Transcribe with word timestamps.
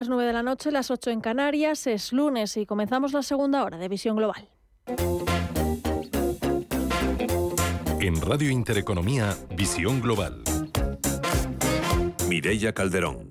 Las 0.00 0.08
9 0.08 0.24
de 0.24 0.32
la 0.32 0.42
noche, 0.42 0.70
las 0.70 0.90
8 0.90 1.10
en 1.10 1.20
Canarias, 1.20 1.86
es 1.86 2.14
lunes 2.14 2.56
y 2.56 2.64
comenzamos 2.64 3.12
la 3.12 3.22
segunda 3.22 3.62
hora 3.62 3.76
de 3.76 3.86
Visión 3.86 4.16
Global. 4.16 4.48
En 8.00 8.18
Radio 8.22 8.48
Intereconomía, 8.48 9.36
Visión 9.54 10.00
Global. 10.00 10.42
Mireya 12.30 12.72
Calderón. 12.72 13.30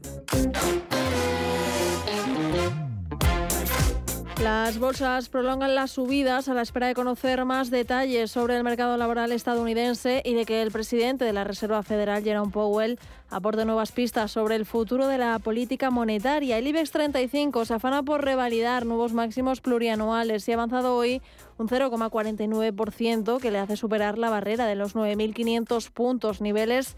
Las 4.43 4.79
bolsas 4.79 5.27
prolongan 5.27 5.75
las 5.75 5.91
subidas 5.91 6.47
a 6.47 6.53
la 6.53 6.61
espera 6.61 6.87
de 6.87 6.93
conocer 6.93 7.43
más 7.43 7.69
detalles 7.69 8.31
sobre 8.31 8.55
el 8.55 8.63
mercado 8.63 8.95
laboral 8.95 9.33
estadounidense 9.33 10.21
y 10.23 10.33
de 10.33 10.45
que 10.45 10.61
el 10.61 10.71
presidente 10.71 11.25
de 11.25 11.33
la 11.33 11.43
Reserva 11.43 11.83
Federal, 11.83 12.23
Jerome 12.23 12.49
Powell, 12.49 12.97
aporte 13.29 13.65
nuevas 13.65 13.91
pistas 13.91 14.31
sobre 14.31 14.55
el 14.55 14.65
futuro 14.65 15.07
de 15.07 15.17
la 15.17 15.39
política 15.39 15.89
monetaria. 15.89 16.57
El 16.57 16.67
IBEX 16.67 16.91
35 16.91 17.65
se 17.65 17.73
afana 17.73 18.01
por 18.01 18.23
revalidar 18.23 18.85
nuevos 18.85 19.11
máximos 19.11 19.59
plurianuales 19.59 20.47
y 20.47 20.53
ha 20.53 20.55
avanzado 20.55 20.95
hoy 20.95 21.21
un 21.57 21.67
0,49% 21.67 23.41
que 23.41 23.51
le 23.51 23.59
hace 23.59 23.75
superar 23.75 24.17
la 24.17 24.29
barrera 24.29 24.67
de 24.67 24.75
los 24.75 24.95
9.500 24.95 25.91
puntos, 25.91 26.39
niveles 26.39 26.95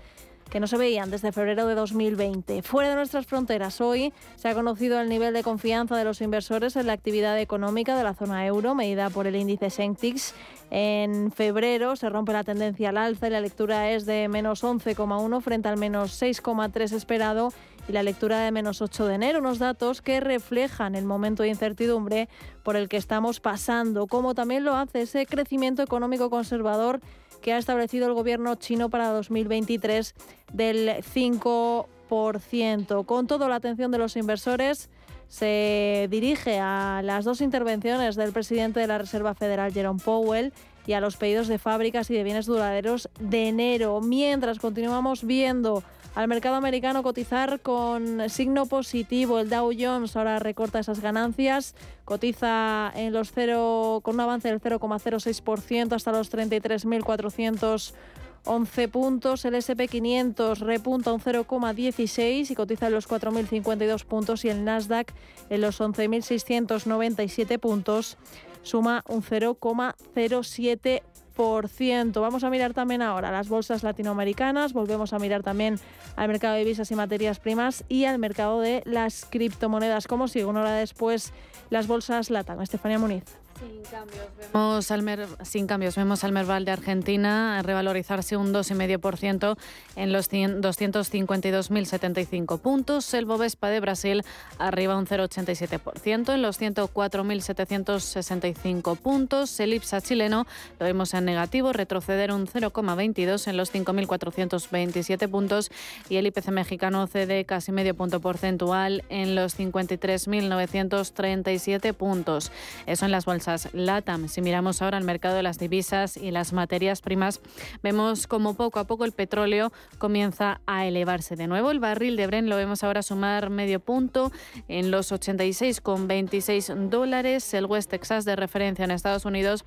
que 0.52 0.60
no 0.60 0.68
se 0.68 0.78
veían 0.78 1.10
desde 1.10 1.32
febrero 1.32 1.66
de 1.66 1.76
2020. 1.76 2.62
Fuera 2.62 2.90
de 2.90 2.96
nuestras 2.96 3.26
fronteras, 3.26 3.80
hoy 3.80 4.12
se 4.36 4.50
ha 4.50 4.54
conocido 4.54 5.00
el 5.00 5.08
nivel 5.08 5.34
de 5.34 5.44
confianza 5.44 5.96
de 5.96 6.04
los 6.04 6.20
inversores 6.20 6.76
en 6.76 6.88
la 6.88 6.94
actividad 6.94 7.40
económica 7.40 7.98
de 7.98 8.04
la 8.04 8.14
zona 8.14 8.46
euro, 8.46 8.76
medida 8.76 9.10
por 9.10 9.28
el 9.28 9.38
índice 9.38 9.70
Sentix. 9.70 10.36
En 10.70 11.32
febrero 11.32 11.96
se 11.96 12.10
rompe 12.10 12.34
la 12.34 12.44
tendencia 12.44 12.90
al 12.90 12.98
alza 12.98 13.28
y 13.28 13.32
la 13.32 13.40
lectura 13.40 13.92
es 13.92 14.06
de 14.06 14.28
menos 14.28 14.64
11,1 14.64 15.42
frente 15.42 15.70
al 15.70 15.78
menos 15.78 16.22
6,3 16.22 16.92
esperado 16.92 17.54
y 17.88 17.94
la 17.94 18.04
lectura 18.04 18.40
de 18.40 18.52
menos 18.52 18.82
8 18.82 19.08
de 19.08 19.16
enero, 19.16 19.40
unos 19.40 19.58
datos 19.58 20.02
que 20.02 20.20
reflejan 20.20 20.96
el 20.96 21.06
momento 21.06 21.44
de 21.44 21.50
incertidumbre 21.50 22.28
por 22.64 22.76
el 22.76 22.90
que 22.90 22.98
estamos 22.98 23.40
pasando, 23.40 24.06
como 24.06 24.36
también 24.36 24.66
lo 24.66 24.76
hace 24.76 25.04
ese 25.04 25.26
crecimiento 25.26 25.82
económico 25.82 26.30
conservador 26.30 27.00
que 27.42 27.54
ha 27.54 27.58
establecido 27.58 28.08
el 28.08 28.14
gobierno 28.14 28.56
chino 28.56 28.90
para 28.90 29.10
2023 29.10 30.16
del 30.54 30.90
5%. 30.90 33.06
Con 33.06 33.28
todo, 33.28 33.50
la 33.50 33.56
atención 33.56 33.92
de 33.92 33.98
los 33.98 34.16
inversores 34.16 34.90
se 35.28 36.08
dirige 36.12 36.60
a 36.60 37.02
las 37.04 37.24
dos 37.24 37.42
intervenciones 37.42 38.16
del 38.16 38.34
presidente 38.34 38.82
de 38.82 38.88
la 38.88 38.98
Reserva 38.98 39.34
Federal, 39.34 39.72
Jerome 39.72 40.02
Powell, 40.04 40.52
y 40.88 40.94
a 40.94 41.02
los 41.02 41.18
pedidos 41.18 41.48
de 41.48 41.60
fábricas 41.60 42.10
y 42.10 42.16
de 42.16 42.24
bienes 42.24 42.46
duraderos 42.46 43.10
de 43.20 43.50
enero, 43.50 44.00
mientras 44.02 44.60
continuamos 44.60 45.24
viendo 45.24 45.84
al 46.16 46.28
mercado 46.28 46.56
americano 46.56 47.04
cotizar 47.04 47.60
con 47.62 48.28
signo 48.30 48.66
positivo. 48.66 49.40
El 49.40 49.50
Dow 49.50 49.72
Jones 49.78 50.18
ahora 50.18 50.40
recorta 50.40 50.80
esas 50.80 51.00
ganancias, 51.00 51.76
cotiza 52.06 52.92
en 52.96 53.14
los 53.14 53.32
0, 53.32 54.02
con 54.04 54.16
un 54.16 54.22
avance 54.22 54.50
del 54.50 54.60
0,06% 54.60 55.94
hasta 55.94 56.12
los 56.12 56.32
33.411 56.32 58.90
puntos. 58.90 59.46
El 59.46 59.54
SP500 59.56 60.58
repunta 60.58 61.14
un 61.14 61.22
0,16 61.22 62.52
y 62.52 62.56
cotiza 62.56 62.88
en 62.88 62.94
los 62.94 63.08
4.052 63.08 64.04
puntos 64.04 64.44
y 64.44 64.50
el 64.50 64.66
Nasdaq 64.66 65.14
en 65.50 65.62
los 65.62 65.80
11.697 65.80 67.58
puntos 67.58 68.18
suma 68.62 69.04
un 69.08 69.24
0,07%. 69.24 72.22
Vamos 72.22 72.44
a 72.44 72.50
mirar 72.50 72.74
también 72.74 73.02
ahora 73.02 73.32
las 73.32 73.50
bolsas 73.50 73.84
latinoamericanas, 73.84 74.74
volvemos 74.74 75.14
a 75.14 75.20
mirar 75.20 75.44
también 75.44 75.80
al 76.16 76.28
mercado 76.28 76.54
de 76.54 76.60
divisas 76.60 76.92
y 76.92 76.96
materias 76.96 77.40
primas 77.40 77.84
y 77.90 78.06
al 78.06 78.20
mercado 78.20 78.62
de 78.62 78.84
las 78.86 79.26
criptomonedas. 79.26 80.08
¿Cómo 80.08 80.28
sigue 80.28 80.46
una 80.46 80.62
hora 80.62 80.74
después 80.74 81.34
las 81.70 81.88
bolsas 81.88 82.30
LATAM? 82.30 82.62
Estefanía 82.62 83.00
Muniz. 83.00 83.41
Sin 83.62 83.84
cambios, 83.84 84.26
vemos 84.40 84.90
al 84.90 85.04
sin 85.46 85.68
cambios, 85.68 85.96
vemos 85.96 86.24
al 86.24 86.32
Merval 86.32 86.66
de 86.66 86.72
Argentina 86.72 87.62
revalorizarse 87.62 88.36
un 88.36 88.52
2,5% 88.52 89.56
en 89.96 90.12
los 90.12 90.32
252.075 90.32 92.60
puntos. 92.60 93.14
El 93.14 93.26
Bovespa 93.26 93.70
de 93.70 93.80
Brasil 93.80 94.24
arriba 94.58 94.98
un 94.98 95.06
0,87% 95.06 96.34
en 96.34 96.42
los 96.42 96.60
104.765 96.60 98.98
puntos. 98.98 99.60
El 99.60 99.76
IPSA 99.76 100.02
chileno 100.02 100.48
lo 100.80 100.88
vemos 100.88 101.14
en 101.14 101.26
negativo, 101.26 101.72
retroceder 101.72 102.32
un 102.32 102.48
0,22 102.48 103.48
en 103.48 103.58
los 103.58 103.72
5.427 103.72 105.30
puntos. 105.30 105.70
Y 106.10 106.16
el 106.16 106.26
IPC 106.26 106.48
mexicano 106.48 107.06
cede 107.06 107.46
casi 107.46 107.72
medio 107.72 107.94
punto 107.94 108.22
porcentual 108.22 109.04
en 109.10 109.36
los 109.36 109.60
53.937 109.60 111.94
puntos. 111.94 112.52
Eso 112.88 113.06
en 113.06 113.12
las 113.12 113.26
bolsas 113.26 113.51
LATAM. 113.74 114.28
Si 114.28 114.42
miramos 114.42 114.82
ahora 114.82 114.98
el 114.98 115.04
mercado 115.04 115.36
de 115.36 115.44
las 115.44 115.60
divisas 115.60 116.18
y 116.18 116.32
las 116.32 116.54
materias 116.54 117.02
primas, 117.02 117.42
vemos 117.84 118.28
como 118.28 118.56
poco 118.56 118.80
a 118.80 118.86
poco 118.86 119.06
el 119.06 119.12
petróleo 119.12 119.72
comienza 119.98 120.62
a 120.66 120.86
elevarse 120.86 121.36
de 121.36 121.48
nuevo. 121.48 121.72
El 121.72 121.80
barril 121.80 122.16
de 122.16 122.28
Bren 122.28 122.50
lo 122.50 122.56
vemos 122.56 122.84
ahora 122.84 123.04
sumar 123.04 123.50
medio 123.50 123.80
punto 123.80 124.32
en 124.68 124.92
los 124.92 125.12
86,26 125.12 126.90
dólares. 126.90 127.54
El 127.54 127.66
West 127.66 127.90
Texas 127.90 128.26
de 128.26 128.36
referencia 128.36 128.86
en 128.86 128.92
Estados 128.92 129.26
Unidos 129.26 129.66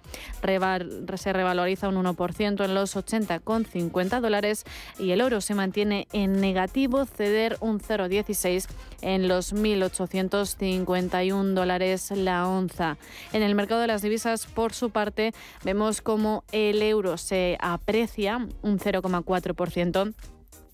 se 1.17 1.33
revaloriza 1.33 1.89
un 1.89 1.97
1% 1.97 2.65
en 2.65 2.75
los 2.75 2.97
80,50 2.97 4.21
dólares 4.21 4.65
y 4.99 5.11
el 5.11 5.21
oro 5.21 5.41
se 5.41 5.55
mantiene 5.55 6.07
en 6.13 6.41
negativo, 6.41 7.05
ceder 7.05 7.57
un 7.61 7.81
0,16 7.81 8.69
en 9.03 9.29
los 9.29 9.55
1.851 9.55 11.55
dólares 11.55 12.11
la 12.11 12.49
onza. 12.49 12.97
En 13.33 13.43
el 13.43 13.55
mercado 13.55 13.74
de 13.79 13.87
las 13.87 14.03
divisas, 14.03 14.47
por 14.47 14.73
su 14.73 14.91
parte, 14.91 15.33
vemos 15.65 16.01
como 16.01 16.45
el 16.53 16.83
euro 16.83 17.17
se 17.17 17.57
aprecia 17.61 18.37
un 18.63 18.79
0,4% 18.79 20.15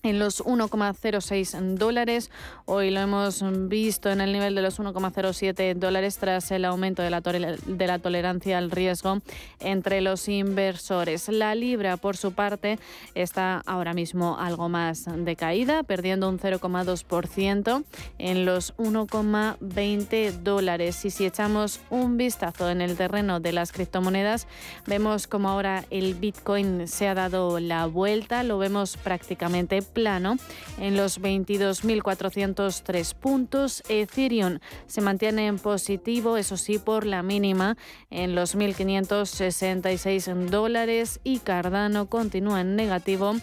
en 0.03 0.19
los 0.19 0.43
1,06 0.43 1.77
dólares. 1.77 2.31
Hoy 2.65 2.91
lo 2.91 2.99
hemos 2.99 3.43
visto 3.69 4.09
en 4.09 4.21
el 4.21 4.33
nivel 4.33 4.55
de 4.55 4.61
los 4.61 4.79
1,07 4.79 5.75
dólares 5.75 6.17
tras 6.17 6.51
el 6.51 6.65
aumento 6.65 7.01
de 7.01 7.09
la, 7.09 7.21
de 7.21 7.87
la 7.87 7.99
tolerancia 7.99 8.57
al 8.57 8.71
riesgo 8.71 9.19
entre 9.59 10.01
los 10.01 10.27
inversores. 10.27 11.29
La 11.29 11.55
libra, 11.55 11.97
por 11.97 12.17
su 12.17 12.33
parte, 12.33 12.79
está 13.15 13.61
ahora 13.65 13.93
mismo 13.93 14.37
algo 14.39 14.69
más 14.69 15.05
decaída, 15.17 15.83
perdiendo 15.83 16.29
un 16.29 16.39
0,2% 16.39 17.83
en 18.17 18.45
los 18.45 18.75
1,20 18.77 20.31
dólares. 20.31 21.05
Y 21.05 21.09
si 21.09 21.25
echamos 21.25 21.79
un 21.89 22.17
vistazo 22.17 22.69
en 22.69 22.81
el 22.81 22.97
terreno 22.97 23.39
de 23.39 23.51
las 23.51 23.71
criptomonedas, 23.71 24.47
vemos 24.87 25.27
como 25.27 25.49
ahora 25.49 25.85
el 25.89 26.15
Bitcoin 26.15 26.87
se 26.87 27.07
ha 27.07 27.13
dado 27.13 27.59
la 27.59 27.85
vuelta, 27.85 28.43
lo 28.43 28.57
vemos 28.57 28.97
prácticamente 28.97 29.81
plano 29.93 30.37
en 30.79 30.97
los 30.97 31.21
22.403 31.21 33.15
puntos. 33.15 33.83
Ethereum 33.89 34.59
se 34.87 35.01
mantiene 35.01 35.47
en 35.47 35.59
positivo, 35.59 36.37
eso 36.37 36.57
sí, 36.57 36.79
por 36.79 37.05
la 37.05 37.23
mínima 37.23 37.77
en 38.09 38.35
los 38.35 38.55
1.566 38.55 40.49
dólares 40.49 41.19
y 41.23 41.39
Cardano 41.39 42.07
continúa 42.07 42.61
en 42.61 42.75
negativo, 42.75 43.35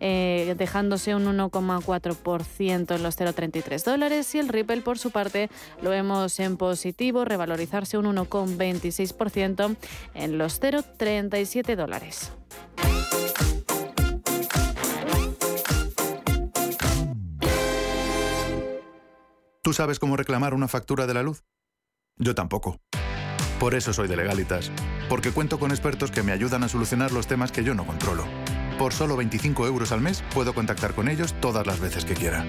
eh, 0.00 0.54
dejándose 0.58 1.14
un 1.14 1.26
1,4% 1.26 2.94
en 2.94 3.02
los 3.02 3.18
0,33 3.18 3.84
dólares 3.84 4.34
y 4.34 4.38
el 4.38 4.48
Ripple 4.48 4.82
por 4.82 4.98
su 4.98 5.10
parte 5.10 5.50
lo 5.82 5.90
vemos 5.90 6.38
en 6.40 6.56
positivo, 6.56 7.24
revalorizarse 7.24 7.98
un 7.98 8.06
1,26% 8.06 9.76
en 10.14 10.38
los 10.38 10.60
0,37 10.60 11.76
dólares. 11.76 12.32
¿Tú 19.66 19.72
sabes 19.72 19.98
cómo 19.98 20.16
reclamar 20.16 20.54
una 20.54 20.68
factura 20.68 21.08
de 21.08 21.14
la 21.14 21.24
luz? 21.24 21.42
Yo 22.18 22.36
tampoco. 22.36 22.78
Por 23.58 23.74
eso 23.74 23.92
soy 23.92 24.06
de 24.06 24.16
Legalitas, 24.16 24.70
porque 25.08 25.32
cuento 25.32 25.58
con 25.58 25.72
expertos 25.72 26.12
que 26.12 26.22
me 26.22 26.30
ayudan 26.30 26.62
a 26.62 26.68
solucionar 26.68 27.10
los 27.10 27.26
temas 27.26 27.50
que 27.50 27.64
yo 27.64 27.74
no 27.74 27.84
controlo. 27.84 28.22
Por 28.78 28.92
solo 28.92 29.16
25 29.16 29.66
euros 29.66 29.90
al 29.90 30.00
mes 30.00 30.22
puedo 30.32 30.54
contactar 30.54 30.94
con 30.94 31.08
ellos 31.08 31.34
todas 31.40 31.66
las 31.66 31.80
veces 31.80 32.04
que 32.04 32.14
quiera. 32.14 32.44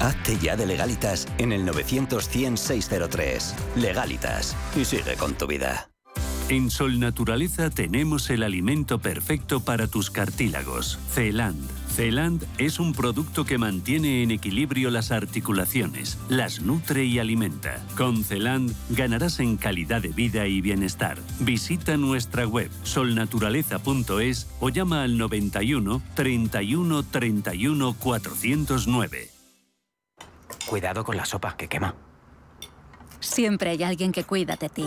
Hazte 0.00 0.38
ya 0.38 0.56
de 0.56 0.64
Legalitas 0.64 1.28
en 1.36 1.52
el 1.52 1.66
900 1.66 2.24
603 2.24 3.54
Legalitas 3.76 4.56
y 4.74 4.86
sigue 4.86 5.16
con 5.18 5.34
tu 5.34 5.46
vida. 5.46 5.90
En 6.48 6.70
Sol 6.70 6.98
Naturaleza 6.98 7.68
tenemos 7.68 8.30
el 8.30 8.42
alimento 8.42 9.00
perfecto 9.00 9.60
para 9.66 9.86
tus 9.86 10.10
cartílagos, 10.10 10.98
Celand 11.10 11.79
Celand 11.94 12.46
es 12.58 12.78
un 12.78 12.92
producto 12.92 13.44
que 13.44 13.58
mantiene 13.58 14.22
en 14.22 14.30
equilibrio 14.30 14.90
las 14.90 15.10
articulaciones, 15.10 16.18
las 16.28 16.60
nutre 16.60 17.04
y 17.04 17.18
alimenta. 17.18 17.84
Con 17.96 18.24
Celand 18.24 18.74
ganarás 18.90 19.40
en 19.40 19.56
calidad 19.56 20.00
de 20.00 20.08
vida 20.08 20.46
y 20.46 20.60
bienestar. 20.60 21.18
Visita 21.40 21.96
nuestra 21.96 22.46
web 22.46 22.70
solnaturaleza.es 22.84 24.48
o 24.60 24.68
llama 24.68 25.02
al 25.02 25.18
91 25.18 26.02
31 26.14 27.02
31 27.02 27.94
409. 27.94 29.30
Cuidado 30.66 31.04
con 31.04 31.16
la 31.16 31.24
sopa, 31.24 31.56
que 31.56 31.68
quema. 31.68 31.94
Siempre 33.18 33.70
hay 33.70 33.82
alguien 33.82 34.12
que 34.12 34.24
cuida 34.24 34.56
de 34.56 34.68
ti. 34.68 34.86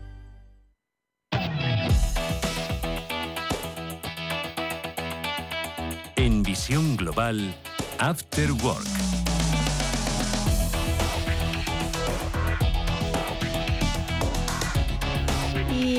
Global, 6.69 7.39
After 7.99 8.53
Work. 8.63 9.20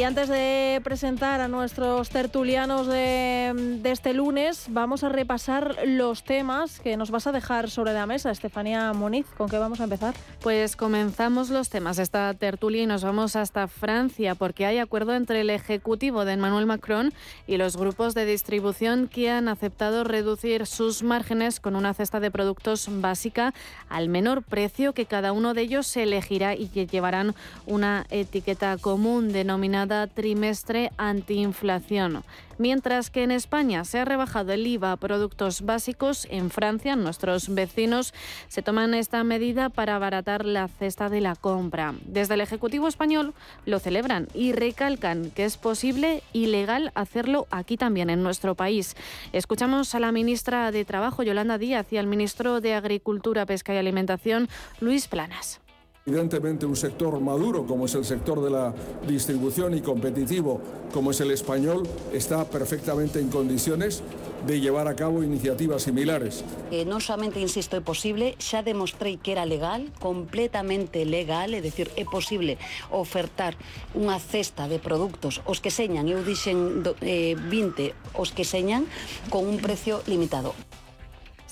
Y 0.02 0.04
antes 0.04 0.28
de 0.28 0.80
presentar 0.82 1.40
a 1.40 1.46
nuestros 1.46 2.08
tertulianos 2.08 2.88
de, 2.88 3.80
este 3.84 4.12
lunes, 4.14 4.66
vamos 4.68 5.04
a 5.04 5.08
repasar 5.08 5.76
los 5.86 6.24
temas 6.24 6.80
que 6.80 6.96
nos 6.96 7.12
vas 7.12 7.28
a 7.28 7.30
dejar 7.30 7.70
sobre 7.70 7.92
la 7.92 8.04
mesa. 8.04 8.32
Estefanía 8.32 8.92
Moniz, 8.94 9.26
¿con 9.38 9.48
qué 9.48 9.58
vamos 9.58 9.80
a 9.80 9.84
empezar? 9.84 10.12
Pues 10.40 10.74
comenzamos 10.74 11.50
los 11.50 11.68
temas 11.68 11.98
de 11.98 12.02
esta 12.02 12.34
tertulia 12.34 12.82
y 12.82 12.86
nos 12.86 13.04
vamos 13.04 13.36
hasta 13.36 13.68
Francia, 13.68 14.34
porque 14.34 14.66
hay 14.66 14.78
acuerdo 14.78 15.14
entre 15.14 15.42
el 15.42 15.50
Ejecutivo 15.50 16.24
de 16.24 16.32
Emmanuel 16.32 16.66
Macron 16.66 17.14
y 17.46 17.56
los 17.56 17.76
grupos 17.76 18.14
de 18.14 18.26
distribución 18.26 19.06
que 19.06 19.30
han 19.30 19.46
aceptado 19.46 20.02
reducir 20.02 20.66
sus 20.66 21.04
márgenes 21.04 21.60
con 21.60 21.76
una 21.76 21.94
cesta 21.94 22.18
de 22.18 22.32
productos 22.32 22.88
básica 22.90 23.54
al 23.88 24.08
menor 24.08 24.42
precio 24.42 24.94
que 24.94 25.06
cada 25.06 25.30
uno 25.30 25.54
de 25.54 25.62
ellos 25.62 25.86
se 25.86 26.02
elegirá 26.02 26.56
y 26.56 26.66
que 26.66 26.88
llevarán 26.88 27.36
una 27.66 28.04
etiqueta 28.10 28.76
común 28.78 29.32
denominada 29.32 29.91
trimestre 30.06 30.90
antiinflación. 30.96 32.24
Mientras 32.58 33.10
que 33.10 33.22
en 33.22 33.30
España 33.30 33.84
se 33.84 33.98
ha 33.98 34.04
rebajado 34.04 34.52
el 34.52 34.66
IVA 34.66 34.92
a 34.92 34.96
productos 34.96 35.62
básicos, 35.62 36.26
en 36.30 36.50
Francia, 36.50 36.94
nuestros 36.96 37.52
vecinos 37.54 38.14
se 38.48 38.62
toman 38.62 38.94
esta 38.94 39.24
medida 39.24 39.68
para 39.68 39.96
abaratar 39.96 40.44
la 40.44 40.68
cesta 40.68 41.08
de 41.08 41.20
la 41.20 41.34
compra. 41.34 41.94
Desde 42.04 42.34
el 42.34 42.40
Ejecutivo 42.40 42.88
español 42.88 43.34
lo 43.64 43.78
celebran 43.78 44.28
y 44.34 44.52
recalcan 44.52 45.30
que 45.30 45.44
es 45.44 45.56
posible 45.56 46.22
y 46.32 46.46
legal 46.46 46.92
hacerlo 46.94 47.46
aquí 47.50 47.76
también 47.76 48.10
en 48.10 48.22
nuestro 48.22 48.54
país. 48.54 48.96
Escuchamos 49.32 49.94
a 49.94 50.00
la 50.00 50.12
ministra 50.12 50.70
de 50.70 50.84
Trabajo, 50.84 51.22
Yolanda 51.22 51.58
Díaz, 51.58 51.86
y 51.90 51.96
al 51.96 52.06
ministro 52.06 52.60
de 52.60 52.74
Agricultura, 52.74 53.46
Pesca 53.46 53.74
y 53.74 53.78
Alimentación, 53.78 54.48
Luis 54.80 55.08
Planas. 55.08 55.61
Evidentemente 56.04 56.66
un 56.66 56.74
sector 56.74 57.20
maduro 57.20 57.64
como 57.64 57.86
es 57.86 57.94
el 57.94 58.04
sector 58.04 58.42
de 58.42 58.50
la 58.50 58.74
distribución 59.06 59.74
y 59.74 59.82
competitivo 59.82 60.60
como 60.92 61.12
es 61.12 61.20
el 61.20 61.30
español 61.30 61.84
está 62.12 62.44
perfectamente 62.44 63.20
en 63.20 63.28
condiciones 63.28 64.02
de 64.44 64.60
llevar 64.60 64.88
a 64.88 64.96
cabo 64.96 65.22
iniciativas 65.22 65.84
similares. 65.84 66.44
Eh, 66.72 66.84
no 66.84 66.98
solamente, 66.98 67.40
insisto, 67.40 67.76
es 67.76 67.84
posible, 67.84 68.34
ya 68.50 68.64
demostré 68.64 69.16
que 69.18 69.30
era 69.30 69.46
legal, 69.46 69.92
completamente 70.00 71.04
legal, 71.04 71.54
es 71.54 71.62
decir, 71.62 71.88
es 71.94 72.06
posible 72.06 72.58
ofertar 72.90 73.54
una 73.94 74.18
cesta 74.18 74.66
de 74.66 74.80
productos 74.80 75.40
os 75.46 75.60
que 75.60 75.70
señan, 75.70 76.10
eu 76.10 76.18
dixen 76.26 76.82
eh, 77.06 77.38
20 77.38 77.94
os 78.18 78.34
que 78.34 78.42
señan, 78.42 78.90
con 79.30 79.46
un 79.46 79.62
precio 79.62 80.02
limitado. 80.10 80.58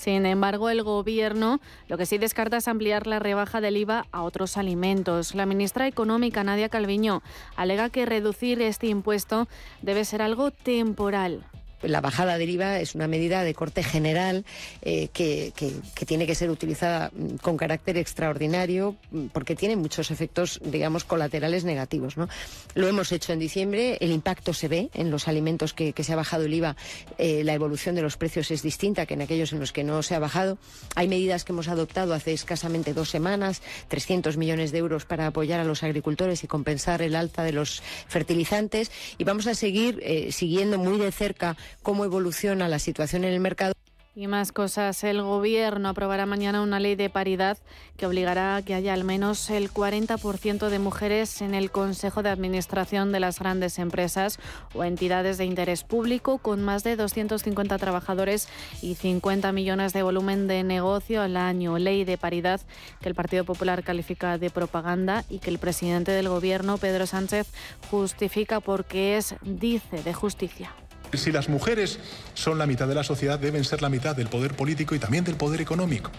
Sin 0.01 0.25
embargo, 0.25 0.71
el 0.71 0.81
Gobierno 0.81 1.59
lo 1.87 1.95
que 1.95 2.07
sí 2.07 2.17
descarta 2.17 2.57
es 2.57 2.67
ampliar 2.67 3.05
la 3.05 3.19
rebaja 3.19 3.61
del 3.61 3.77
IVA 3.77 4.07
a 4.11 4.23
otros 4.23 4.57
alimentos. 4.57 5.35
La 5.35 5.45
ministra 5.45 5.85
económica, 5.85 6.43
Nadia 6.43 6.69
Calviño, 6.69 7.21
alega 7.55 7.91
que 7.91 8.07
reducir 8.07 8.63
este 8.63 8.87
impuesto 8.87 9.47
debe 9.83 10.03
ser 10.03 10.23
algo 10.23 10.49
temporal 10.49 11.45
la 11.83 12.01
bajada 12.01 12.37
del 12.37 12.49
IVA 12.49 12.79
es 12.79 12.95
una 12.95 13.07
medida 13.07 13.43
de 13.43 13.53
corte 13.53 13.83
general 13.83 14.45
eh, 14.81 15.09
que, 15.13 15.53
tiene 16.05 16.27
que 16.27 16.35
ser 16.35 16.49
utilizada 16.49 17.11
mm, 17.13 17.35
con 17.37 17.57
carácter 17.57 17.97
extraordinario 17.97 18.95
mm, 19.11 19.27
porque 19.27 19.55
tiene 19.55 19.75
muchos 19.75 20.11
efectos, 20.11 20.59
digamos, 20.63 21.03
colaterales 21.03 21.63
negativos. 21.63 22.15
Lo 22.75 22.87
hemos 22.87 23.11
hecho 23.11 23.33
en 23.33 23.39
diciembre, 23.39 23.97
el 24.01 24.11
impacto 24.11 24.53
se 24.53 24.67
ve 24.67 24.89
en 24.93 25.11
los 25.11 25.27
alimentos 25.27 25.73
que, 25.73 25.93
se 26.01 26.13
ha 26.13 26.15
bajado 26.15 26.45
el 26.45 26.53
IVA, 26.53 26.75
eh, 27.17 27.43
la 27.43 27.53
evolución 27.53 27.95
de 27.95 28.01
los 28.01 28.17
precios 28.17 28.49
es 28.49 28.63
distinta 28.63 29.05
que 29.05 29.13
en 29.13 29.21
aquellos 29.21 29.53
en 29.53 29.59
los 29.59 29.71
que 29.71 29.83
no 29.83 30.01
se 30.03 30.15
ha 30.15 30.19
bajado. 30.19 30.57
Hay 30.95 31.07
medidas 31.07 31.43
que 31.43 31.53
hemos 31.53 31.67
adoptado 31.67 32.13
hace 32.13 32.33
escasamente 32.33 32.93
dos 32.93 33.09
semanas, 33.09 33.61
300 33.87 34.37
millones 34.37 34.71
de 34.71 34.79
euros 34.79 35.05
para 35.05 35.27
apoyar 35.27 35.59
a 35.59 35.63
los 35.63 35.83
agricultores 35.83 36.43
y 36.43 36.47
compensar 36.47 37.01
el 37.01 37.15
alza 37.15 37.43
de 37.43 37.51
los 37.51 37.83
fertilizantes 38.07 38.91
y 39.17 39.23
vamos 39.23 39.47
a 39.47 39.55
seguir 39.55 39.99
eh, 40.01 40.31
siguiendo 40.31 40.77
muy 40.77 40.97
de 40.97 41.11
cerca 41.11 41.57
cómo 41.81 42.05
evoluciona 42.05 42.67
la 42.67 42.79
situación 42.79 43.23
en 43.23 43.33
el 43.33 43.39
mercado. 43.39 43.73
Y 44.13 44.27
más 44.27 44.51
cosas. 44.51 45.05
El 45.05 45.21
Gobierno 45.21 45.87
aprobará 45.87 46.25
mañana 46.25 46.61
una 46.61 46.81
ley 46.81 46.95
de 46.95 47.09
paridad 47.09 47.57
que 47.95 48.05
obligará 48.05 48.57
a 48.57 48.61
que 48.61 48.73
haya 48.73 48.93
al 48.93 49.05
menos 49.05 49.49
el 49.49 49.71
40% 49.71 50.67
de 50.67 50.79
mujeres 50.79 51.41
en 51.41 51.53
el 51.53 51.71
Consejo 51.71 52.21
de 52.21 52.29
Administración 52.29 53.13
de 53.13 53.21
las 53.21 53.39
grandes 53.39 53.79
empresas 53.79 54.37
o 54.73 54.83
entidades 54.83 55.37
de 55.37 55.45
interés 55.45 55.85
público 55.85 56.39
con 56.39 56.61
más 56.61 56.83
de 56.83 56.97
250 56.97 57.77
trabajadores 57.77 58.49
y 58.81 58.95
50 58.95 59.49
millones 59.53 59.93
de 59.93 60.03
volumen 60.03 60.45
de 60.45 60.63
negocio 60.63 61.21
al 61.21 61.37
año. 61.37 61.77
Ley 61.77 62.03
de 62.03 62.17
paridad 62.17 62.59
que 62.99 63.07
el 63.07 63.15
Partido 63.15 63.45
Popular 63.45 63.81
califica 63.81 64.37
de 64.37 64.49
propaganda 64.49 65.23
y 65.29 65.39
que 65.39 65.49
el 65.51 65.57
presidente 65.57 66.11
del 66.11 66.27
Gobierno, 66.27 66.77
Pedro 66.77 67.07
Sánchez, 67.07 67.47
justifica 67.89 68.59
porque 68.59 69.15
es, 69.15 69.35
dice, 69.41 70.03
de 70.03 70.13
justicia. 70.13 70.75
Si 71.13 71.31
las 71.31 71.49
mujeres 71.49 71.99
son 72.33 72.57
la 72.57 72.65
mitad 72.65 72.87
de 72.87 72.95
la 72.95 73.03
sociedad, 73.03 73.37
deben 73.37 73.63
ser 73.63 73.81
la 73.81 73.89
mitad 73.89 74.15
del 74.15 74.27
poder 74.27 74.55
político 74.55 74.95
y 74.95 74.99
también 74.99 75.23
del 75.23 75.35
poder 75.35 75.61
económico. 75.61 76.11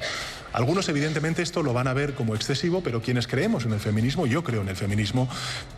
Algunos 0.52 0.88
evidentemente 0.88 1.42
esto 1.42 1.62
lo 1.62 1.72
van 1.72 1.88
a 1.88 1.94
ver 1.94 2.14
como 2.14 2.34
excesivo, 2.34 2.82
pero 2.82 3.00
quienes 3.00 3.26
creemos 3.26 3.64
en 3.64 3.72
el 3.72 3.80
feminismo, 3.80 4.26
yo 4.26 4.44
creo 4.44 4.60
en 4.60 4.68
el 4.68 4.76
feminismo, 4.76 5.28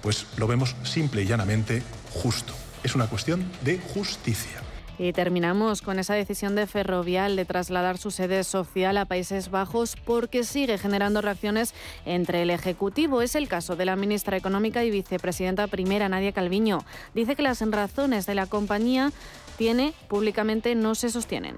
pues 0.02 0.26
lo 0.36 0.46
vemos 0.46 0.74
simple 0.82 1.22
y 1.22 1.26
llanamente 1.26 1.82
justo. 2.10 2.54
Es 2.82 2.94
una 2.94 3.06
cuestión 3.06 3.50
de 3.62 3.78
justicia. 3.78 4.63
Y 4.98 5.12
terminamos 5.12 5.82
con 5.82 5.98
esa 5.98 6.14
decisión 6.14 6.54
de 6.54 6.66
Ferrovial 6.66 7.36
de 7.36 7.44
trasladar 7.44 7.98
su 7.98 8.10
sede 8.10 8.44
social 8.44 8.96
a 8.96 9.06
Países 9.06 9.50
Bajos 9.50 9.96
porque 10.04 10.44
sigue 10.44 10.78
generando 10.78 11.20
reacciones 11.20 11.74
entre 12.06 12.42
el 12.42 12.50
Ejecutivo. 12.50 13.20
Es 13.20 13.34
el 13.34 13.48
caso 13.48 13.74
de 13.74 13.86
la 13.86 13.96
ministra 13.96 14.36
económica 14.36 14.84
y 14.84 14.90
vicepresidenta 14.90 15.66
primera, 15.66 16.08
Nadia 16.08 16.32
Calviño. 16.32 16.84
Dice 17.14 17.34
que 17.34 17.42
las 17.42 17.60
razones 17.60 18.26
de 18.26 18.34
la 18.34 18.46
compañía 18.46 19.10
tiene 19.56 19.94
públicamente 20.08 20.74
no 20.74 20.94
se 20.94 21.10
sostienen. 21.10 21.56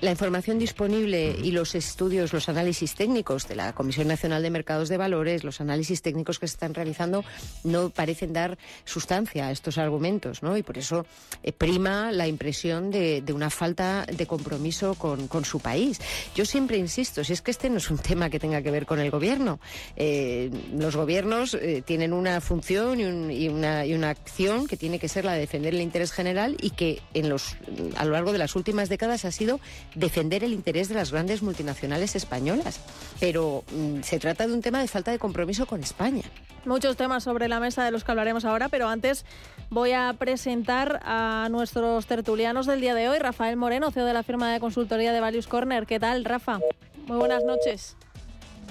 La 0.00 0.12
información 0.12 0.60
disponible 0.60 1.36
y 1.42 1.50
los 1.50 1.74
estudios, 1.74 2.32
los 2.32 2.48
análisis 2.48 2.94
técnicos 2.94 3.48
de 3.48 3.56
la 3.56 3.72
Comisión 3.72 4.06
Nacional 4.06 4.44
de 4.44 4.50
Mercados 4.50 4.88
de 4.88 4.96
Valores, 4.96 5.42
los 5.42 5.60
análisis 5.60 6.02
técnicos 6.02 6.38
que 6.38 6.46
se 6.46 6.54
están 6.54 6.72
realizando, 6.72 7.24
no 7.64 7.90
parecen 7.90 8.32
dar 8.32 8.58
sustancia 8.84 9.48
a 9.48 9.50
estos 9.50 9.76
argumentos, 9.76 10.40
¿no? 10.40 10.56
Y 10.56 10.62
por 10.62 10.78
eso 10.78 11.04
eh, 11.42 11.50
prima 11.50 12.12
la 12.12 12.28
impresión 12.28 12.92
de, 12.92 13.24
una 13.34 13.50
falta 13.50 14.06
de 14.06 14.24
compromiso 14.24 14.94
con, 14.94 15.28
su 15.44 15.58
país. 15.58 16.00
Yo 16.32 16.44
siempre 16.44 16.76
insisto, 16.78 17.24
si 17.24 17.32
es 17.32 17.42
que 17.42 17.50
este 17.50 17.68
no 17.68 17.78
es 17.78 17.90
un 17.90 17.98
tema 17.98 18.30
que 18.30 18.38
tenga 18.38 18.62
que 18.62 18.70
ver 18.70 18.86
con 18.86 19.00
el 19.00 19.10
gobierno. 19.10 19.58
Eh, 19.96 20.48
los 20.76 20.94
gobiernos 20.94 21.54
eh, 21.54 21.82
tienen 21.84 22.12
una 22.12 22.40
función 22.40 23.00
y, 23.32 23.48
una, 23.48 23.84
y 23.84 23.94
una 23.94 24.10
acción 24.10 24.68
que 24.68 24.76
tiene 24.76 25.00
que 25.00 25.08
ser 25.08 25.24
la 25.24 25.32
de 25.32 25.40
defender 25.40 25.74
el 25.74 25.80
interés 25.80 26.12
general 26.12 26.56
y 26.60 26.70
que 26.70 27.02
en 27.14 27.28
los, 27.28 27.56
a 27.96 28.04
lo 28.04 28.12
largo 28.12 28.30
de 28.30 28.38
las 28.38 28.54
últimas 28.54 28.88
décadas 28.88 29.24
ha 29.24 29.32
sido 29.32 29.58
defender 29.94 30.44
el 30.44 30.52
interés 30.52 30.88
de 30.88 30.94
las 30.94 31.12
grandes 31.12 31.42
multinacionales 31.42 32.16
españolas. 32.16 32.80
Pero 33.20 33.64
mm, 33.72 34.02
se 34.02 34.18
trata 34.18 34.46
de 34.46 34.52
un 34.52 34.62
tema 34.62 34.80
de 34.80 34.88
falta 34.88 35.10
de 35.10 35.18
compromiso 35.18 35.66
con 35.66 35.82
España. 35.82 36.24
Muchos 36.64 36.96
temas 36.96 37.24
sobre 37.24 37.48
la 37.48 37.60
mesa 37.60 37.84
de 37.84 37.90
los 37.90 38.04
que 38.04 38.10
hablaremos 38.10 38.44
ahora, 38.44 38.68
pero 38.68 38.88
antes 38.88 39.24
voy 39.70 39.92
a 39.92 40.14
presentar 40.18 41.00
a 41.04 41.48
nuestros 41.50 42.06
tertulianos 42.06 42.66
del 42.66 42.80
día 42.80 42.94
de 42.94 43.08
hoy. 43.08 43.18
Rafael 43.18 43.56
Moreno, 43.56 43.90
CEO 43.90 44.04
de 44.04 44.12
la 44.12 44.22
firma 44.22 44.52
de 44.52 44.60
consultoría 44.60 45.12
de 45.12 45.20
Values 45.20 45.46
Corner. 45.46 45.86
¿Qué 45.86 45.98
tal, 45.98 46.24
Rafa? 46.24 46.58
Muy 47.06 47.16
buenas 47.16 47.44
noches. 47.44 47.96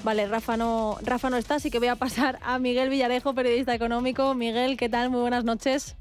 Vale, 0.03 0.27
Rafa 0.27 0.57
no, 0.57 0.97
Rafa 1.01 1.29
no 1.29 1.37
está, 1.37 1.55
así 1.55 1.71
que 1.71 1.79
voy 1.79 1.87
a 1.87 1.95
pasar 1.95 2.39
a 2.43 2.59
Miguel 2.59 2.89
Villarejo, 2.89 3.33
periodista 3.33 3.73
económico. 3.73 4.33
Miguel, 4.35 4.77
¿qué 4.77 4.89
tal? 4.89 5.09
Muy 5.09 5.21
buenas 5.21 5.43
noches. 5.43 5.95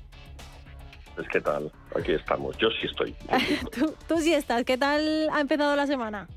Pues 1.17 1.27
qué 1.29 1.41
tal, 1.41 1.73
aquí 1.99 2.13
estamos. 2.13 2.57
Yo 2.59 2.69
sí 2.71 2.87
estoy. 2.87 3.15
¿Tú, 3.75 3.95
tú 4.07 4.19
sí 4.19 4.35
estás. 4.35 4.65
¿Qué 4.65 4.77
tal 4.77 5.29
ha 5.33 5.41
empezado 5.41 5.75
la 5.75 5.87
semana? 5.87 6.29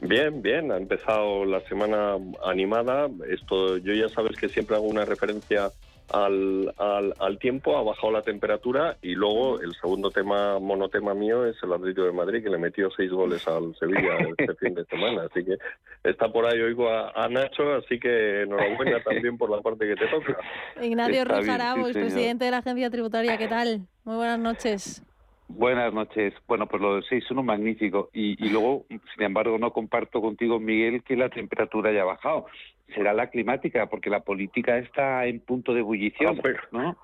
Bien, 0.00 0.40
bien, 0.40 0.72
ha 0.72 0.78
empezado 0.78 1.44
la 1.44 1.60
semana 1.68 2.16
animada. 2.44 3.08
Esto, 3.28 3.76
yo 3.76 3.92
ya 3.92 4.08
sabes 4.08 4.36
que 4.38 4.48
siempre 4.48 4.74
hago 4.74 4.86
una 4.86 5.04
referencia 5.04 5.70
al, 6.12 6.72
al, 7.18 7.38
tiempo, 7.38 7.76
ha 7.76 7.82
bajado 7.82 8.12
la 8.12 8.22
temperatura 8.22 8.96
y 9.02 9.14
luego 9.14 9.60
el 9.60 9.74
segundo 9.74 10.10
tema, 10.10 10.58
monotema 10.58 11.14
mío, 11.14 11.46
es 11.46 11.56
el 11.62 11.72
Atlético 11.72 12.02
de 12.02 12.12
Madrid, 12.12 12.42
que 12.42 12.50
le 12.50 12.58
metió 12.58 12.90
seis 12.90 13.10
goles 13.10 13.46
al 13.46 13.74
Sevilla 13.76 14.18
este 14.38 14.54
fin 14.54 14.74
de 14.74 14.84
semana. 14.86 15.22
Así 15.30 15.44
que 15.44 15.56
está 16.04 16.30
por 16.30 16.46
ahí, 16.46 16.60
oigo 16.60 16.88
a, 16.90 17.28
Nacho, 17.28 17.74
así 17.74 17.98
que 17.98 18.42
enhorabuena 18.42 19.00
también 19.04 19.38
por 19.38 19.50
la 19.50 19.60
parte 19.60 19.86
que 19.86 19.96
te 19.96 20.06
toca. 20.08 20.36
Ignacio 20.82 21.24
Rujarabo, 21.24 21.84
presidente 21.92 22.44
de 22.44 22.50
la 22.50 22.58
Agencia 22.58 22.90
Tributaria, 22.90 23.38
¿qué 23.38 23.48
tal? 23.48 23.80
Muy 24.04 24.16
buenas 24.16 24.38
noches. 24.38 25.02
Buenas 25.48 25.92
noches. 25.92 26.32
Bueno, 26.46 26.66
pues 26.66 26.80
lo 26.80 26.96
de 26.96 27.02
seis 27.08 27.28
uno 27.30 27.42
magnífico. 27.42 28.08
Y, 28.12 28.44
y 28.44 28.50
luego, 28.50 28.84
sin 28.88 29.22
embargo, 29.24 29.58
no 29.58 29.72
comparto 29.72 30.20
contigo, 30.20 30.60
Miguel, 30.60 31.02
que 31.02 31.16
la 31.16 31.28
temperatura 31.28 31.90
haya 31.90 32.04
bajado 32.04 32.46
será 32.90 33.12
la 33.12 33.28
climática, 33.28 33.86
porque 33.86 34.10
la 34.10 34.20
política 34.20 34.78
está 34.78 35.26
en 35.26 35.40
punto 35.40 35.74
de 35.74 35.80
ebullición, 35.80 36.40
ah, 36.44 36.48
¿no? 36.72 36.96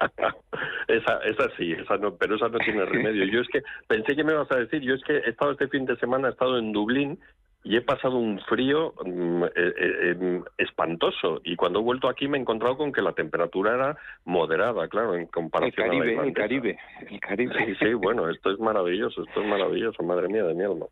esa, 0.88 1.18
esa 1.24 1.56
sí, 1.56 1.72
esa 1.72 1.96
no, 1.96 2.16
pero 2.16 2.36
esa 2.36 2.48
no 2.48 2.58
tiene 2.58 2.84
remedio. 2.84 3.24
Yo 3.24 3.40
es 3.40 3.48
que 3.48 3.62
pensé 3.88 4.14
que 4.14 4.24
me 4.24 4.32
ibas 4.32 4.50
a 4.50 4.56
decir, 4.56 4.82
yo 4.82 4.94
es 4.94 5.02
que 5.04 5.16
he 5.16 5.30
estado 5.30 5.52
este 5.52 5.68
fin 5.68 5.86
de 5.86 5.96
semana, 5.96 6.28
he 6.28 6.32
estado 6.32 6.58
en 6.58 6.72
Dublín 6.72 7.18
y 7.66 7.76
he 7.76 7.80
pasado 7.80 8.16
un 8.16 8.38
frío 8.42 8.94
mm, 9.04 9.44
eh, 9.44 9.50
eh, 9.56 10.10
em, 10.10 10.44
espantoso 10.56 11.40
y 11.42 11.56
cuando 11.56 11.80
he 11.80 11.82
vuelto 11.82 12.08
aquí 12.08 12.28
me 12.28 12.38
he 12.38 12.40
encontrado 12.40 12.76
con 12.76 12.92
que 12.92 13.02
la 13.02 13.12
temperatura 13.12 13.74
era 13.74 13.98
moderada, 14.24 14.86
claro, 14.88 15.16
en 15.16 15.26
comparación 15.26 15.92
el 15.92 15.98
Caribe, 15.98 16.26
El 16.28 16.32
Caribe, 16.32 16.78
el 17.10 17.20
Caribe. 17.20 17.66
Sí, 17.66 17.74
sí, 17.80 17.94
bueno, 17.94 18.30
esto 18.30 18.52
es 18.52 18.60
maravilloso, 18.60 19.24
esto 19.24 19.40
es 19.40 19.48
maravilloso, 19.48 20.02
madre 20.04 20.28
mía 20.28 20.44
de 20.44 20.54
mi 20.54 20.62
alma. 20.62 20.86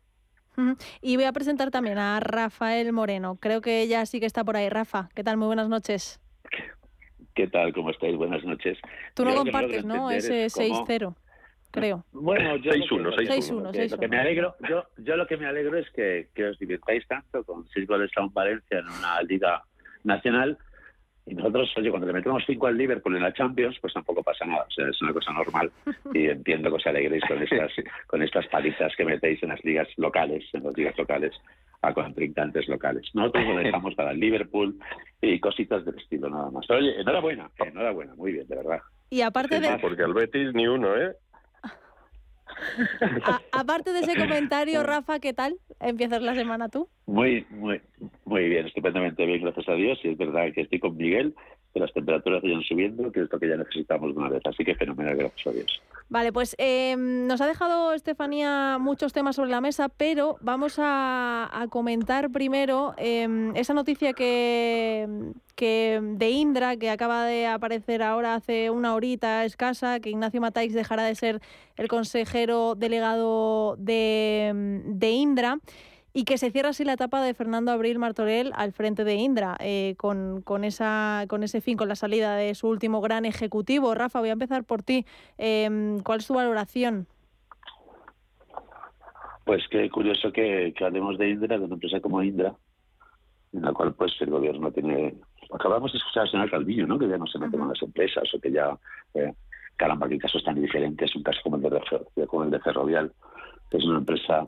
Y 1.01 1.15
voy 1.15 1.25
a 1.25 1.31
presentar 1.31 1.71
también 1.71 1.97
a 1.97 2.19
Rafael 2.19 2.91
Moreno. 2.93 3.37
Creo 3.39 3.61
que 3.61 3.81
ella 3.81 4.05
sí 4.05 4.19
que 4.19 4.25
está 4.25 4.43
por 4.43 4.57
ahí. 4.57 4.69
Rafa, 4.69 5.09
¿qué 5.15 5.23
tal? 5.23 5.37
Muy 5.37 5.47
buenas 5.47 5.69
noches. 5.69 6.19
¿Qué 7.33 7.47
tal? 7.47 7.73
¿Cómo 7.73 7.91
estáis? 7.91 8.15
Buenas 8.15 8.43
noches. 8.43 8.77
Tú 9.13 9.25
no 9.25 9.35
compartes, 9.35 9.83
¿no? 9.83 10.09
Ese 10.09 10.45
6-0, 10.45 11.15
creo. 11.71 12.05
Bueno, 12.13 12.55
yo 12.57 12.71
6-1, 12.71 13.13
6-1. 13.15 13.91
Lo 13.91 13.97
que 13.97 14.07
me 14.07 14.19
alegro, 14.19 14.55
yo, 14.69 14.85
yo 14.97 15.17
lo 15.17 15.27
que 15.27 15.35
me 15.35 15.45
alegro 15.45 15.77
es 15.77 15.89
que, 15.91 16.29
que 16.33 16.45
os 16.45 16.57
divirtáis 16.57 17.05
tanto 17.07 17.43
con 17.43 17.67
seis 17.73 17.85
goles 17.87 18.09
a 18.15 18.21
un 18.21 18.33
Valencia 18.33 18.79
en 18.79 18.87
una 18.87 19.21
liga 19.23 19.63
nacional 20.05 20.57
y 21.27 21.33
nosotros, 21.33 21.73
oye, 21.77 21.89
cuando 21.89 22.05
le 22.05 22.13
metemos 22.13 22.43
cinco 22.45 22.67
al 22.67 22.77
Liverpool 22.77 23.15
en 23.15 23.23
la 23.23 23.33
Champions, 23.33 23.77
pues 23.81 23.93
tampoco 23.93 24.21
pasa 24.21 24.45
nada. 24.45 24.65
O 24.67 24.71
sea, 24.71 24.87
es 24.87 25.01
una 25.01 25.11
cosa 25.11 25.31
normal. 25.31 25.71
Y 26.13 26.27
entiendo 26.27 26.69
que 26.69 26.75
os 26.75 26.85
alegréis 26.85 27.23
con 27.27 27.41
estas, 27.41 27.71
con 28.07 28.21
estas 28.21 28.45
palizas 28.47 28.95
que 28.95 29.05
metéis 29.05 29.41
en 29.41 29.49
las 29.49 29.63
ligas 29.63 29.87
locales, 29.97 30.43
en 30.53 30.63
las 30.63 30.77
ligas 30.77 30.95
locales, 30.97 31.33
a 31.81 31.93
contrincantes 31.93 32.67
locales. 32.67 33.09
Nosotros 33.15 33.47
lo 33.47 33.57
dejamos 33.57 33.95
para 33.95 34.11
el 34.11 34.19
Liverpool 34.19 34.77
y 35.19 35.39
cositas 35.39 35.83
del 35.83 35.97
estilo, 35.97 36.29
nada 36.29 36.51
más. 36.51 36.69
Oye, 36.69 36.99
enhorabuena, 36.99 37.49
enhorabuena, 37.57 38.13
muy 38.15 38.31
bien, 38.31 38.47
de 38.47 38.55
verdad. 38.55 38.81
Y 39.09 39.21
aparte 39.21 39.59
de... 39.59 39.77
Porque 39.79 40.03
al 40.03 40.13
Betis 40.13 40.53
ni 40.53 40.67
uno, 40.67 40.95
¿eh? 40.95 41.15
aparte 43.51 43.93
de 43.93 43.99
ese 43.99 44.17
comentario, 44.17 44.83
Rafa, 44.83 45.19
¿qué 45.19 45.33
tal? 45.33 45.57
¿Empiezas 45.79 46.21
la 46.21 46.35
semana 46.35 46.69
tú? 46.69 46.87
Muy, 47.05 47.45
muy, 47.49 47.81
muy 48.25 48.49
bien, 48.49 48.67
estupendamente 48.67 49.25
bien, 49.25 49.41
gracias 49.41 49.67
a 49.69 49.73
Dios. 49.73 49.99
Y 50.03 50.09
es 50.09 50.17
verdad 50.17 50.51
que 50.53 50.61
estoy 50.61 50.79
con 50.79 50.97
Miguel, 50.97 51.35
que 51.75 51.81
las 51.81 51.91
temperaturas 51.91 52.41
vayan 52.41 52.61
subiendo, 52.61 53.11
que 53.11 53.23
es 53.23 53.27
lo 53.29 53.37
que 53.37 53.49
ya 53.49 53.57
necesitamos 53.57 54.15
una 54.15 54.29
vez. 54.29 54.41
Así 54.45 54.63
que 54.63 54.75
fenomenal, 54.75 55.17
gracias 55.17 55.45
a 55.45 55.51
Dios. 55.51 55.81
Vale, 56.07 56.31
pues 56.31 56.55
em, 56.57 57.27
nos 57.27 57.41
ha 57.41 57.47
dejado 57.47 57.91
Estefanía 57.91 58.77
muchos 58.79 59.11
temas 59.11 59.35
sobre 59.35 59.49
la 59.49 59.59
mesa, 59.59 59.89
pero 59.89 60.37
vamos 60.39 60.77
a, 60.79 61.67
comentar 61.69 62.29
primero 62.31 62.93
em, 62.97 63.53
esa 63.57 63.73
noticia 63.73 64.13
que, 64.13 65.05
que 65.55 65.99
de 66.01 66.29
Indra, 66.29 66.77
que 66.77 66.89
acaba 66.89 67.25
de 67.25 67.47
aparecer 67.47 68.03
ahora 68.03 68.35
hace 68.35 68.69
una 68.69 68.95
horita 68.95 69.43
escasa, 69.43 69.99
que 69.99 70.11
Ignacio 70.11 70.39
Matáis 70.39 70.73
dejará 70.73 71.03
de 71.03 71.15
ser 71.15 71.41
el 71.75 71.89
consejero 71.89 72.75
delegado 72.75 73.75
de, 73.75 74.81
de 74.85 75.09
Indra 75.09 75.59
y 76.17 76.23
que 76.23 76.37
se 76.37 76.49
cierra 76.49 76.69
así 76.69 76.85
la 76.85 76.93
etapa 76.93 77.21
de 77.21 77.33
Fernando 77.33 77.73
Abril 77.73 77.99
Martorell 77.99 78.53
al 78.55 78.71
frente 78.71 79.03
de 79.03 79.15
Indra, 79.15 79.57
eh, 79.59 79.95
con, 79.97 80.41
con, 80.41 80.63
esa, 80.63 81.25
con 81.27 81.43
ese 81.43 81.59
fin, 81.59 81.75
con 81.75 81.89
la 81.89 81.97
salida 81.97 82.37
de 82.37 82.55
su 82.55 82.69
último 82.69 83.01
gran 83.01 83.25
ejecutivo. 83.25 83.93
Rafa, 83.93 84.21
voy 84.21 84.29
a 84.29 84.31
empezar 84.31 84.63
por 84.63 84.81
ti. 84.81 85.05
Em, 85.37 85.99
¿Cuál 85.99 86.19
es 86.19 86.27
tu 86.27 86.33
valoración? 86.33 87.05
Pues 89.43 89.67
qué 89.69 89.89
curioso 89.89 90.31
que, 90.31 90.73
hablemos 90.79 91.17
de 91.17 91.31
Indra, 91.31 91.57
de 91.59 91.65
una 91.65 91.73
empresa 91.73 91.99
como 91.99 92.23
Indra, 92.23 92.55
en 93.51 93.63
la 93.63 93.73
cual 93.73 93.93
pues 93.93 94.13
el 94.21 94.29
gobierno 94.29 94.71
tiene... 94.71 95.15
Acabamos 95.51 95.91
de 95.91 95.97
escuchar 95.97 96.23
al 96.23 96.31
señor 96.31 96.49
Calvillo, 96.49 96.87
¿no? 96.87 96.97
que 96.97 97.09
ya 97.09 97.17
no 97.17 97.27
se 97.27 97.39
meten 97.39 97.59
con 97.59 97.67
las 97.67 97.81
empresas 97.81 98.23
o 98.33 98.39
que 98.39 98.53
ya... 98.53 98.79
Eh, 99.15 99.33
caramba, 99.75 100.07
qué 100.07 100.17
casos 100.17 100.45
tan 100.45 100.55
diferentes, 100.55 101.13
un 101.13 101.23
caso 101.23 101.41
como 101.43 101.57
el 101.57 101.63
de, 101.63 102.27
como 102.27 102.45
el 102.45 102.51
de 102.51 102.61
Ferrovial, 102.61 103.11
que 103.69 103.79
es 103.79 103.83
una 103.83 103.97
empresa 103.97 104.47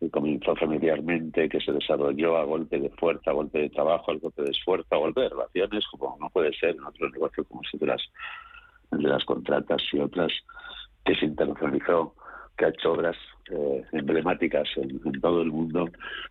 que 0.00 0.10
comenzó 0.10 0.56
familiarmente, 0.56 1.48
que 1.48 1.60
se 1.60 1.72
desarrolló 1.72 2.38
a 2.38 2.44
golpe 2.44 2.80
de 2.80 2.88
fuerza, 2.90 3.30
a 3.30 3.34
golpe 3.34 3.58
de 3.58 3.68
trabajo, 3.68 4.10
a 4.10 4.14
golpe 4.16 4.42
de 4.42 4.50
esfuerzo, 4.50 4.86
a 4.90 4.96
golpe 4.96 5.20
de 5.20 5.28
relaciones, 5.28 5.84
como 5.90 6.16
no 6.18 6.30
puede 6.30 6.52
ser 6.54 6.70
en 6.70 6.84
otro 6.84 7.10
negocio 7.10 7.44
como 7.44 7.60
el 7.70 7.78
de 7.78 7.86
las, 7.86 8.02
de 8.90 9.08
las 9.08 9.24
contratas 9.26 9.82
y 9.92 10.00
otras, 10.00 10.32
que 11.04 11.14
se 11.14 11.26
internacionalizó, 11.26 12.14
que 12.56 12.64
ha 12.64 12.68
hecho 12.68 12.92
obras 12.92 13.16
eh, 13.50 13.84
emblemáticas 13.92 14.68
en, 14.76 15.20
todo 15.20 15.42
el 15.42 15.52
mundo, 15.52 15.86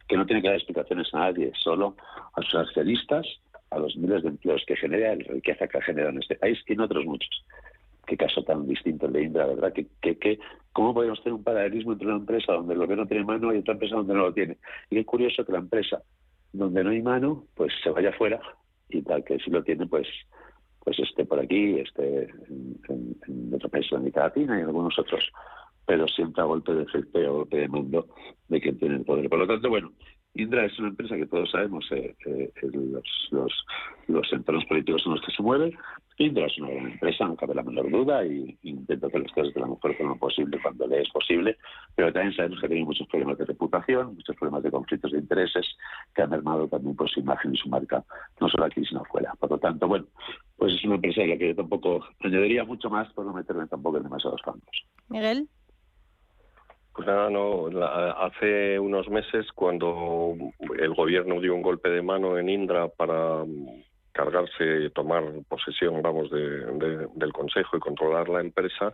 que 0.08 0.18
no 0.18 0.26
tiene 0.26 0.42
que 0.42 0.48
dar 0.48 0.58
explicaciones 0.58 1.14
a 1.14 1.20
nadie, 1.20 1.52
solo 1.56 1.96
a 2.34 2.42
sus 2.42 2.56
accionistas, 2.56 3.28
a 3.70 3.78
los 3.78 3.96
miles 3.98 4.24
de 4.24 4.30
empleos 4.30 4.64
que 4.66 4.76
genera, 4.76 5.16
la 5.16 5.32
riqueza 5.32 5.68
que 5.68 5.78
ha 5.78 5.82
generado 5.84 6.10
en 6.10 6.24
este 6.24 6.36
país 6.36 6.58
y 6.66 6.74
en 6.74 6.82
otros 6.82 7.06
muchos 7.06 7.46
qué 8.10 8.18
caso 8.18 8.44
tan 8.44 8.68
distinto 8.68 9.06
el 9.06 9.14
de 9.14 9.24
Indra, 9.24 9.46
¿verdad? 9.46 9.72
¿Qué, 9.72 9.88
qué, 10.02 10.40
cómo 10.74 10.94
podemos 10.96 11.22
tener 11.22 11.36
un 11.36 11.44
paralelismo 11.44 11.94
entre 11.94 12.08
una 12.08 12.18
empresa 12.18 12.54
donde 12.54 12.74
el 12.74 12.80
gobierno 12.80 13.06
tiene 13.06 13.24
mano 13.24 13.54
y 13.54 13.60
otra 13.60 13.74
empresa 13.74 13.96
donde 13.96 14.16
no 14.16 14.22
lo 14.22 14.34
tiene? 14.34 14.58
Y 14.90 14.96
qué 14.96 15.06
curioso 15.06 15.46
que 15.46 15.52
la 15.52 15.60
empresa 15.60 16.02
donde 16.52 16.84
no 16.84 16.90
hay 16.90 17.02
mano, 17.04 17.46
pues 17.56 17.72
se 17.84 17.92
vaya 17.92 18.12
fuera 18.14 18.40
y 18.90 19.04
tal 19.04 19.24
que 19.24 19.38
si 19.40 19.52
lo 19.52 19.64
tiene, 19.64 19.86
pues 19.86 20.08
pues 20.84 20.98
esté 21.00 21.26
por 21.26 21.40
aquí, 21.40 21.80
esté 21.80 22.24
en, 22.24 22.80
en, 22.88 23.16
en 23.28 23.54
otros 23.54 23.94
América 23.94 24.22
Latina 24.22 24.58
y 24.58 24.62
en 24.62 24.68
algunos 24.68 24.98
otros, 24.98 25.24
pero 25.86 26.08
siempre 26.08 26.42
a 26.42 26.46
golpe 26.46 26.74
de 26.74 26.84
efecto 26.84 27.22
y 27.22 27.26
a 27.26 27.30
golpe 27.30 27.58
de 27.58 27.68
mando 27.68 28.08
de 28.48 28.60
quien 28.60 28.80
tiene 28.80 28.96
el 28.96 29.06
poder. 29.06 29.30
Por 29.30 29.40
lo 29.40 29.46
tanto, 29.46 29.70
bueno, 29.70 29.92
Indra 30.34 30.66
es 30.66 30.78
una 30.80 30.90
empresa 30.90 31.16
que 31.16 31.26
todos 31.26 31.52
sabemos 31.52 31.86
eh, 31.92 32.16
eh, 32.26 32.52
los, 33.32 33.66
los, 34.08 34.34
entornos 34.34 34.66
políticos 34.66 35.04
en 35.06 35.12
los 35.12 35.22
que 35.22 35.32
se 35.32 35.44
mueve. 35.44 35.76
Indra 36.20 36.48
es 36.48 36.58
una 36.58 36.70
gran 36.70 36.92
empresa, 36.92 37.26
no 37.26 37.38
cabe 37.38 37.56
la 37.56 37.64
menor 37.64 37.90
duda, 37.90 38.26
y, 38.26 38.58
intento 38.64 39.08
hacer 39.08 39.22
las 39.22 39.32
cosas 39.32 39.54
de 39.54 39.62
la 39.62 39.68
mejor 39.68 39.96
forma 39.96 40.16
posible 40.16 40.60
cuando 40.62 40.86
le 40.86 41.02
es 41.02 41.10
posible, 41.12 41.58
pero 41.96 42.12
también 42.12 42.36
sabemos 42.36 42.60
que 42.60 42.68
tiene 42.68 42.84
muchos 42.84 43.08
problemas 43.08 43.38
de 43.38 43.46
reputación, 43.46 44.16
muchos 44.16 44.36
problemas 44.36 44.64
de 44.64 44.72
conflictos 44.72 45.14
de 45.14 45.20
intereses, 45.20 45.66
que 46.14 46.22
han 46.22 46.30
mermado 46.30 46.68
también 46.68 46.94
por 46.98 47.10
su 47.10 47.22
imagen 47.22 47.56
y 47.56 47.58
su 47.58 47.70
marca, 47.70 48.04
no 48.42 48.50
solo 48.50 48.66
aquí, 48.66 48.84
sino 48.86 49.06
fuera. 49.06 49.34
Por 49.40 49.50
lo 49.50 49.58
tanto, 49.60 49.88
bueno, 49.88 50.08
pues 50.58 50.74
es 50.74 50.84
una 50.84 50.96
empresa 50.96 51.22
a 51.22 51.28
la 51.28 51.38
que 51.38 51.48
yo 51.48 51.56
tampoco 51.56 52.06
añadiría 52.20 52.66
mucho 52.66 52.90
más 52.90 53.08
por 53.14 53.26
no 53.26 53.32
meterme 53.32 53.66
tampoco 53.68 53.98
en 53.98 54.04
demasiados 54.04 54.42
campos. 54.42 54.86
Miguel. 55.08 55.48
Pues 56.94 57.08
nada, 57.08 57.30
no, 57.30 57.70
hace 58.18 58.78
unos 58.78 59.08
meses 59.08 59.50
cuando 59.54 60.36
el 60.78 60.94
gobierno 60.94 61.40
dio 61.40 61.56
un 61.56 61.62
golpe 61.62 61.90
de 61.90 62.02
mano 62.02 62.38
en 62.38 62.50
Indra 62.50 62.90
para 62.90 63.46
cargarse, 64.20 64.90
tomar 64.90 65.24
posesión, 65.48 66.02
vamos, 66.02 66.30
del 66.30 67.32
Consejo 67.32 67.78
y 67.78 67.80
controlar 67.80 68.28
la 68.28 68.42
empresa, 68.42 68.92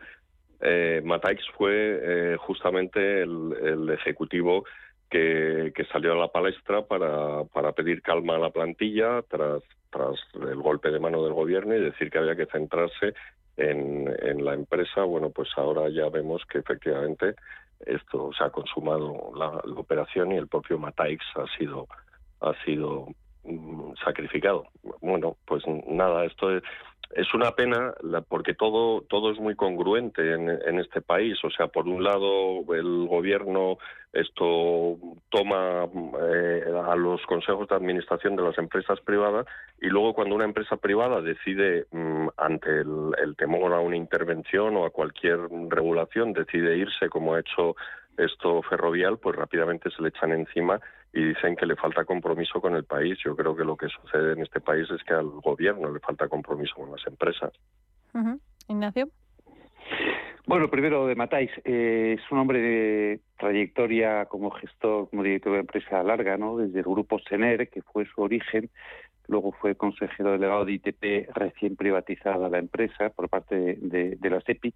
eh, 0.62 1.01
Mataix 1.03 1.41
fue 1.58 1.74
eh, 1.74 2.38
justamente 2.38 3.24
el, 3.24 3.89
ejecutivo 3.89 4.65
que, 5.10 5.74
salió 5.91 6.13
a 6.13 6.17
la 6.17 6.27
palestra 6.27 6.84
para, 6.86 7.72
pedir 7.72 8.03
calma 8.03 8.36
a 8.36 8.39
la 8.39 8.51
plantilla 8.51 9.24
tras, 9.27 9.63
tras 9.89 10.15
el 10.36 10.62
golpe 10.62 10.91
de 10.91 11.00
mano 11.00 11.24
del 11.24 11.34
gobierno 11.34 11.75
y 11.75 11.82
decir 11.82 12.12
que 12.12 12.20
había 12.20 12.36
que 12.36 12.46
centrarse 12.46 13.15
en, 13.58 14.46
la 14.46 14.53
empresa. 14.53 15.05
Bueno, 15.05 15.32
pues 15.32 15.50
ahora 15.55 15.89
ya 15.89 16.08
vemos 16.10 16.44
que 16.46 16.60
efectivamente 16.60 17.34
esto 17.79 18.29
se 18.38 18.44
ha 18.44 18.51
consumado 18.51 19.32
la, 19.36 19.50
operación 19.75 20.34
y 20.34 20.38
el 20.38 20.48
propio 20.48 20.77
Mataix 20.77 21.24
ha 21.36 21.48
sido 21.58 21.88
ha 22.41 22.53
sido 22.63 23.08
sacrificado. 24.03 24.65
Bueno, 25.01 25.37
pues 25.45 25.63
nada, 25.87 26.25
esto 26.25 26.55
es, 26.55 26.63
es 27.11 27.33
una 27.33 27.51
pena 27.51 27.93
porque 28.27 28.53
todo 28.53 29.01
todo 29.01 29.31
es 29.31 29.39
muy 29.39 29.55
congruente 29.55 30.33
en, 30.33 30.79
este 30.79 31.01
país. 31.01 31.37
O 31.43 31.49
sea, 31.49 31.67
por 31.67 31.87
un 31.87 32.03
lado 32.03 32.61
el 32.73 33.07
gobierno 33.07 33.77
esto 34.11 34.97
toma 35.29 35.87
eh, 36.31 36.63
a 36.87 36.95
los 36.95 37.21
consejos 37.25 37.67
de 37.67 37.75
administración 37.75 38.35
de 38.35 38.43
las 38.43 38.57
empresas 38.57 38.99
privadas 39.01 39.45
y 39.81 39.87
luego 39.87 40.13
cuando 40.13 40.35
una 40.35 40.45
empresa 40.45 40.77
privada 40.77 41.21
decide 41.21 41.85
mm, 41.91 42.27
ante 42.37 42.69
el, 42.69 43.11
el 43.21 43.35
temor 43.35 43.73
a 43.73 43.79
una 43.79 43.97
intervención 43.97 44.75
o 44.77 44.85
a 44.85 44.91
cualquier 44.91 45.39
regulación 45.69 46.33
decide 46.33 46.77
irse 46.77 47.09
como 47.09 47.35
ha 47.35 47.39
hecho 47.39 47.75
esto 48.17 48.61
ferrovial, 48.63 49.17
pues 49.17 49.35
rápidamente 49.35 49.89
se 49.91 50.01
le 50.01 50.09
echan 50.09 50.31
encima 50.31 50.79
y 51.15 51.24
dicen 51.24 51.55
que 51.55 51.65
le 51.65 51.77
falta 51.77 52.03
compromiso 52.03 52.60
con 52.60 52.75
el 52.75 52.84
país. 52.84 53.17
Yo 53.24 53.36
creo 53.38 53.55
que 53.55 53.63
lo 53.63 53.77
que 53.77 53.88
sucede 53.88 54.34
en 54.34 54.41
este 54.41 54.60
país 54.60 54.86
es 54.91 55.01
que 55.03 55.13
al 55.13 55.29
gobierno 55.29 55.89
le 55.91 56.01
falta 56.01 56.27
compromiso 56.27 56.75
con 56.75 56.91
las 56.91 57.07
empresas. 57.07 57.53
Ignacio. 58.67 59.07
Bueno, 60.45 60.69
primero 60.69 61.07
de 61.07 61.15
Matáis, 61.15 61.50
eh, 61.63 62.17
es 62.19 62.31
un 62.31 62.39
hombre 62.39 62.60
de 62.60 63.19
trayectoria 63.39 64.25
como 64.25 64.51
gestor, 64.51 65.10
como 65.10 65.24
director 65.24 65.53
de 65.53 65.60
empresa 65.60 66.03
larga, 66.03 66.38
¿no? 66.38 66.57
Desde 66.57 66.79
el 66.79 66.86
grupo 66.86 67.17
Sener, 67.19 67.69
que 67.69 67.81
fue 67.81 68.05
su 68.05 68.22
origen, 68.22 68.69
luego 69.27 69.51
fue 69.53 69.75
consejero 69.75 70.32
delegado 70.32 70.65
de 70.65 70.74
ITP 70.74 71.29
recién 71.34 71.75
privatizada 71.75 72.50
la 72.50 72.60
empresa 72.60 73.10
por 73.10 73.29
parte 73.29 73.77
de, 73.79 74.15
de 74.15 74.29
la 74.29 74.41
SEPI 74.41 74.74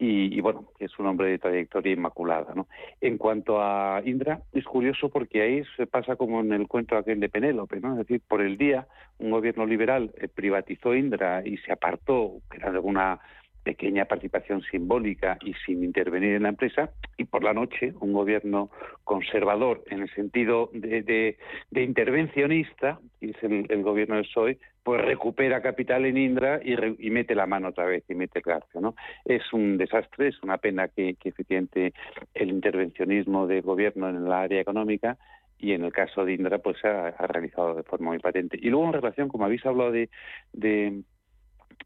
y, 0.00 0.34
y, 0.34 0.40
bueno, 0.40 0.64
es 0.78 0.98
un 0.98 1.06
hombre 1.06 1.28
de 1.28 1.38
trayectoria 1.38 1.92
inmaculada. 1.92 2.54
¿no? 2.54 2.66
En 3.02 3.18
cuanto 3.18 3.60
a 3.60 4.00
Indra, 4.04 4.40
es 4.52 4.64
curioso 4.64 5.10
porque 5.10 5.42
ahí 5.42 5.62
se 5.76 5.86
pasa 5.86 6.16
como 6.16 6.40
en 6.40 6.54
el 6.54 6.66
cuento 6.68 6.96
aquel 6.96 7.20
de 7.20 7.28
Penélope, 7.28 7.80
¿no? 7.80 7.92
es 7.92 7.98
decir, 7.98 8.22
por 8.26 8.40
el 8.40 8.56
día 8.56 8.86
un 9.18 9.30
gobierno 9.30 9.66
liberal 9.66 10.10
eh, 10.16 10.28
privatizó 10.28 10.94
Indra 10.94 11.46
y 11.46 11.58
se 11.58 11.72
apartó, 11.72 12.38
que 12.50 12.56
era 12.56 12.70
de 12.70 12.76
alguna 12.76 13.20
pequeña 13.62 14.06
participación 14.06 14.62
simbólica 14.62 15.38
y 15.42 15.54
sin 15.66 15.84
intervenir 15.84 16.34
en 16.34 16.44
la 16.44 16.48
empresa, 16.50 16.90
y 17.16 17.24
por 17.24 17.44
la 17.44 17.52
noche 17.52 17.92
un 18.00 18.12
gobierno 18.12 18.70
conservador 19.04 19.82
en 19.90 20.02
el 20.02 20.10
sentido 20.14 20.70
de, 20.72 21.36
de, 21.70 21.82
intervencionista, 21.82 23.00
y 23.20 23.30
es 23.30 23.42
el, 23.42 23.82
gobierno 23.82 24.16
del 24.16 24.24
PSOE, 24.24 24.58
pues 24.82 25.02
recupera 25.02 25.60
capital 25.60 26.06
en 26.06 26.16
Indra 26.16 26.60
y, 26.62 27.10
mete 27.10 27.34
la 27.34 27.46
mano 27.46 27.68
otra 27.68 27.84
vez 27.84 28.04
y 28.08 28.14
mete 28.14 28.40
cárcel. 28.40 28.82
¿no? 28.82 28.94
Es 29.24 29.52
un 29.52 29.76
desastre, 29.76 30.28
es 30.28 30.42
una 30.42 30.58
pena 30.58 30.88
que, 30.88 31.16
efectivamente 31.22 31.92
el 32.34 32.48
intervencionismo 32.48 33.46
del 33.46 33.62
gobierno 33.62 34.08
en 34.08 34.16
el 34.16 34.32
área 34.32 34.60
económica 34.60 35.18
y 35.58 35.72
en 35.72 35.84
el 35.84 35.92
caso 35.92 36.24
de 36.24 36.32
Indra 36.32 36.58
pues 36.58 36.78
se 36.80 36.88
ha, 36.88 37.10
realizado 37.10 37.74
de 37.74 37.82
forma 37.82 38.10
muy 38.10 38.18
patente. 38.18 38.58
Y 38.60 38.70
luego 38.70 38.86
en 38.86 38.94
relación, 38.94 39.28
como 39.28 39.44
habéis 39.44 39.64
hablado 39.66 39.92
de, 39.92 40.08
de 40.54 41.02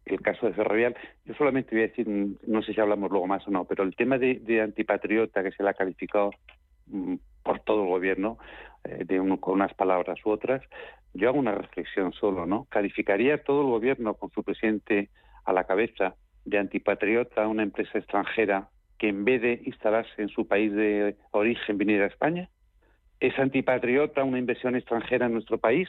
el 0.06 0.20
caso 0.20 0.46
de 0.46 0.52
Ferrovial, 0.52 0.96
yo 1.25 1.34
solamente 1.34 1.75
voy 1.75 1.84
a 1.84 1.88
decir, 1.88 2.06
no 2.08 2.62
sé 2.62 2.75
si 2.75 2.80
hablamos 2.80 3.11
luego 3.11 3.26
más 3.26 3.46
o 3.49 3.50
no, 3.50 3.64
pero 3.64 3.84
el 3.84 3.96
tema 3.96 4.18
de, 4.18 4.61
antipatriota 4.61 5.42
que 5.42 5.52
se 5.52 5.62
le 5.62 5.70
ha 5.70 5.75
calificado 5.75 6.30
mm, 6.87 7.14
por 7.42 7.61
todo 7.61 7.84
el 7.84 7.88
gobierno, 7.88 8.38
eh, 8.84 9.04
de 9.04 9.16
con 9.40 9.54
unas 9.54 9.73
palabras 9.75 10.18
u 10.25 10.30
otras, 10.30 10.62
yo 11.14 11.28
hago 11.28 11.38
una 11.38 11.54
reflexión 11.54 12.12
solo, 12.12 12.44
¿no? 12.44 12.66
Calificaría 12.68 13.42
todo 13.42 13.62
el 13.62 13.68
gobierno 13.68 14.14
con 14.14 14.30
su 14.30 14.42
presidente 14.42 15.11
a 15.44 15.52
la 15.52 15.64
cabeza 15.64 16.16
de 16.44 16.58
antipatriota 16.58 17.44
a 17.44 17.49
una 17.49 17.62
empresa 17.62 17.99
extranjera 17.99 18.68
que 18.99 19.08
en 19.08 19.25
vez 19.25 19.40
de 19.40 19.62
instalarse 19.64 20.20
en 20.20 20.28
su 20.28 20.46
país 20.46 20.73
de 20.73 21.16
origen 21.30 21.78
venir 21.78 22.02
a 22.02 22.06
España, 22.06 22.49
¿es 23.20 23.38
antipatriota 23.38 24.25
una 24.25 24.38
inversión 24.38 24.76
extranjera 24.76 25.26
en 25.26 25.32
nuestro 25.32 25.58
país? 25.58 25.88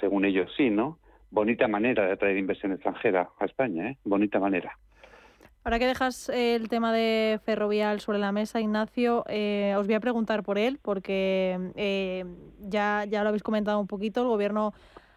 Según 0.00 0.24
ellos 0.24 0.50
sí, 0.56 0.70
¿no? 0.70 0.98
Bonita 1.32 1.66
manera 1.66 2.06
de 2.06 2.12
atraer 2.12 2.36
inversión 2.36 2.72
extranjera 2.72 3.30
a 3.40 3.44
España, 3.46 3.90
¿eh? 3.90 3.96
bonita 4.04 4.38
manera. 4.38 4.78
Ahora 5.64 5.78
que 5.78 5.86
dejas 5.86 6.28
eh, 6.28 6.56
el 6.56 6.68
tema 6.68 6.92
de 6.92 7.40
Ferrovial 7.44 8.00
sobre 8.00 8.18
la 8.18 8.32
mesa, 8.32 8.60
Ignacio, 8.60 9.24
eh, 9.28 9.74
os 9.78 9.86
voy 9.86 9.94
a 9.94 10.00
preguntar 10.00 10.42
por 10.42 10.58
él, 10.58 10.78
porque 10.82 11.72
eh, 11.76 12.24
ya, 12.60 13.04
ya 13.08 13.22
lo 13.22 13.28
habéis 13.28 13.42
comentado 13.42 13.80
un 13.80 13.86
poquito, 13.86 14.22
el 14.22 14.28
gobierno 14.28 14.74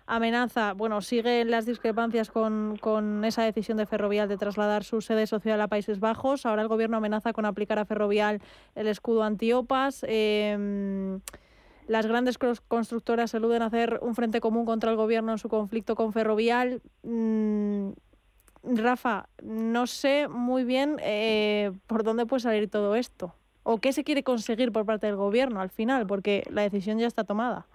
amenaza, 0.08 0.74
bueno, 0.74 1.02
siguen 1.02 1.50
las 1.50 1.66
discrepancias 1.66 2.30
con, 2.30 2.78
con, 2.80 3.26
esa 3.26 3.44
decisión 3.44 3.78
de 3.78 3.88
Ferrovial 3.88 4.30
de 4.30 4.38
trasladar 4.38 4.84
su 4.84 5.02
sede 5.02 5.26
social 5.26 5.60
a 5.62 5.68
Países 5.68 6.00
Bajos. 6.00 6.46
Ahora 6.46 6.62
el 6.62 6.68
gobierno 6.68 6.98
amenaza 6.98 7.34
con 7.34 7.46
aplicar 7.46 7.80
a 7.80 7.86
Ferrovial 7.86 8.40
el 8.76 8.88
escudo 8.88 9.24
antiopas. 9.24 10.06
Eh, 10.08 11.20
las 11.88 12.08
grandes 12.08 12.38
constructoras 12.38 13.36
aluden 13.36 13.62
a 13.62 13.68
hacer 13.68 14.00
un 14.02 14.16
frente 14.16 14.40
común 14.40 14.66
contra 14.66 14.92
el 14.92 14.98
gobierno 14.98 15.32
en 15.32 15.38
su 15.38 15.50
conflicto 15.50 15.96
con 15.96 16.14
Ferrovial. 16.14 16.82
Mm, 17.04 17.92
Rafa, 18.64 19.30
no 19.44 19.86
sé 19.86 20.28
muy 20.28 20.64
bien 20.64 20.98
eh, 21.04 21.72
por 21.88 22.04
dónde 22.04 22.26
puede 22.26 22.42
salir 22.42 22.70
todo 22.70 22.96
esto 22.96 23.36
o 23.64 23.78
qué 23.78 23.94
se 23.94 24.04
quiere 24.04 24.24
conseguir 24.24 24.72
por 24.72 24.86
parte 24.86 25.08
del 25.08 25.16
gobierno 25.16 25.60
al 25.60 25.70
final, 25.70 26.06
porque 26.06 26.44
la 26.52 26.62
decisión 26.62 27.00
ya 27.00 27.08
está 27.08 27.24
tomada. 27.24 27.66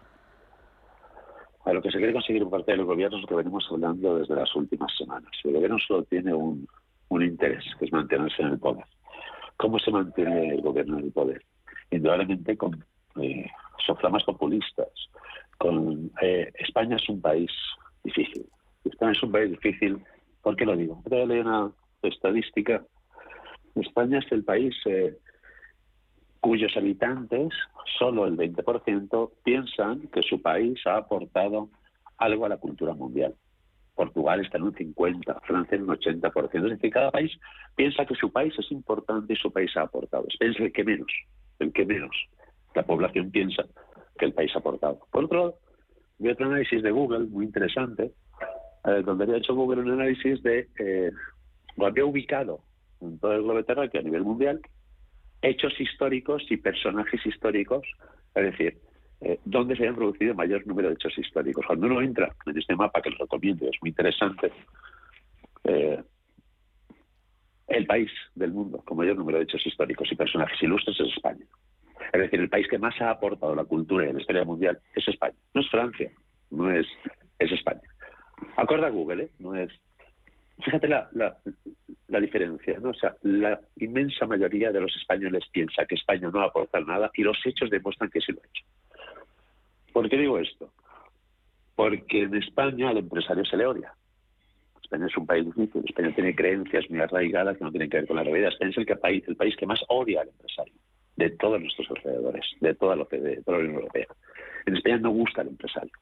A 1.65 1.73
lo 1.73 1.83
que 1.83 1.91
se 1.91 1.99
quiere 1.99 2.13
conseguir 2.13 2.43
por 2.43 2.53
parte 2.53 2.73
del 2.73 2.85
gobierno 2.85 3.17
es 3.17 3.23
lo 3.23 3.29
que 3.29 3.35
venimos 3.35 3.67
hablando 3.71 4.19
desde 4.19 4.35
las 4.35 4.55
últimas 4.55 4.91
semanas. 4.97 5.31
El 5.45 5.53
gobierno 5.53 5.79
solo 5.79 6.05
tiene 6.05 6.33
un, 6.33 6.67
un 7.09 7.23
interés, 7.23 7.65
que 7.79 7.85
es 7.85 7.93
mantenerse 7.93 8.43
en 8.43 8.49
el 8.49 8.59
poder. 8.59 8.85
¿Cómo 9.57 9.79
se 9.79 9.91
mantiene 9.91 10.55
el 10.55 10.63
gobierno 10.63 10.99
en 10.99 11.07
el 11.07 11.13
poder? 11.13 11.45
Indudablemente 11.91 12.57
con 12.57 12.85
eh, 13.23 13.51
soflamas 13.87 14.25
populistas. 14.25 14.89
Con, 15.59 16.11
eh, 16.23 16.51
España 16.59 16.97
es 16.97 17.09
un 17.09 17.21
país 17.21 17.51
difícil. 18.03 18.47
España 18.85 19.13
es 19.13 19.23
un 19.23 19.33
país 19.33 19.51
difícil, 19.51 20.03
¿por 20.43 20.57
qué 20.57 20.65
lo 20.65 20.77
digo? 20.77 21.03
Voy 21.05 21.21
a 21.21 21.27
leer 21.27 21.47
una 21.47 21.71
estadística. 22.03 22.83
España 23.75 24.19
es 24.19 24.33
el 24.33 24.45
país 24.45 24.75
eh, 24.87 25.17
cuyos 26.41 26.75
habitantes, 26.77 27.49
solo 27.99 28.27
el 28.27 28.37
20%, 28.37 29.31
piensan 29.45 30.09
que 30.09 30.23
su 30.23 30.41
país 30.41 30.79
ha 30.87 30.97
aportado 30.97 31.69
algo 32.17 32.47
a 32.47 32.49
la 32.49 32.57
cultura 32.57 32.95
mundial. 32.95 33.35
Portugal 33.95 34.41
está 34.41 34.57
en 34.57 34.65
un 34.65 34.75
50, 34.75 35.41
Francia 35.41 35.77
en 35.77 35.83
un 35.83 35.97
80%. 35.97 36.55
Es 36.55 36.63
decir, 36.63 36.91
cada 36.91 37.11
país 37.11 37.31
piensa 37.77 38.07
que 38.07 38.15
su 38.15 38.33
país 38.33 38.55
es 38.59 38.73
importante 38.73 39.35
y 39.35 39.37
su 39.37 39.53
país 39.53 39.77
ha 39.77 39.83
aportado. 39.83 40.27
Es 40.29 40.59
el 40.59 40.73
que 40.73 40.85
menos, 40.85 41.13
el 41.59 41.71
que 41.73 41.85
menos 41.85 42.11
la 42.75 42.83
población 42.83 43.31
piensa 43.31 43.65
que 44.19 44.27
el 44.27 44.33
país 44.33 44.51
ha 44.55 44.59
aportado. 44.59 45.01
Por 45.11 45.25
otro 45.25 45.39
lado, 45.39 45.59
vi 46.19 46.31
otro 46.31 46.47
análisis 46.47 46.83
de 46.83 46.91
Google 46.91 47.27
muy 47.27 47.45
interesante, 47.45 48.13
eh, 48.85 49.03
donde 49.05 49.25
había 49.25 49.39
hecho 49.39 49.55
Google 49.55 49.83
un 49.83 49.93
análisis 49.93 50.43
de, 50.43 50.69
eh, 50.79 51.11
había 51.79 52.05
ubicado 52.05 52.61
en 53.01 53.19
todo 53.19 53.33
el 53.33 53.43
globo 53.43 53.65
terráqueo 53.65 54.01
a 54.01 54.05
nivel 54.05 54.23
mundial, 54.23 54.61
hechos 55.43 55.73
históricos 55.81 56.43
y 56.51 56.57
personajes 56.59 57.25
históricos, 57.25 57.87
es 58.35 58.45
decir, 58.45 58.79
eh, 59.23 59.39
dónde 59.45 59.77
se 59.77 59.83
habían 59.83 59.97
producido 59.97 60.31
el 60.31 60.37
mayor 60.37 60.67
número 60.67 60.89
de 60.89 60.95
hechos 60.95 61.17
históricos. 61.19 61.65
Cuando 61.67 61.87
uno 61.87 62.01
entra 62.01 62.35
en 62.47 62.59
este 62.59 62.75
mapa, 62.75 63.03
que 63.03 63.11
lo 63.11 63.19
recomiendo, 63.19 63.67
es 63.67 63.77
muy 63.81 63.91
interesante, 63.91 64.53
eh, 65.65 66.03
el 67.69 67.87
país 67.87 68.11
del 68.35 68.53
mundo 68.53 68.83
con 68.85 68.97
mayor 68.97 69.17
número 69.17 69.39
de 69.39 69.45
hechos 69.45 69.65
históricos 69.67 70.11
y 70.11 70.17
personajes 70.17 70.61
ilustres 70.63 70.99
es 71.01 71.09
España. 71.15 71.45
Es 72.13 72.21
decir, 72.21 72.41
el 72.41 72.49
país 72.49 72.67
que 72.69 72.79
más 72.79 73.01
ha 73.01 73.11
aportado 73.11 73.55
la 73.55 73.65
cultura 73.65 74.09
y 74.09 74.13
la 74.13 74.21
historia 74.21 74.45
mundial 74.45 74.79
es 74.95 75.07
España. 75.07 75.37
No 75.55 75.61
es 75.61 75.71
Francia, 75.71 76.11
no 76.51 76.71
es, 76.71 76.87
es 77.39 77.53
España. 77.53 77.83
Acorda 78.57 78.89
Google, 78.89 79.25
¿eh? 79.25 79.31
No 79.39 79.55
es. 79.55 79.71
Fíjate 80.65 80.89
la, 80.89 81.09
la, 81.13 82.21
diferencia, 82.21 82.79
¿no? 82.81 82.91
O 82.91 82.95
sea, 82.95 83.17
la 83.23 83.59
inmensa 83.77 84.27
mayoría 84.27 84.71
de 84.73 84.81
los 84.81 84.95
españoles 84.95 85.45
piensa 85.51 85.87
que 85.87 85.95
España 85.95 86.29
no 86.31 86.43
aporta 86.43 86.81
nada 86.81 87.11
y 87.15 87.23
los 87.23 87.39
hechos 87.47 87.71
demuestran 87.71 88.11
que 88.11 88.21
sí 88.21 88.33
lo 88.33 88.41
ha 88.43 88.47
hecho. 88.47 88.65
¿Por 89.93 90.09
qué 90.11 90.19
digo 90.19 90.39
esto? 90.39 90.71
Porque 91.75 92.23
en 92.25 92.35
España 92.35 92.91
al 92.91 92.99
empresario 92.99 93.45
se 93.47 93.57
le 93.57 93.67
odia. 93.67 93.95
España 94.83 95.07
es 95.07 95.17
un 95.17 95.27
país 95.27 95.47
difícil, 95.47 95.83
España 95.87 96.15
tiene 96.15 96.35
creencias 96.35 96.91
muy 96.91 97.01
arraigadas 97.01 97.57
que 97.57 97.65
no 97.65 97.71
tienen 97.71 97.89
que 97.89 97.99
ver 97.99 98.07
con 98.07 98.17
la 98.17 98.25
realidad. 98.25 98.51
España 98.51 98.71
es 98.71 98.77
el, 98.77 98.99
país, 98.99 99.25
el 99.29 99.37
país 99.37 99.57
que 99.57 99.67
más 99.67 99.81
odia 99.89 100.21
al 100.21 100.29
empresario 100.29 100.75
de 101.21 101.31
todos 101.37 101.61
nuestros 101.61 101.87
alrededores, 101.91 102.47
de 102.61 102.75
toda, 102.75 102.97
la, 102.97 103.05
de 103.11 103.43
toda 103.43 103.59
la 103.59 103.65
Unión 103.65 103.83
Europea. 103.83 104.07
En 104.65 104.77
España 104.77 104.97
no 104.99 105.11
gusta 105.11 105.43
el 105.43 105.49
empresario. 105.49 105.93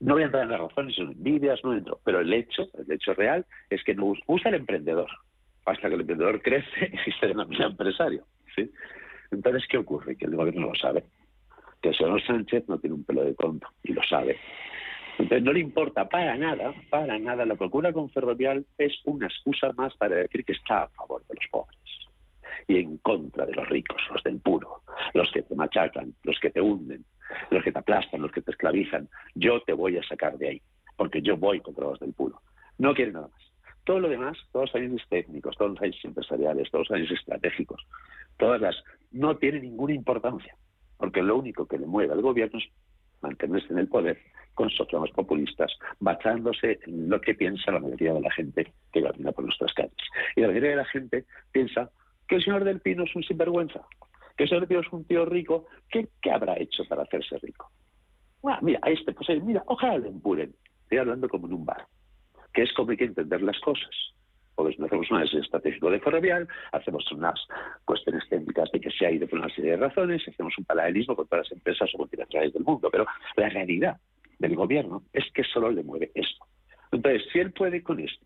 No 0.00 0.14
voy 0.14 0.22
a 0.22 0.26
entrar 0.26 0.44
en 0.44 0.50
las 0.50 0.60
razones, 0.60 0.94
son 0.94 1.12
envidias, 1.12 1.60
no 1.64 1.72
entro, 1.74 2.00
pero 2.04 2.20
el 2.20 2.32
hecho, 2.32 2.68
el 2.74 2.92
hecho 2.92 3.14
real 3.14 3.46
es 3.70 3.82
que 3.82 3.94
no 3.94 4.12
gusta 4.26 4.50
el 4.50 4.56
emprendedor. 4.56 5.08
Hasta 5.64 5.88
que 5.88 5.94
el 5.94 6.02
emprendedor 6.02 6.42
crece, 6.42 6.84
existe 6.92 7.26
el 7.26 7.40
empresario. 7.40 8.24
¿sí? 8.54 8.70
Entonces, 9.30 9.64
¿qué 9.68 9.78
ocurre? 9.78 10.16
Que 10.16 10.26
el 10.26 10.36
gobierno 10.36 10.66
lo 10.68 10.74
sabe. 10.74 11.04
Que 11.80 11.88
el 11.88 11.96
señor 11.96 12.22
Sánchez 12.26 12.68
no 12.68 12.78
tiene 12.78 12.96
un 12.96 13.04
pelo 13.04 13.24
de 13.24 13.34
tonto 13.34 13.68
y 13.82 13.94
lo 13.94 14.02
sabe. 14.02 14.36
Entonces 15.18 15.42
no 15.42 15.52
le 15.52 15.60
importa 15.60 16.06
para 16.08 16.36
nada, 16.36 16.74
para 16.90 17.18
nada. 17.18 17.46
La 17.46 17.54
procura 17.54 17.90
con 17.92 18.10
Ferrovial 18.10 18.66
es 18.76 18.92
una 19.04 19.26
excusa 19.26 19.72
más 19.72 19.94
para 19.96 20.16
decir 20.16 20.44
que 20.44 20.52
está 20.52 20.82
a 20.82 20.88
favor 20.88 21.22
de 21.26 21.34
los 21.36 21.46
pobres 21.50 21.79
y 22.66 22.78
en 22.78 22.98
contra 22.98 23.46
de 23.46 23.54
los 23.54 23.68
ricos, 23.68 24.00
los 24.12 24.22
del 24.22 24.40
puro, 24.40 24.82
los 25.14 25.30
que 25.32 25.42
te 25.42 25.54
machacan, 25.54 26.14
los 26.24 26.38
que 26.40 26.50
te 26.50 26.60
hunden, 26.60 27.04
los 27.50 27.62
que 27.62 27.72
te 27.72 27.78
aplastan, 27.78 28.22
los 28.22 28.32
que 28.32 28.42
te 28.42 28.50
esclavizan. 28.50 29.08
Yo 29.34 29.62
te 29.62 29.72
voy 29.72 29.96
a 29.96 30.02
sacar 30.02 30.36
de 30.38 30.48
ahí, 30.48 30.62
porque 30.96 31.22
yo 31.22 31.36
voy 31.36 31.60
contra 31.60 31.86
los 31.86 32.00
del 32.00 32.12
puro. 32.12 32.40
No 32.78 32.94
quiere 32.94 33.12
nada 33.12 33.28
más. 33.28 33.52
Todo 33.84 34.00
lo 34.00 34.08
demás, 34.08 34.38
todos 34.52 34.66
los 34.66 34.74
análisis 34.74 35.08
técnicos, 35.08 35.56
todos 35.56 35.72
los 35.72 35.80
análisis 35.80 36.04
empresariales, 36.04 36.70
todos 36.70 36.88
los 36.88 36.96
análisis 36.96 37.18
estratégicos, 37.18 37.86
todas 38.36 38.60
las, 38.60 38.76
no 39.10 39.36
tiene 39.36 39.60
ninguna 39.60 39.94
importancia, 39.94 40.54
porque 40.96 41.22
lo 41.22 41.36
único 41.36 41.66
que 41.66 41.78
le 41.78 41.86
mueve 41.86 42.12
al 42.12 42.20
gobierno 42.20 42.58
es 42.58 42.66
mantenerse 43.22 43.72
en 43.72 43.78
el 43.78 43.88
poder 43.88 44.18
con 44.54 44.68
socios 44.70 45.10
populistas, 45.12 45.72
basándose 46.00 46.78
en 46.82 47.08
lo 47.08 47.20
que 47.20 47.34
piensa 47.34 47.72
la 47.72 47.80
mayoría 47.80 48.12
de 48.12 48.20
la 48.20 48.30
gente 48.30 48.72
que 48.92 49.02
camina 49.02 49.32
por 49.32 49.44
nuestras 49.44 49.72
calles. 49.72 49.96
Y 50.36 50.42
la 50.42 50.48
mayoría 50.48 50.70
de 50.70 50.76
la 50.76 50.84
gente 50.84 51.24
piensa 51.50 51.90
que 52.30 52.36
el 52.36 52.44
señor 52.44 52.62
del 52.62 52.80
Pino 52.80 53.02
es 53.02 53.16
un 53.16 53.24
sinvergüenza, 53.24 53.80
que 54.36 54.44
el 54.44 54.48
señor 54.48 54.60
del 54.60 54.68
Pino 54.68 54.80
es 54.82 54.92
un 54.92 55.04
tío 55.04 55.24
rico, 55.24 55.66
¿qué, 55.90 56.08
habrá 56.32 56.56
hecho 56.56 56.84
para 56.88 57.02
hacerse 57.02 57.36
rico? 57.38 57.68
Ah, 58.44 58.60
mira, 58.62 58.78
a 58.82 58.90
este, 58.90 59.12
pues 59.12 59.28
eh, 59.30 59.40
mira, 59.44 59.64
ojalá 59.66 59.98
le 59.98 60.08
empuren. 60.08 60.54
Estoy 60.82 60.98
hablando 60.98 61.28
como 61.28 61.48
en 61.48 61.54
un 61.54 61.66
bar, 61.66 61.84
que 62.54 62.62
es 62.62 62.72
como 62.74 62.92
hay 62.92 62.98
que 62.98 63.06
entender 63.06 63.42
las 63.42 63.58
cosas. 63.58 63.90
Hacemos 64.56 65.10
un 65.10 65.16
análisis 65.16 65.40
estratégico 65.40 65.90
de 65.90 65.98
ferrovial, 65.98 66.46
hacemos 66.70 67.10
unas 67.10 67.40
cuestiones 67.84 68.28
técnicas 68.28 68.70
de 68.70 68.80
que 68.80 68.90
se 68.92 69.06
ha 69.06 69.10
ido 69.10 69.26
por 69.26 69.40
una 69.40 69.52
serie 69.52 69.72
de 69.72 69.76
razones, 69.78 70.22
hacemos 70.28 70.56
un 70.56 70.66
paralelismo 70.66 71.16
con 71.16 71.26
todas 71.26 71.46
las 71.48 71.52
empresas 71.52 71.90
o 71.94 71.98
multinacionales 71.98 72.52
del 72.52 72.62
mundo, 72.62 72.90
pero 72.92 73.06
la 73.36 73.48
realidad 73.48 73.98
del 74.38 74.54
gobierno 74.54 75.02
es 75.12 75.24
que 75.32 75.42
solo 75.42 75.70
le 75.70 75.82
mueve 75.82 76.12
esto. 76.14 76.46
Entonces, 76.92 77.22
si 77.32 77.40
él 77.40 77.52
puede 77.52 77.82
con 77.82 77.98
esto 77.98 78.24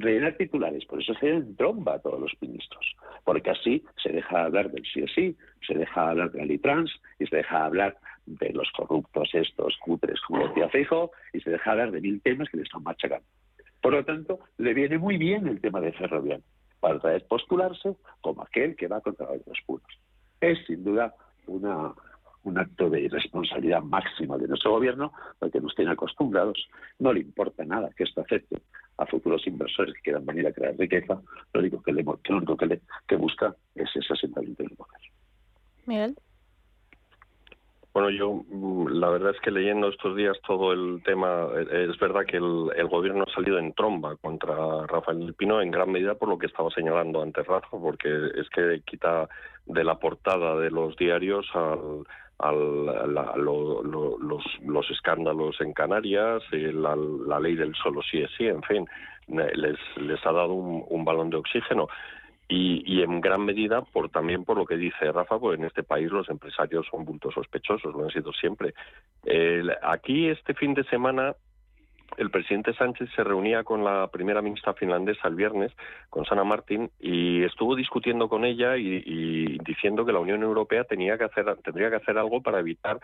rellenar 0.00 0.36
titulares, 0.36 0.84
por 0.84 1.00
eso 1.00 1.14
se 1.14 1.42
tromba 1.56 1.94
a 1.94 1.98
todos 1.98 2.20
los 2.20 2.32
ministros, 2.40 2.94
porque 3.24 3.50
así 3.50 3.84
se 4.02 4.10
deja 4.10 4.44
hablar 4.44 4.70
del 4.70 4.84
sí 4.84 5.02
o 5.02 5.08
sí, 5.08 5.36
se 5.66 5.74
deja 5.74 6.10
hablar 6.10 6.30
de 6.32 6.38
la 6.38 6.44
Litrans 6.46 6.92
y 7.18 7.26
se 7.26 7.36
deja 7.36 7.64
hablar 7.64 7.96
de 8.26 8.52
los 8.52 8.70
corruptos 8.72 9.30
estos 9.32 9.76
cutres, 9.78 10.20
como 10.22 10.46
decía 10.48 10.68
Feijo, 10.68 11.10
y 11.32 11.40
se 11.40 11.50
deja 11.50 11.72
hablar 11.72 11.90
de 11.90 12.00
mil 12.00 12.20
temas 12.22 12.48
que 12.48 12.58
le 12.58 12.62
están 12.62 12.82
machacando. 12.82 13.26
Por 13.80 13.92
lo 13.94 14.04
tanto, 14.04 14.40
le 14.58 14.74
viene 14.74 14.98
muy 14.98 15.16
bien 15.16 15.46
el 15.46 15.60
tema 15.60 15.80
de 15.80 15.92
Ferrovial 15.92 16.42
para 16.80 16.98
vez 16.98 17.22
postularse 17.24 17.96
como 18.20 18.42
aquel 18.42 18.76
que 18.76 18.88
va 18.88 19.00
contra 19.00 19.26
los 19.26 19.60
puros. 19.66 19.88
Es 20.40 20.58
sin 20.66 20.84
duda 20.84 21.14
una 21.46 21.92
un 22.44 22.58
acto 22.58 22.88
de 22.88 23.02
irresponsabilidad 23.02 23.82
máxima 23.82 24.38
de 24.38 24.48
nuestro 24.48 24.72
gobierno, 24.72 25.12
porque 25.38 25.60
nos 25.60 25.74
tiene 25.74 25.92
acostumbrados. 25.92 26.68
No 26.98 27.12
le 27.12 27.20
importa 27.20 27.64
nada 27.64 27.90
que 27.96 28.04
esto 28.04 28.20
afecte 28.20 28.62
a 28.96 29.06
futuros 29.06 29.46
inversores 29.46 29.94
que 29.94 30.02
quieran 30.02 30.26
venir 30.26 30.46
a 30.46 30.52
crear 30.52 30.76
riqueza. 30.76 31.20
Lo 31.52 31.60
único 31.60 31.82
que, 31.82 31.92
le, 31.92 32.02
lo 32.02 32.36
único 32.36 32.56
que, 32.56 32.66
le, 32.66 32.80
que 33.06 33.16
busca 33.16 33.54
es 33.74 33.88
ese 33.94 34.12
asentamiento 34.12 34.62
en 34.62 34.70
el 34.70 34.76
poder. 34.76 35.00
Miguel. 35.86 36.16
Bueno, 37.92 38.10
yo 38.10 38.44
la 38.88 39.08
verdad 39.08 39.32
es 39.34 39.40
que 39.40 39.50
leyendo 39.50 39.88
estos 39.88 40.16
días 40.16 40.36
todo 40.46 40.72
el 40.72 41.02
tema, 41.04 41.48
eh, 41.56 41.88
es 41.90 41.98
verdad 41.98 42.24
que 42.24 42.36
el, 42.36 42.88
gobierno 42.88 43.24
ha 43.26 43.34
salido 43.34 43.58
en 43.58 43.72
tromba 43.72 44.14
contra 44.16 44.86
Rafael 44.86 45.34
Pino 45.34 45.60
en 45.60 45.72
gran 45.72 45.90
medida 45.90 46.14
por 46.14 46.28
lo 46.28 46.38
que 46.38 46.46
estaba 46.46 46.70
señalando 46.70 47.20
antes 47.20 47.44
Rafa, 47.44 47.78
porque 47.78 48.08
es 48.36 48.48
que 48.50 48.82
quita 48.86 49.28
de 49.66 49.82
la 49.82 49.98
portada 49.98 50.56
de 50.56 50.70
los 50.70 50.96
diarios 50.96 51.46
al, 51.54 52.04
los, 53.36 54.44
los, 54.62 54.90
escándalos 54.90 55.60
en 55.60 55.72
Canarias, 55.72 56.42
la, 56.50 56.96
la, 56.96 57.40
ley 57.40 57.54
del 57.54 57.74
solo 57.74 58.00
sí 58.02 58.18
es 58.18 58.30
sí, 58.36 58.46
en 58.46 58.62
fin, 58.62 58.86
les, 59.28 59.78
les 59.96 60.26
ha 60.26 60.32
dado 60.32 60.54
un, 60.54 61.04
balón 61.04 61.30
de 61.30 61.36
oxígeno. 61.36 61.88
Y, 62.48 62.82
y, 62.84 63.02
en 63.02 63.20
gran 63.20 63.44
medida 63.44 63.82
por 63.82 64.08
también 64.10 64.44
por 64.44 64.56
lo 64.56 64.66
que 64.66 64.76
dice 64.76 65.12
Rafa, 65.12 65.38
pues 65.38 65.56
en 65.56 65.66
este 65.66 65.84
país 65.84 66.10
los 66.10 66.28
empresarios 66.28 66.84
son 66.90 67.04
bultos 67.04 67.34
sospechosos, 67.34 67.94
lo 67.94 68.04
han 68.04 68.10
sido 68.10 68.32
siempre. 68.32 68.74
aquí 69.82 70.28
este 70.28 70.54
fin 70.54 70.74
de 70.74 70.82
semana 70.84 71.36
el 72.16 72.30
presidente 72.30 72.74
Sánchez 72.74 73.08
se 73.14 73.24
reunía 73.24 73.64
con 73.64 73.84
la 73.84 74.08
primera 74.08 74.42
ministra 74.42 74.74
finlandesa 74.74 75.28
el 75.28 75.34
viernes, 75.34 75.72
con 76.08 76.24
Sana 76.24 76.44
Martin, 76.44 76.90
y 76.98 77.42
estuvo 77.44 77.76
discutiendo 77.76 78.28
con 78.28 78.44
ella 78.44 78.76
y, 78.76 79.58
diciendo 79.64 80.04
que 80.04 80.12
la 80.12 80.20
Unión 80.20 80.42
Europea 80.42 80.84
tenía 80.84 81.16
que 81.16 81.24
hacer, 81.24 81.46
tendría 81.64 81.90
que 81.90 81.96
hacer 81.96 82.18
algo 82.18 82.42
para 82.42 82.60
evitar 82.60 83.00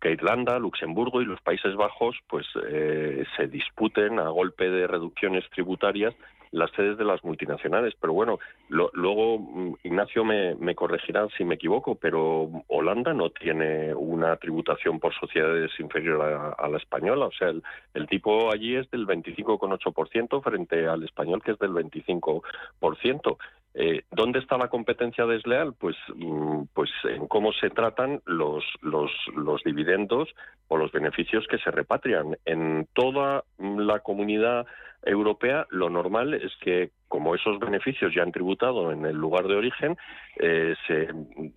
que 0.00 0.12
Irlanda, 0.12 0.58
Luxemburgo 0.58 1.22
y 1.22 1.24
los 1.24 1.40
Países 1.40 1.74
Bajos 1.74 2.16
pues 2.28 2.46
eh, 2.68 3.24
se 3.36 3.48
disputen 3.48 4.18
a 4.18 4.28
golpe 4.28 4.68
de 4.68 4.86
reducciones 4.86 5.48
tributarias 5.50 6.14
las 6.50 6.70
sedes 6.72 6.98
de 6.98 7.04
las 7.04 7.22
multinacionales. 7.24 7.94
Pero 8.00 8.12
bueno, 8.12 8.38
luego 8.68 9.38
mm, 9.38 9.74
Ignacio 9.84 10.24
me, 10.24 10.74
corregirá 10.74 11.26
si 11.36 11.44
me 11.44 11.56
equivoco, 11.56 11.94
pero 11.94 12.50
Holanda 12.68 13.12
no 13.12 13.30
tiene 13.30 13.94
una 13.94 14.36
tributación 14.36 15.00
por 15.00 15.14
sociedades 15.14 15.70
inferior 15.78 16.54
a, 16.58 16.68
la 16.68 16.78
española. 16.78 17.26
O 17.26 17.32
sea, 17.32 17.52
el, 17.94 18.06
tipo 18.06 18.50
allí 18.52 18.76
es 18.76 18.90
del 18.90 19.06
25,8% 19.06 20.42
frente 20.42 20.86
al 20.86 21.02
español 21.04 21.42
que 21.42 21.52
es 21.52 21.58
del 21.58 21.72
25%. 21.72 23.36
Eh, 23.78 24.04
¿Dónde 24.10 24.38
está 24.38 24.56
la 24.56 24.68
competencia 24.68 25.26
desleal? 25.26 25.74
Pues, 25.78 25.96
mm, 26.14 26.62
pues 26.72 26.90
en 27.04 27.26
cómo 27.28 27.52
se 27.52 27.68
tratan 27.68 28.22
los, 28.24 28.64
los, 28.80 29.10
los 29.34 29.62
dividendos 29.64 30.30
o 30.68 30.78
los 30.78 30.90
beneficios 30.92 31.46
que 31.46 31.58
se 31.58 31.70
repatrian. 31.70 32.38
En 32.46 32.88
toda 32.94 33.44
la 33.58 33.98
comunidad 34.00 34.66
europea, 35.06 35.66
lo 35.70 35.88
normal 35.88 36.34
es 36.34 36.52
que 36.60 36.90
como 37.08 37.34
esos 37.34 37.58
beneficios 37.60 38.12
ya 38.14 38.22
han 38.22 38.32
tributado 38.32 38.90
en 38.90 39.06
el 39.06 39.16
lugar 39.16 39.46
de 39.46 39.54
origen, 39.54 39.96
eh, 40.38 40.74
se 40.86 41.08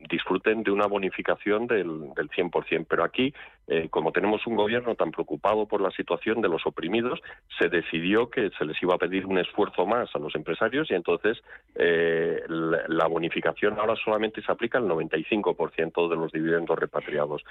disfruten 0.09 0.63
de 0.63 0.71
una 0.71 0.85
bonificación 0.85 1.65
del, 1.67 2.13
del 2.15 2.29
100%. 2.29 2.85
Pero 2.87 3.03
aquí, 3.03 3.33
eh, 3.67 3.89
como 3.89 4.11
tenemos 4.11 4.45
un 4.45 4.55
gobierno 4.55 4.95
tan 4.95 5.11
preocupado 5.11 5.67
por 5.67 5.81
la 5.81 5.91
situación 5.91 6.41
de 6.41 6.49
los 6.49 6.65
oprimidos, 6.65 7.19
se 7.57 7.67
decidió 7.67 8.29
que 8.29 8.51
se 8.57 8.65
les 8.65 8.81
iba 8.81 8.95
a 8.95 8.99
pedir 8.99 9.25
un 9.25 9.39
esfuerzo 9.39 9.85
más 9.85 10.15
a 10.15 10.19
los 10.19 10.35
empresarios 10.35 10.89
y 10.91 10.93
entonces 10.93 11.41
eh, 11.75 12.43
la, 12.47 13.07
bonificación 13.07 13.79
ahora 13.79 13.95
solamente 13.95 14.41
se 14.43 14.51
aplica 14.51 14.77
al 14.77 14.87
95% 14.87 16.09
de 16.09 16.15
los 16.15 16.31
dividendos 16.31 16.77
repatriados. 16.77 17.43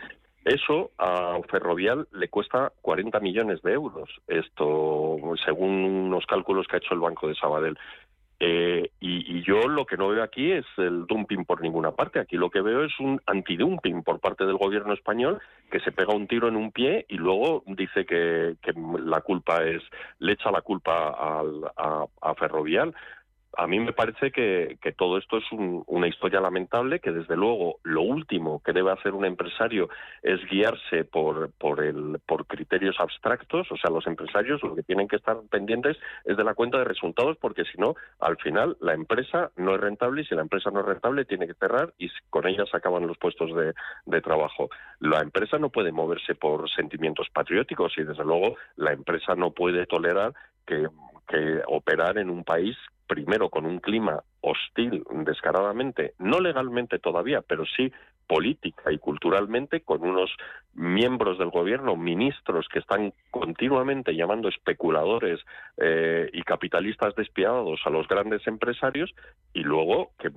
Eso 0.44 0.92
a 0.98 1.38
Ferrovial 1.50 2.08
le 2.12 2.28
cuesta 2.28 2.72
40 2.80 3.20
millones 3.20 3.60
de 3.62 3.72
euros, 3.72 4.08
esto 4.26 5.16
según 5.44 5.70
unos 5.70 6.24
cálculos 6.26 6.66
que 6.66 6.76
ha 6.76 6.78
hecho 6.78 6.94
el 6.94 7.00
Banco 7.00 7.28
de 7.28 7.34
Sabadell. 7.34 7.78
Eh, 8.40 8.90
y, 9.00 9.42
yo 9.42 9.66
lo 9.66 9.84
que 9.84 9.96
no 9.96 10.08
veo 10.08 10.22
aquí 10.22 10.52
es 10.52 10.66
el 10.76 11.06
dumping 11.06 11.44
por 11.44 11.60
ninguna 11.60 11.92
parte. 11.92 12.20
Aquí 12.20 12.36
lo 12.36 12.50
que 12.50 12.60
veo 12.60 12.84
es 12.84 12.92
un 13.00 13.20
antidumping 13.26 14.02
por 14.02 14.20
parte 14.20 14.44
del 14.44 14.58
gobierno 14.58 14.92
español 14.92 15.40
que 15.70 15.80
se 15.80 15.90
pega 15.90 16.14
un 16.14 16.28
tiro 16.28 16.48
en 16.48 16.56
un 16.56 16.70
pie 16.70 17.06
y 17.08 17.16
luego 17.16 17.64
dice 17.66 18.04
que, 18.04 18.56
la 19.04 19.22
culpa 19.22 19.64
es, 19.64 19.82
le 20.18 20.32
echa 20.32 20.50
la 20.50 20.60
culpa 20.60 21.16
a, 21.18 22.04
a 22.20 22.34
Ferrovial 22.34 22.94
a 23.56 23.66
mí 23.66 23.80
me 23.80 23.92
parece 23.92 24.30
que, 24.30 24.78
todo 24.96 25.18
esto 25.18 25.38
es 25.38 25.44
una 25.52 26.08
historia 26.08 26.40
lamentable, 26.40 27.00
que 27.00 27.12
desde 27.12 27.36
luego 27.36 27.78
lo 27.82 28.02
último 28.02 28.62
que 28.64 28.72
debe 28.72 28.92
hacer 28.92 29.14
un 29.14 29.24
empresario 29.24 29.88
es 30.22 30.44
guiarse 30.50 31.04
por, 31.04 31.52
por, 31.52 31.82
el, 31.82 32.18
por 32.26 32.46
criterios 32.46 32.96
abstractos, 32.98 33.70
o 33.70 33.76
sea, 33.76 33.90
los 33.90 34.06
empresarios 34.06 34.62
lo 34.62 34.74
que 34.74 34.82
tienen 34.82 35.08
que 35.08 35.16
estar 35.16 35.36
pendientes 35.50 35.96
es 36.24 36.36
de 36.36 36.44
la 36.44 36.54
cuenta 36.54 36.78
de 36.78 36.84
resultados, 36.84 37.36
porque 37.38 37.64
si 37.64 37.78
no, 37.78 37.94
al 38.20 38.36
final 38.38 38.76
la 38.80 38.94
empresa 38.94 39.50
no 39.56 39.74
es 39.74 39.80
rentable 39.80 40.22
y 40.22 40.24
si 40.24 40.34
la 40.34 40.42
empresa 40.42 40.70
no 40.70 40.80
es 40.80 40.86
rentable 40.86 41.24
tiene 41.24 41.46
que 41.46 41.54
cerrar 41.54 41.92
y 41.98 42.10
con 42.30 42.46
ella 42.46 42.64
se 42.70 42.76
acaban 42.76 43.06
los 43.06 43.18
puestos 43.18 43.54
de, 43.54 43.74
de 44.06 44.20
trabajo. 44.20 44.68
La 45.00 45.20
empresa 45.20 45.58
no 45.58 45.70
puede 45.70 45.92
moverse 45.92 46.34
por 46.34 46.68
sentimientos 46.70 47.28
patrióticos 47.32 47.96
y 47.98 48.02
desde 48.02 48.24
luego 48.24 48.56
la 48.76 48.92
empresa 48.92 49.34
no 49.34 49.52
puede 49.52 49.86
tolerar 49.86 50.32
que 50.66 50.86
que 51.28 51.60
operar 51.66 52.18
en 52.18 52.30
un 52.30 52.42
país 52.42 52.76
primero 53.08 53.48
con 53.48 53.66
un 53.66 53.80
clima 53.80 54.22
hostil 54.40 55.02
descaradamente, 55.24 56.14
no 56.18 56.38
legalmente 56.38 57.00
todavía, 57.00 57.42
pero 57.42 57.64
sí 57.66 57.92
política 58.28 58.92
y 58.92 58.98
culturalmente 58.98 59.80
con 59.80 60.02
unos 60.02 60.30
miembros 60.74 61.38
del 61.38 61.50
gobierno, 61.50 61.96
ministros 61.96 62.68
que 62.68 62.78
están 62.78 63.12
continuamente 63.30 64.14
llamando 64.14 64.48
especuladores 64.48 65.40
eh, 65.76 66.30
y 66.32 66.42
capitalistas 66.42 67.16
despiadados 67.16 67.80
a 67.84 67.90
los 67.90 68.06
grandes 68.06 68.46
empresarios 68.46 69.12
y 69.52 69.60
luego 69.60 70.12
que, 70.18 70.30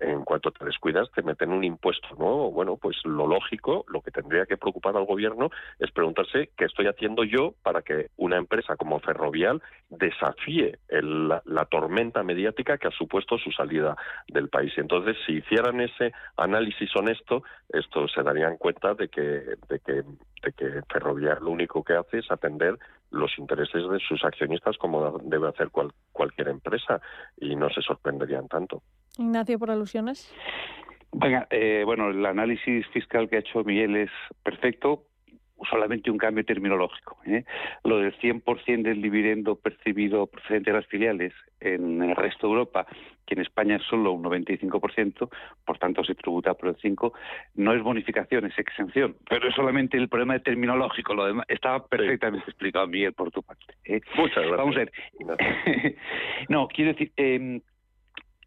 en 0.00 0.24
cuanto 0.24 0.50
te 0.50 0.64
descuidas 0.64 1.08
te 1.14 1.22
meten 1.22 1.52
un 1.52 1.62
impuesto 1.62 2.08
nuevo. 2.18 2.50
Bueno, 2.50 2.78
pues 2.78 2.96
lo 3.04 3.26
lógico, 3.26 3.84
lo 3.88 4.00
que 4.00 4.10
tendría 4.10 4.46
que 4.46 4.56
preocupar 4.56 4.96
al 4.96 5.04
gobierno 5.04 5.50
es 5.78 5.90
preguntarse 5.92 6.50
qué 6.56 6.64
estoy 6.64 6.86
haciendo 6.86 7.22
yo 7.22 7.54
para 7.62 7.82
que 7.82 8.08
una 8.16 8.38
empresa 8.38 8.76
como 8.76 8.98
Ferrovial 8.98 9.62
desafíe 9.90 10.78
la, 10.88 11.42
la 11.44 11.64
tormenta 11.66 12.22
mediática 12.22 12.78
que 12.78 12.88
ha 12.88 12.92
supuesto 12.92 13.38
su 13.38 13.52
salida 13.52 13.96
del 14.26 14.48
país. 14.48 14.72
Entonces, 14.78 15.16
si 15.26 15.34
hicieran 15.34 15.80
ese 15.80 16.12
análisis 16.36 16.90
honesto 16.96 17.09
esto, 17.10 17.42
esto 17.68 18.08
se 18.08 18.22
darían 18.22 18.56
cuenta 18.56 18.94
de 18.94 19.08
que, 19.08 19.20
de 19.20 19.80
que, 19.84 19.92
de 19.92 20.52
que 20.56 20.82
Ferrovial 20.90 21.38
lo 21.40 21.50
único 21.50 21.82
que 21.82 21.94
hace 21.94 22.18
es 22.18 22.30
atender 22.30 22.78
los 23.10 23.38
intereses 23.38 23.88
de 23.90 23.98
sus 23.98 24.24
accionistas 24.24 24.76
como 24.78 25.18
debe 25.24 25.48
hacer 25.48 25.70
cualquier 26.12 26.48
empresa 26.48 27.00
y 27.36 27.56
no 27.56 27.68
se 27.70 27.82
sorprenderían 27.82 28.48
tanto. 28.48 28.82
Ignacio, 29.18 29.58
por 29.58 29.70
alusiones. 29.70 30.32
Venga, 31.12 31.46
eh, 31.50 31.82
bueno, 31.84 32.10
el 32.10 32.24
análisis 32.24 32.86
fiscal 32.88 33.28
que 33.28 33.36
ha 33.36 33.40
hecho 33.40 33.64
Miguel 33.64 33.96
es 33.96 34.10
perfecto. 34.42 35.04
Solamente 35.68 36.10
un 36.10 36.18
cambio 36.18 36.44
terminológico. 36.44 37.18
¿eh? 37.26 37.44
Lo 37.84 37.98
del 37.98 38.16
100% 38.18 38.82
del 38.82 39.02
dividendo 39.02 39.56
percibido 39.56 40.26
procedente 40.26 40.70
de 40.70 40.76
las 40.76 40.86
filiales 40.86 41.32
en 41.60 42.02
el 42.02 42.16
resto 42.16 42.46
de 42.46 42.52
Europa, 42.52 42.86
que 43.26 43.34
en 43.34 43.42
España 43.42 43.76
es 43.76 43.82
solo 43.82 44.12
un 44.12 44.24
95%, 44.24 45.28
por 45.64 45.78
tanto 45.78 46.02
se 46.04 46.14
tributa 46.14 46.54
por 46.54 46.70
el 46.70 46.76
5%, 46.76 47.12
no 47.56 47.74
es 47.74 47.82
bonificación, 47.82 48.46
es 48.46 48.58
exención. 48.58 49.16
Pero 49.28 49.48
es 49.48 49.54
solamente 49.54 49.96
el 49.96 50.08
problema 50.08 50.38
terminológico. 50.38 51.14
Lo 51.14 51.26
demás 51.26 51.46
estaba 51.48 51.86
perfectamente 51.86 52.48
explicado, 52.48 52.86
Miguel, 52.86 53.12
por 53.12 53.30
tu 53.30 53.42
parte. 53.42 53.74
¿eh? 53.84 54.00
Muchas 54.16 54.46
gracias. 54.46 54.56
Vamos 54.56 54.76
a 54.76 54.78
ver. 54.78 54.92
no, 56.48 56.68
quiero 56.68 56.92
decir, 56.92 57.12
eh, 57.16 57.60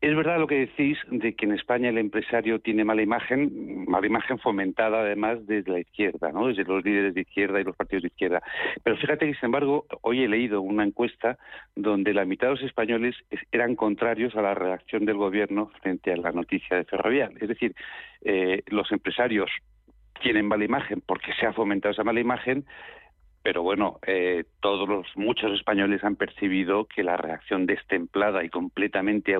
es 0.03 0.13
verdad 0.17 0.37
lo 0.37 0.47
que 0.47 0.59
decís 0.59 0.97
de 1.09 1.33
que 1.33 1.45
en 1.45 1.53
España 1.53 1.87
el 1.87 1.97
empresario 1.97 2.59
tiene 2.59 2.83
mala 2.83 3.01
imagen, 3.01 3.85
mala 3.87 4.05
imagen 4.05 4.37
fomentada 4.37 4.99
además 4.99 5.47
desde 5.47 5.71
la 5.71 5.79
izquierda, 5.79 6.29
¿no? 6.33 6.47
desde 6.47 6.65
los 6.65 6.83
líderes 6.83 7.13
de 7.13 7.21
izquierda 7.21 7.61
y 7.61 7.63
los 7.63 7.77
partidos 7.77 8.03
de 8.03 8.07
izquierda. 8.09 8.43
Pero 8.83 8.97
fíjate 8.97 9.25
que, 9.27 9.33
sin 9.35 9.45
embargo, 9.45 9.85
hoy 10.01 10.23
he 10.23 10.27
leído 10.27 10.59
una 10.59 10.83
encuesta 10.83 11.37
donde 11.73 12.13
la 12.13 12.25
mitad 12.25 12.47
de 12.47 12.55
los 12.55 12.63
españoles 12.63 13.15
eran 13.53 13.77
contrarios 13.77 14.35
a 14.35 14.41
la 14.41 14.53
reacción 14.53 15.05
del 15.05 15.15
gobierno 15.15 15.71
frente 15.81 16.11
a 16.11 16.17
la 16.17 16.33
noticia 16.33 16.75
de 16.75 16.83
Ferrovial. 16.83 17.37
Es 17.39 17.47
decir, 17.47 17.73
eh, 18.25 18.61
los 18.67 18.91
empresarios 18.91 19.49
tienen 20.21 20.49
mala 20.49 20.65
imagen 20.65 21.01
porque 21.05 21.31
se 21.39 21.45
ha 21.45 21.53
fomentado 21.53 21.93
esa 21.93 22.03
mala 22.03 22.19
imagen, 22.19 22.65
pero 23.43 23.61
bueno, 23.61 23.99
eh, 24.07 24.45
todos 24.61 24.87
los 24.87 25.05
muchos 25.15 25.51
españoles 25.51 26.03
han 26.03 26.15
percibido 26.15 26.85
que 26.85 27.03
la 27.03 27.17
reacción 27.17 27.65
destemplada 27.65 28.43
y 28.43 28.49
completamente 28.49 29.35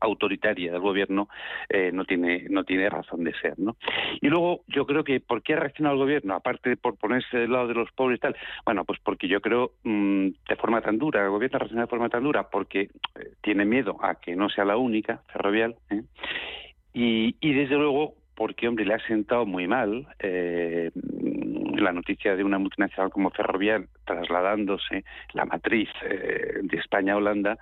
autoritaria 0.00 0.72
del 0.72 0.80
gobierno 0.80 1.28
eh, 1.68 1.92
no 1.92 2.04
tiene 2.04 2.46
no 2.50 2.64
tiene 2.64 2.90
razón 2.90 3.22
de 3.22 3.32
ser, 3.34 3.58
¿no? 3.58 3.76
Y 4.20 4.28
luego 4.28 4.62
yo 4.66 4.84
creo 4.84 5.04
que 5.04 5.20
por 5.20 5.42
qué 5.42 5.54
ha 5.54 5.60
reaccionado 5.60 5.94
el 5.94 6.02
gobierno, 6.02 6.34
aparte 6.34 6.70
de 6.70 6.76
por 6.76 6.96
ponerse 6.96 7.38
del 7.38 7.52
lado 7.52 7.68
de 7.68 7.74
los 7.74 7.92
pobres 7.92 8.18
y 8.18 8.20
tal, 8.20 8.36
bueno, 8.64 8.84
pues 8.84 8.98
porque 9.04 9.28
yo 9.28 9.40
creo 9.40 9.72
mm, 9.84 10.26
de 10.48 10.56
forma 10.56 10.80
tan 10.80 10.98
dura, 10.98 11.22
el 11.22 11.30
gobierno 11.30 11.56
ha 11.56 11.60
reaccionado 11.60 11.86
de 11.86 11.90
forma 11.90 12.08
tan 12.08 12.24
dura 12.24 12.50
porque 12.50 12.80
eh, 12.80 12.88
tiene 13.42 13.64
miedo 13.64 13.96
a 14.02 14.16
que 14.16 14.34
no 14.34 14.48
sea 14.48 14.64
la 14.64 14.76
única 14.76 15.22
ferrovial, 15.32 15.76
y, 16.92 17.36
y 17.40 17.52
desde 17.52 17.76
luego 17.76 18.14
porque, 18.40 18.66
hombre, 18.66 18.86
le 18.86 18.94
ha 18.94 19.06
sentado 19.06 19.44
muy 19.44 19.68
mal 19.68 20.06
eh, 20.18 20.90
la 21.80 21.92
noticia 21.92 22.36
de 22.36 22.44
una 22.44 22.58
multinacional 22.58 23.10
como 23.10 23.30
Ferrovial 23.30 23.88
trasladándose 24.04 25.04
la 25.32 25.44
matriz 25.44 25.88
eh, 26.02 26.60
de 26.62 26.76
España 26.76 27.14
a 27.14 27.16
Holanda 27.16 27.58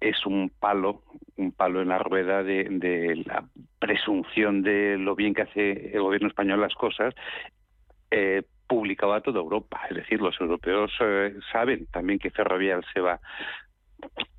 es 0.00 0.24
un 0.26 0.50
palo, 0.60 1.02
un 1.36 1.52
palo 1.52 1.82
en 1.82 1.88
la 1.88 1.98
rueda 1.98 2.42
de, 2.42 3.22
la 3.26 3.44
presunción 3.80 4.62
de 4.62 4.96
lo 4.96 5.16
bien 5.16 5.34
que 5.34 5.42
hace 5.42 5.90
el 5.92 6.02
gobierno 6.02 6.28
español 6.28 6.60
las 6.60 6.74
cosas. 6.74 7.14
Eh, 8.10 8.42
publicado 8.66 9.14
a 9.14 9.22
toda 9.22 9.40
Europa. 9.40 9.80
Es 9.88 9.96
decir, 9.96 10.20
los 10.20 10.38
europeos 10.38 10.92
eh, 11.00 11.34
saben 11.50 11.86
también 11.86 12.18
que 12.18 12.30
Ferrovial 12.30 12.84
se 12.92 13.00
va. 13.00 13.18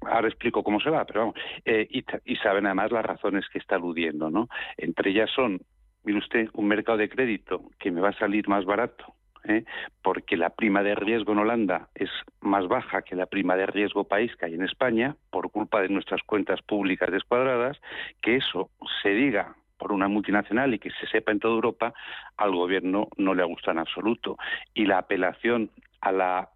Ahora 0.02 0.28
explico 0.28 0.63
cómo 0.63 0.80
se 0.80 0.92
va, 0.92 1.04
pero 1.06 1.22
vamos. 1.22 1.36
y, 1.65 2.06
y, 2.26 2.36
saben 2.36 2.68
además 2.68 2.92
las 2.92 3.04
razones 3.04 3.46
que 3.52 3.58
está 3.58 3.76
aludiendo, 3.76 4.30
¿no? 4.30 4.48
Entre 4.78 5.10
ellas 5.10 5.32
son, 5.36 5.60
mire 6.04 6.20
usted, 6.20 6.48
un 6.54 6.68
mercado 6.68 7.00
de 7.00 7.10
crédito 7.10 7.72
que 7.80 7.89
me 7.89 8.02
va 8.02 8.10
a 8.10 8.20
salir 8.20 8.48
más 8.48 8.65
barato 8.65 9.15
¿eh? 9.45 9.63
porque 10.02 10.38
la 10.38 10.49
prima 10.49 10.84
de 10.84 10.95
riesgo 10.95 11.34
en 11.34 11.39
Holanda 11.39 11.89
es 11.95 12.10
más 12.41 12.67
baja 12.67 13.02
que 13.02 13.15
la 13.15 13.25
prima 13.25 13.56
de 13.56 13.65
riesgo 13.65 14.04
país 14.04 14.36
que 14.36 14.45
hay 14.45 14.56
en 14.56 14.63
España, 14.63 15.15
por 15.30 15.52
culpa 15.52 15.82
de 15.82 15.89
nuestras 15.89 16.21
cuentas 16.23 16.62
públicas 16.62 17.12
descuadradas, 17.12 17.80
que 18.21 18.36
eso 18.36 18.69
se 19.02 19.10
diga 19.10 19.56
por 19.78 19.93
una 19.93 20.08
multinacional 20.08 20.73
y 20.73 20.80
que 20.80 20.91
se 20.91 21.08
sepa 21.08 21.32
en 21.32 21.39
toda 21.39 21.56
Europa, 21.56 21.93
al 22.38 22.52
gobierno 22.52 23.08
no 23.17 23.34
le 23.34 23.43
gusta 23.45 23.71
en 23.71 23.80
absoluto. 23.80 24.38
Y 24.73 24.86
la 24.86 24.99
apelación 24.99 25.71
a 26.02 26.12
la 26.12 26.49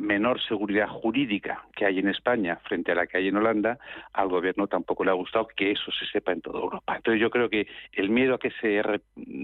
menor 0.00 0.40
seguridad 0.40 0.88
jurídica 0.88 1.64
que 1.74 1.86
hay 1.86 1.98
en 1.98 2.08
España 2.08 2.56
frente 2.64 2.92
a 2.92 2.94
la 2.94 3.06
que 3.06 3.18
hay 3.18 3.28
en 3.28 3.36
Holanda, 3.36 3.78
al 4.12 4.28
gobierno 4.28 4.66
tampoco 4.66 5.04
le 5.04 5.10
ha 5.10 5.14
gustado 5.14 5.48
que 5.48 5.72
eso 5.72 5.90
se 5.92 6.06
sepa 6.06 6.32
en 6.32 6.40
toda 6.40 6.60
Europa. 6.60 6.96
Entonces 6.96 7.20
yo 7.20 7.30
creo 7.30 7.48
que 7.48 7.66
el 7.92 8.10
miedo 8.10 8.34
a 8.34 8.38
que 8.38 8.50
se 8.60 8.82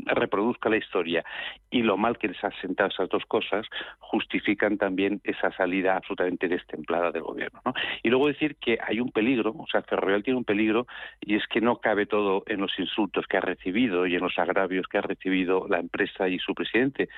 reproduzca 0.06 0.68
la 0.68 0.76
historia 0.76 1.24
y 1.70 1.82
lo 1.82 1.96
mal 1.96 2.18
que 2.18 2.28
les 2.28 2.42
ha 2.44 2.50
sentado 2.60 2.90
esas 2.90 3.08
dos 3.08 3.24
cosas 3.26 3.66
justifican 3.98 4.78
también 4.78 5.20
esa 5.24 5.52
salida 5.52 5.96
absolutamente 5.96 6.48
destemplada 6.48 7.10
del 7.10 7.22
gobierno. 7.22 7.60
Y 8.02 8.10
luego 8.10 8.28
decir 8.28 8.56
que 8.56 8.78
hay 8.82 9.00
un 9.00 9.10
peligro, 9.12 9.54
o 9.56 9.66
sea, 9.66 9.82
Ferrovial 9.82 10.22
tiene 10.22 10.38
un 10.38 10.44
peligro 10.44 10.86
y 11.20 11.36
es 11.36 11.46
que 11.46 11.60
no 11.60 11.76
cabe 11.78 12.06
todo 12.06 12.44
en 12.46 12.60
los 12.60 12.78
insultos 12.78 13.26
que 13.26 13.36
ha 13.36 13.40
recibido 13.40 14.06
y 14.06 14.14
en 14.14 14.22
los 14.22 14.38
agravios 14.38 14.86
que 14.88 14.98
ha 14.98 15.02
recibido 15.02 15.66
la 15.68 15.78
empresa 15.78 16.28
y 16.28 16.38
su 16.38 16.54
presidente, 16.54 17.08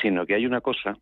sino 0.00 0.26
que 0.26 0.34
hay 0.34 0.46
una 0.46 0.60
cosa 0.60 0.96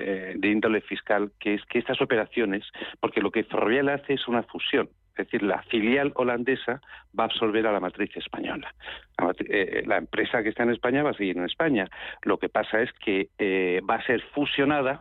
eh, 0.00 0.34
de 0.36 0.48
índole 0.48 0.80
fiscal 0.80 1.27
que 1.38 1.54
es 1.54 1.64
que 1.66 1.78
estas 1.78 2.00
operaciones, 2.00 2.64
porque 3.00 3.20
lo 3.20 3.30
que 3.30 3.44
Ferrovial 3.44 3.88
hace 3.88 4.14
es 4.14 4.28
una 4.28 4.42
fusión, 4.42 4.88
es 5.18 5.26
decir, 5.26 5.42
la 5.42 5.62
filial 5.62 6.12
holandesa 6.14 6.80
va 7.18 7.24
a 7.24 7.26
absorber 7.26 7.66
a 7.66 7.72
la 7.72 7.80
matriz 7.80 8.16
española. 8.16 8.72
La, 9.18 9.34
eh, 9.48 9.84
empresa 9.88 10.42
que 10.42 10.50
está 10.50 10.62
en 10.62 10.70
España 10.70 11.02
va 11.02 11.10
a 11.10 11.14
seguir 11.14 11.36
en 11.36 11.44
España. 11.44 11.88
Lo 12.22 12.38
que 12.38 12.48
pasa 12.48 12.80
es 12.80 12.92
que 13.04 13.28
eh, 13.38 13.80
va 13.88 13.96
a 13.96 14.06
ser 14.06 14.22
fusionada 14.32 15.00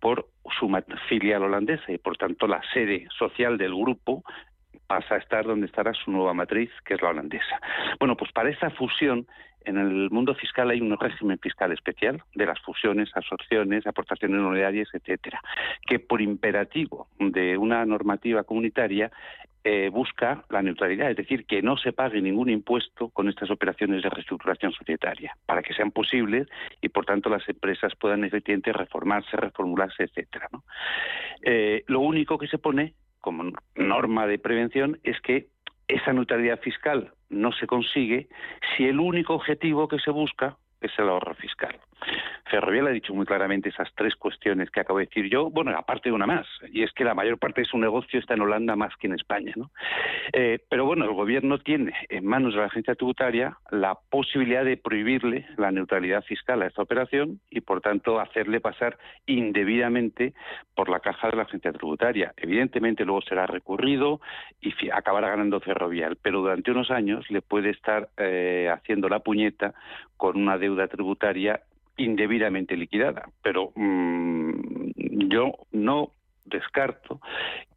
por 0.00 0.26
su 0.58 0.68
filial 1.08 1.44
holandesa 1.44 1.92
y, 1.92 1.98
por 1.98 2.16
tanto, 2.16 2.46
la 2.48 2.60
sede 2.72 3.06
social 3.16 3.56
del 3.56 3.74
grupo 3.74 4.24
pasa 4.86 5.14
a 5.14 5.18
estar 5.18 5.44
donde 5.44 5.66
estará 5.66 5.94
su 5.94 6.10
nueva 6.10 6.34
matriz, 6.34 6.70
que 6.84 6.94
es 6.94 7.02
la 7.02 7.10
holandesa. 7.10 7.60
Bueno, 7.98 8.16
pues 8.16 8.32
para 8.32 8.50
esa 8.50 8.70
fusión 8.70 9.26
en 9.64 9.78
el 9.78 10.10
mundo 10.10 10.34
fiscal 10.34 10.70
hay 10.70 10.80
un 10.80 10.96
régimen 10.98 11.38
fiscal 11.38 11.72
especial 11.72 12.22
de 12.34 12.46
las 12.46 12.60
fusiones, 12.60 13.10
absorciones, 13.14 13.86
aportaciones 13.86 14.38
honorarias, 14.38 14.88
etcétera, 14.92 15.40
que 15.86 15.98
por 15.98 16.20
imperativo 16.20 17.08
de 17.18 17.56
una 17.56 17.84
normativa 17.84 18.44
comunitaria 18.44 19.10
eh, 19.66 19.88
busca 19.88 20.44
la 20.50 20.60
neutralidad, 20.60 21.10
es 21.10 21.16
decir, 21.16 21.46
que 21.46 21.62
no 21.62 21.78
se 21.78 21.94
pague 21.94 22.20
ningún 22.20 22.50
impuesto 22.50 23.08
con 23.08 23.30
estas 23.30 23.50
operaciones 23.50 24.02
de 24.02 24.10
reestructuración 24.10 24.72
societaria, 24.72 25.34
para 25.46 25.62
que 25.62 25.72
sean 25.72 25.90
posibles 25.90 26.46
y, 26.82 26.90
por 26.90 27.06
tanto, 27.06 27.30
las 27.30 27.48
empresas 27.48 27.94
puedan 27.98 28.24
efectivamente 28.24 28.74
reformarse, 28.74 29.38
reformularse, 29.38 30.02
etcétera. 30.02 30.48
Eh, 31.42 31.82
lo 31.86 32.00
único 32.00 32.36
que 32.36 32.46
se 32.46 32.58
pone 32.58 32.92
como 33.20 33.52
norma 33.74 34.26
de 34.26 34.38
prevención 34.38 34.98
es 35.02 35.18
que 35.22 35.46
esa 35.88 36.12
neutralidad 36.12 36.60
fiscal 36.60 37.12
no 37.30 37.52
se 37.52 37.66
consigue 37.66 38.28
si 38.76 38.86
el 38.86 39.00
único 39.00 39.34
objetivo 39.34 39.88
que 39.88 39.98
se 39.98 40.10
busca 40.10 40.56
es 40.80 40.92
el 40.98 41.08
ahorro 41.08 41.34
fiscal. 41.34 41.76
Ferrovial 42.46 42.88
ha 42.88 42.90
dicho 42.90 43.14
muy 43.14 43.24
claramente 43.24 43.70
esas 43.70 43.88
tres 43.94 44.14
cuestiones 44.16 44.70
que 44.70 44.80
acabo 44.80 44.98
de 44.98 45.06
decir 45.06 45.30
yo, 45.30 45.50
bueno, 45.50 45.76
aparte 45.76 46.10
de 46.10 46.14
una 46.14 46.26
más, 46.26 46.46
y 46.72 46.82
es 46.82 46.92
que 46.92 47.04
la 47.04 47.14
mayor 47.14 47.38
parte 47.38 47.62
de 47.62 47.66
su 47.66 47.78
negocio 47.78 48.20
está 48.20 48.34
en 48.34 48.42
Holanda 48.42 48.76
más 48.76 48.94
que 48.96 49.06
en 49.06 49.14
España. 49.14 49.52
¿no? 49.56 49.70
Eh, 50.32 50.58
pero 50.68 50.84
bueno, 50.84 51.04
el 51.04 51.12
gobierno 51.12 51.58
tiene 51.58 51.94
en 52.08 52.26
manos 52.26 52.54
de 52.54 52.60
la 52.60 52.66
agencia 52.66 52.94
tributaria 52.94 53.56
la 53.70 53.94
posibilidad 54.10 54.64
de 54.64 54.76
prohibirle 54.76 55.46
la 55.56 55.70
neutralidad 55.70 56.22
fiscal 56.22 56.62
a 56.62 56.66
esta 56.66 56.82
operación 56.82 57.40
y, 57.50 57.60
por 57.60 57.80
tanto, 57.80 58.20
hacerle 58.20 58.60
pasar 58.60 58.98
indebidamente 59.26 60.34
por 60.74 60.90
la 60.90 61.00
caja 61.00 61.30
de 61.30 61.36
la 61.36 61.42
agencia 61.44 61.72
tributaria. 61.72 62.34
Evidentemente, 62.36 63.04
luego 63.04 63.22
será 63.22 63.46
recurrido 63.46 64.20
y 64.60 64.72
acabará 64.90 65.30
ganando 65.30 65.60
Ferrovial, 65.60 66.16
pero 66.20 66.40
durante 66.40 66.70
unos 66.70 66.90
años 66.90 67.30
le 67.30 67.40
puede 67.40 67.70
estar 67.70 68.10
eh, 68.18 68.70
haciendo 68.72 69.08
la 69.08 69.20
puñeta 69.20 69.74
con 70.16 70.36
una 70.36 70.58
deuda 70.58 70.88
tributaria 70.88 71.60
indebidamente 71.96 72.76
liquidada. 72.76 73.28
Pero 73.42 73.72
mm, 73.74 75.28
yo 75.28 75.52
no 75.72 76.10
descarto 76.44 77.20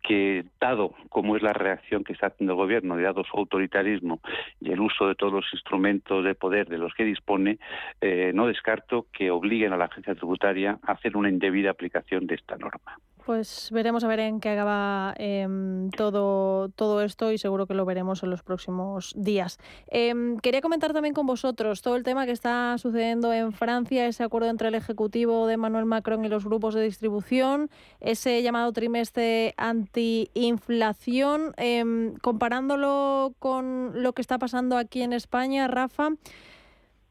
que, 0.04 0.46
dado 0.60 0.94
como 1.10 1.36
es 1.36 1.44
la 1.44 1.54
reacción 1.54 2.04
que 2.04 2.14
está 2.14 2.28
haciendo 2.28 2.54
el 2.54 2.58
gobierno, 2.58 2.98
dado 2.98 3.24
su 3.24 3.38
autoritarismo 3.38 4.22
y 4.62 4.72
el 4.72 4.80
uso 4.80 5.08
de 5.08 5.16
todos 5.16 5.34
los 5.34 5.46
instrumentos 5.54 6.24
de 6.24 6.36
poder 6.36 6.68
de 6.68 6.78
los 6.78 6.94
que 6.94 7.04
dispone, 7.04 7.60
eh, 8.02 8.32
no 8.34 8.48
descarto 8.48 9.08
que 9.12 9.32
obliguen 9.32 9.74
a 9.74 9.78
la 9.78 9.86
agencia 9.86 10.16
tributaria 10.16 10.80
a 10.84 10.94
hacer 10.94 11.18
una 11.18 11.30
indebida 11.30 11.72
aplicación 11.72 12.28
de 12.28 12.36
esta 12.36 12.58
norma. 12.58 13.00
Pues 13.28 13.68
veremos 13.74 14.06
a 14.06 14.08
ver 14.08 14.22
en 14.22 14.40
qué 14.40 14.52
acaba 14.52 15.14
em, 15.18 15.90
todo, 15.90 16.70
todo 16.70 17.02
esto 17.02 17.34
y 17.34 17.38
seguro 17.38 17.68
que 17.68 17.74
lo 17.74 17.84
veremos 17.84 18.24
en 18.24 18.30
los 18.30 18.42
próximos 18.42 19.14
días. 19.18 19.60
Em, 19.88 20.38
quería 20.38 20.62
comentar 20.62 20.94
también 20.94 21.14
con 21.14 21.26
vosotros 21.26 21.82
todo 21.82 21.98
el 21.98 22.04
tema 22.04 22.26
que 22.26 22.32
está 22.32 22.78
sucediendo 22.78 23.34
en 23.34 23.52
Francia, 23.52 24.08
ese 24.08 24.24
acuerdo 24.24 24.48
entre 24.48 24.70
el 24.70 24.76
Ejecutivo 24.76 25.46
de 25.46 25.56
Emmanuel 25.56 25.84
Macron 25.84 26.24
y 26.24 26.30
los 26.30 26.46
grupos 26.46 26.74
de 26.74 26.84
distribución, 26.84 27.70
ese 28.00 28.42
llamado 28.42 28.72
trimestre 28.72 29.54
antiinflación, 29.58 31.54
eh, 31.58 32.14
comparándolo 32.22 33.34
con 33.40 34.04
lo 34.04 34.14
que 34.14 34.22
está 34.22 34.40
pasando 34.40 34.78
aquí 34.78 35.02
en 35.02 35.12
España, 35.12 35.68
Rafa. 35.68 36.12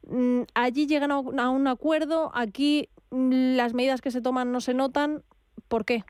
Mm, 0.07 0.41
allí 0.55 0.87
llegan 0.87 1.11
a 1.11 1.19
un 1.51 1.67
acuerdo, 1.67 2.31
aquí 2.33 2.89
mm, 3.11 3.55
las 3.55 3.75
medidas 3.75 4.01
que 4.01 4.09
se 4.09 4.21
toman 4.21 4.51
no 4.51 4.61
se 4.61 4.73
notan. 4.73 5.21
¿Por 5.67 5.85
qué? 5.85 6.03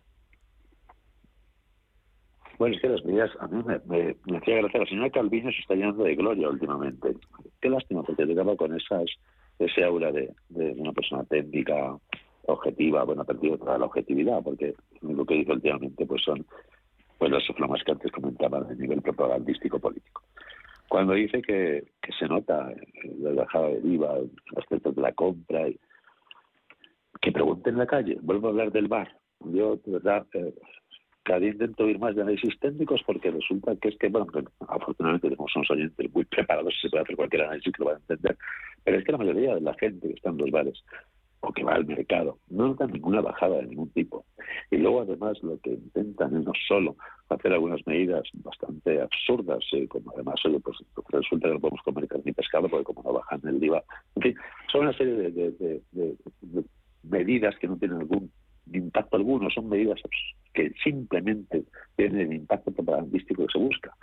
Bueno, 2.57 2.75
es 2.75 2.81
que 2.81 2.89
las 2.89 3.05
medidas, 3.05 3.29
a 3.39 3.47
mí 3.47 3.63
me, 3.63 4.15
decía 4.25 4.57
gracia, 4.57 4.79
la 4.79 4.85
señora 4.87 5.09
Calviño 5.11 5.51
se 5.51 5.59
está 5.59 5.75
llenando 5.75 6.03
de 6.03 6.15
gloria 6.15 6.49
últimamente. 6.49 7.15
Qué 7.61 7.69
lástima, 7.69 8.01
porque 8.03 8.25
llegaba 8.25 8.55
con 8.55 8.75
esas 8.75 9.05
ese 9.59 9.83
aura 9.83 10.11
de, 10.11 10.33
una 10.49 10.91
persona 10.91 11.23
técnica, 11.25 11.97
objetiva, 12.45 13.03
bueno, 13.03 13.23
ha 13.23 13.25
perdido 13.25 13.57
toda 13.57 13.77
la 13.77 13.85
objetividad, 13.85 14.41
porque 14.43 14.75
lo 15.01 15.25
que 15.25 15.35
dice 15.35 15.51
últimamente 15.51 16.05
pues 16.05 16.21
son 16.23 16.45
pues 17.17 17.31
los 17.31 17.43
soflamas 17.45 17.83
que 17.83 17.91
antes 17.91 18.11
comentaba 18.11 18.59
a 18.59 18.73
nivel 18.73 19.01
propagandístico 19.01 19.79
político. 19.79 20.21
Cuando 20.87 21.13
dice 21.13 21.41
que, 21.41 21.91
que 22.01 22.11
se 22.13 22.27
nota 22.27 22.71
la 23.19 23.31
bajada 23.31 23.69
de 23.69 23.81
IVA, 23.83 24.19
aspectos 24.55 24.95
de 24.95 25.01
la 25.01 25.11
compra, 25.13 25.67
y, 25.67 25.79
que 27.21 27.31
pregunten 27.31 27.73
en 27.73 27.79
la 27.79 27.87
calle, 27.87 28.17
vuelvo 28.21 28.47
a 28.47 28.49
hablar 28.51 28.71
del 28.71 28.87
bar. 28.87 29.17
Yo, 29.45 29.77
de 29.77 29.91
verdad, 29.91 30.25
eh, 30.33 30.53
cada 31.23 31.39
día 31.39 31.51
intento 31.51 31.87
ir 31.87 31.99
más 31.99 32.15
de 32.15 32.21
análisis 32.21 32.57
técnicos 32.59 33.01
porque 33.05 33.29
resulta 33.31 33.75
que 33.75 33.89
es 33.89 33.97
que, 33.97 34.07
bueno, 34.07 34.27
afortunadamente 34.67 35.27
tenemos 35.27 35.53
unos 35.55 35.69
oyentes 35.69 36.13
muy 36.13 36.23
preparados 36.25 36.73
y 36.73 36.81
se 36.81 36.89
puede 36.89 37.03
hacer 37.03 37.15
cualquier 37.15 37.43
análisis 37.43 37.73
que 37.73 37.83
lo 37.83 37.89
va 37.89 37.95
a 37.95 37.97
entender, 37.97 38.37
pero 38.83 38.97
es 38.97 39.03
que 39.03 39.11
la 39.11 39.17
mayoría 39.17 39.55
de 39.55 39.61
la 39.61 39.73
gente 39.73 40.07
que 40.07 40.13
está 40.13 40.29
en 40.29 40.37
los 40.37 40.51
bares 40.51 40.81
o 41.41 41.51
que 41.51 41.63
va 41.63 41.73
al 41.73 41.85
mercado 41.85 42.39
no 42.49 42.67
nota 42.67 42.87
ninguna 42.87 43.21
bajada 43.21 43.57
de 43.57 43.67
ningún 43.67 43.89
tipo. 43.89 44.25
Y 44.71 44.77
luego, 44.77 45.01
además, 45.01 45.37
lo 45.43 45.59
que 45.59 45.71
intentan 45.71 46.35
es 46.35 46.45
no 46.45 46.53
solo 46.67 46.95
hacer 47.29 47.51
algunas 47.51 47.85
medidas 47.85 48.23
bastante 48.33 49.01
absurdas, 49.01 49.63
eh, 49.73 49.87
como 49.87 50.11
además, 50.15 50.35
oye, 50.45 50.59
pues 50.61 50.77
resulta 51.09 51.49
que 51.49 51.53
no 51.53 51.59
podemos 51.59 51.81
comer 51.83 52.07
carne 52.07 52.23
y 52.25 52.31
pescado 52.31 52.69
porque 52.69 52.85
como 52.85 53.03
no 53.03 53.13
bajan 53.13 53.41
el 53.45 53.63
IVA. 53.63 53.83
En 54.15 54.21
fin, 54.21 54.35
son 54.71 54.81
una 54.81 54.93
serie 54.93 55.13
de 55.13 55.81
medidas 57.03 57.55
que 57.59 57.67
no 57.67 57.77
tienen 57.77 57.99
algún 57.99 58.31
impacto 58.75 59.17
alguno, 59.17 59.49
son 59.49 59.69
medidas 59.69 59.99
que 60.53 60.71
simplemente 60.83 61.63
tienen 61.95 62.31
el 62.31 62.33
impacto 62.33 62.71
propagandístico 62.71 63.45
que 63.45 63.53
se 63.53 63.59
busca. 63.59 63.93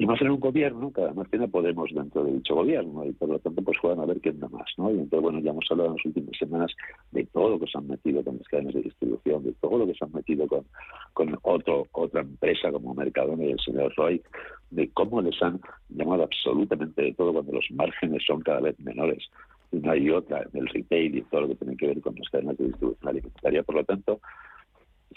Y 0.00 0.06
más 0.06 0.18
en 0.22 0.30
un 0.30 0.40
gobierno 0.40 0.90
que 0.90 1.02
además 1.02 1.28
tiene 1.28 1.46
Podemos 1.46 1.90
dentro 1.92 2.24
de 2.24 2.32
dicho 2.32 2.54
gobierno 2.54 3.04
y 3.04 3.12
por 3.12 3.28
lo 3.28 3.38
tanto 3.38 3.60
pues 3.60 3.76
juegan 3.76 4.00
a 4.00 4.06
ver 4.06 4.18
quién 4.22 4.40
da 4.40 4.48
más, 4.48 4.66
¿no? 4.78 4.90
Y 4.90 4.94
entonces, 4.94 5.20
bueno, 5.20 5.40
ya 5.40 5.50
hemos 5.50 5.66
hablado 5.70 5.90
en 5.90 5.96
las 5.96 6.06
últimas 6.06 6.38
semanas 6.38 6.72
de 7.10 7.26
todo 7.26 7.50
lo 7.50 7.60
que 7.60 7.66
se 7.66 7.76
han 7.76 7.86
metido 7.86 8.24
con 8.24 8.38
las 8.38 8.48
cadenas 8.48 8.72
de 8.72 8.80
distribución, 8.80 9.44
de 9.44 9.52
todo 9.60 9.76
lo 9.76 9.86
que 9.86 9.92
se 9.92 10.02
han 10.02 10.12
metido 10.12 10.48
con, 10.48 10.64
con 11.12 11.38
otro, 11.42 11.86
otra 11.92 12.22
empresa 12.22 12.72
como 12.72 12.94
Mercadona 12.94 13.44
y 13.44 13.50
el 13.50 13.60
señor 13.60 13.92
Roy, 13.94 14.22
de 14.70 14.88
cómo 14.88 15.20
les 15.20 15.42
han 15.42 15.60
llamado 15.90 16.22
absolutamente 16.22 17.02
de 17.02 17.12
todo 17.12 17.34
cuando 17.34 17.52
los 17.52 17.70
márgenes 17.72 18.22
son 18.26 18.40
cada 18.40 18.60
vez 18.60 18.80
menores 18.80 19.28
y 19.72 19.78
no 19.78 19.92
hay 19.92 20.10
otra 20.10 20.42
en 20.52 20.60
el 20.60 20.68
retail 20.68 21.16
y 21.16 21.22
todo 21.22 21.42
lo 21.42 21.48
que 21.48 21.54
tiene 21.56 21.76
que 21.76 21.86
ver 21.86 22.00
con 22.00 22.14
las 22.16 22.28
cadenas 22.28 22.58
de 22.58 22.66
distribución 22.66 23.08
alimentaria. 23.08 23.62
Por 23.62 23.74
lo 23.76 23.84
tanto, 23.84 24.20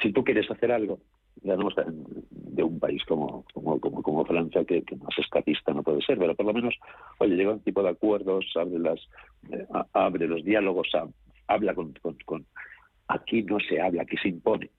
si 0.01 0.11
tú 0.11 0.23
quieres 0.23 0.49
hacer 0.49 0.71
algo, 0.71 0.99
ya 1.41 1.55
no 1.55 1.69
de 2.29 2.63
un 2.63 2.79
país 2.79 3.03
como, 3.05 3.43
como, 3.53 3.79
como, 3.79 4.25
Francia, 4.25 4.63
que, 4.65 4.83
más 4.97 5.17
escatista 5.17 5.73
no 5.73 5.83
puede 5.83 6.01
ser, 6.01 6.17
pero 6.17 6.35
por 6.35 6.45
lo 6.45 6.53
menos, 6.53 6.75
oye, 7.19 7.35
llega 7.35 7.53
un 7.53 7.59
tipo 7.61 7.81
de 7.81 7.89
acuerdos, 7.89 8.45
abre, 8.55 8.79
las, 8.79 8.99
eh, 9.51 9.65
abre 9.93 10.27
los 10.27 10.43
diálogos, 10.43 10.89
habla 11.47 11.73
con, 11.73 11.93
con, 12.25 12.45
Aquí 13.07 13.43
no 13.43 13.57
se 13.59 13.81
habla, 13.81 14.03
aquí 14.03 14.15
se 14.17 14.29
impone. 14.29 14.69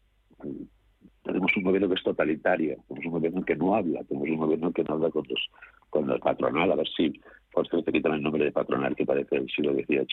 Tenemos 1.22 1.56
un 1.56 1.62
gobierno 1.62 1.88
que 1.88 1.94
es 1.94 2.02
totalitario, 2.02 2.76
tenemos 2.88 3.06
un 3.06 3.12
gobierno 3.12 3.44
que 3.44 3.56
no 3.56 3.74
habla, 3.74 4.02
tenemos 4.04 4.28
un 4.28 4.36
gobierno 4.36 4.72
que 4.72 4.84
no 4.84 4.94
habla 4.94 5.10
con 5.10 5.24
los, 5.28 5.50
con 5.90 6.06
los 6.06 6.20
patronal, 6.20 6.72
a 6.72 6.76
ver 6.76 6.88
si 6.88 7.20
por 7.54 7.66
eso 7.66 7.82
te 7.82 7.92
quitan 7.92 8.14
el 8.14 8.22
nombre 8.22 8.44
de 8.44 8.52
patronal 8.52 8.94
que 8.96 9.06
parece 9.06 9.36
del 9.36 9.48
siglo 9.48 9.72
XVIII, 9.72 10.06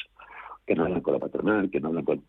que 0.65 0.75
no 0.75 0.85
hablan 0.85 1.01
con 1.01 1.13
la 1.13 1.19
patronal, 1.19 1.69
que 1.69 1.79
no 1.79 1.89
hablan 1.89 2.05
con... 2.05 2.23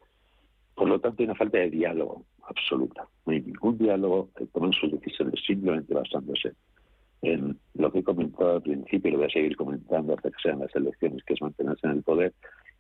Por 0.74 0.88
lo 0.88 0.98
tanto, 0.98 1.22
hay 1.22 1.26
una 1.26 1.34
falta 1.34 1.58
de 1.58 1.70
diálogo 1.70 2.24
absoluta. 2.42 3.06
No 3.26 3.32
hay 3.32 3.42
ningún 3.42 3.78
diálogo, 3.78 4.30
toman 4.52 4.72
sus 4.72 4.90
decisiones 4.90 5.34
simplemente 5.46 5.94
basándose 5.94 6.52
en 7.22 7.56
lo 7.74 7.92
que 7.92 8.00
he 8.00 8.02
comentado 8.02 8.56
al 8.56 8.62
principio 8.62 9.08
y 9.08 9.12
lo 9.12 9.18
voy 9.18 9.26
a 9.28 9.30
seguir 9.30 9.56
comentando 9.56 10.14
hasta 10.14 10.30
que 10.30 10.42
sean 10.42 10.58
las 10.58 10.74
elecciones, 10.74 11.22
que 11.24 11.34
es 11.34 11.42
mantenerse 11.42 11.86
en 11.86 11.92
el 11.92 12.02
poder, 12.02 12.32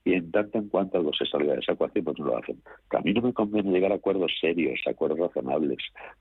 y 0.04 0.14
en 0.14 0.32
tanto 0.32 0.58
en 0.58 0.68
cuanto 0.68 0.98
algo 0.98 1.12
se 1.12 1.26
salga 1.26 1.54
de 1.54 1.60
esa 1.60 1.72
ecuación, 1.72 2.04
pues 2.04 2.18
no 2.18 2.26
lo 2.26 2.38
hacen. 2.38 2.60
a 2.90 3.00
mí 3.00 3.12
no 3.12 3.22
me 3.22 3.32
conviene 3.32 3.70
llegar 3.70 3.92
a 3.92 3.96
acuerdos 3.96 4.32
serios, 4.40 4.80
acuerdos 4.86 5.20
razonables, 5.20 5.78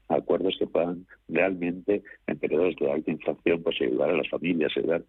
acuerdos 0.07 0.55
que 0.59 0.67
puedan 0.67 1.07
realmente, 1.27 2.03
en 2.27 2.37
periodos 2.37 2.75
de 2.79 2.91
alta 2.91 3.09
inflación, 3.09 3.63
pues 3.63 3.81
ayudar 3.81 4.11
a 4.11 4.17
las 4.17 4.29
familias, 4.29 4.71
ayudar 4.77 5.03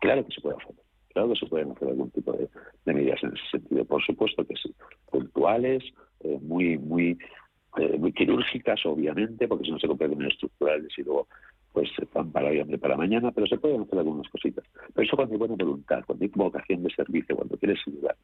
Claro 0.00 0.26
que 0.26 0.34
se 0.34 0.40
puede 0.40 0.56
hacer. 0.56 0.74
Claro 1.12 1.28
que 1.30 1.36
se 1.36 1.46
pueden 1.46 1.70
hacer 1.72 1.88
algún 1.88 2.10
tipo 2.10 2.32
de, 2.32 2.48
medidas 2.84 3.22
en 3.22 3.34
ese 3.34 3.50
sentido. 3.50 3.84
Por 3.84 4.02
supuesto 4.04 4.44
que 4.44 4.54
sí. 4.56 4.74
Puntuales, 5.10 5.82
eh, 6.20 6.38
muy, 6.40 6.78
muy, 6.78 7.18
eh, 7.78 7.98
muy 7.98 8.12
quirúrgicas, 8.12 8.84
obviamente, 8.86 9.46
porque 9.46 9.64
si 9.64 9.70
no 9.70 9.78
se 9.78 9.88
convierten 9.88 10.22
estructurales 10.22 10.92
y 10.98 11.02
luego 11.02 11.26
pues 11.72 11.88
van 12.12 12.32
para 12.32 12.48
hoy, 12.48 12.58
hambre 12.58 12.78
para 12.78 12.96
mañana, 12.96 13.30
pero 13.30 13.46
se 13.46 13.56
pueden 13.56 13.82
hacer 13.82 13.98
algunas 13.98 14.28
cositas. 14.28 14.64
Pero 14.92 15.06
eso 15.06 15.16
cuando 15.16 15.34
hay 15.34 15.38
buena 15.38 15.54
voluntad, 15.56 16.02
cuando 16.04 16.24
hay 16.24 16.30
vocación 16.34 16.82
de 16.82 16.90
servicio, 16.90 17.36
cuando 17.36 17.56
quieres 17.58 17.78
ayudar. 17.86 18.16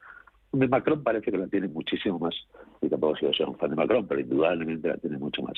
Macron 0.53 1.03
parece 1.03 1.31
que 1.31 1.39
la 1.39 1.47
tiene 1.47 1.69
muchísimo 1.69 2.19
más, 2.19 2.35
y 2.81 2.89
tampoco 2.89 3.17
he 3.17 3.33
sido 3.35 3.51
un 3.51 3.59
fan 3.59 3.71
de 3.71 3.77
Macron, 3.77 4.07
pero 4.07 4.21
indudablemente 4.21 4.89
la 4.89 4.97
tiene 4.97 5.19
mucho 5.19 5.43
más 5.43 5.55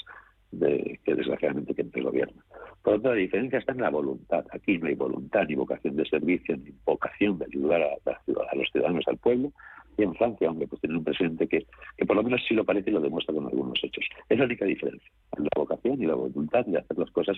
de, 0.50 0.98
que 1.04 1.14
desgraciadamente 1.14 1.74
que 1.74 1.82
el 1.82 2.04
gobierno. 2.04 2.42
Por 2.82 2.94
lo 2.94 2.98
tanto, 2.98 3.10
la 3.10 3.14
diferencia 3.16 3.58
está 3.58 3.72
en 3.72 3.82
la 3.82 3.90
voluntad. 3.90 4.44
Aquí 4.52 4.78
no 4.78 4.86
hay 4.86 4.94
voluntad 4.94 5.44
ni 5.46 5.54
vocación 5.54 5.96
de 5.96 6.06
servicio, 6.06 6.56
ni 6.56 6.72
vocación 6.84 7.38
de 7.38 7.46
ayudar 7.46 7.82
a, 7.82 8.54
los 8.54 8.70
ciudadanos, 8.70 9.04
al 9.06 9.18
pueblo. 9.18 9.52
Y 9.96 10.04
en 10.04 10.14
Francia, 10.14 10.48
hombre, 10.48 10.68
pues 10.68 10.80
tiene 10.80 10.96
un 10.96 11.04
presidente 11.04 11.48
que, 11.48 11.66
que 11.96 12.06
por 12.06 12.16
lo 12.16 12.22
menos 12.22 12.40
sí 12.46 12.54
lo 12.54 12.64
parece 12.64 12.90
y 12.90 12.92
lo 12.92 13.00
demuestra 13.00 13.34
con 13.34 13.46
algunos 13.46 13.82
hechos. 13.82 14.04
Es 14.28 14.38
la 14.38 14.44
única 14.44 14.64
diferencia, 14.64 15.10
la 15.36 15.48
vocación 15.56 16.00
y 16.00 16.06
la 16.06 16.14
voluntad 16.14 16.64
de 16.66 16.78
hacer 16.78 16.96
las 16.96 17.10
cosas 17.10 17.36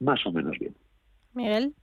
más 0.00 0.24
o 0.26 0.32
menos 0.32 0.58
bien. 0.58 0.74
Miguel. 1.34 1.74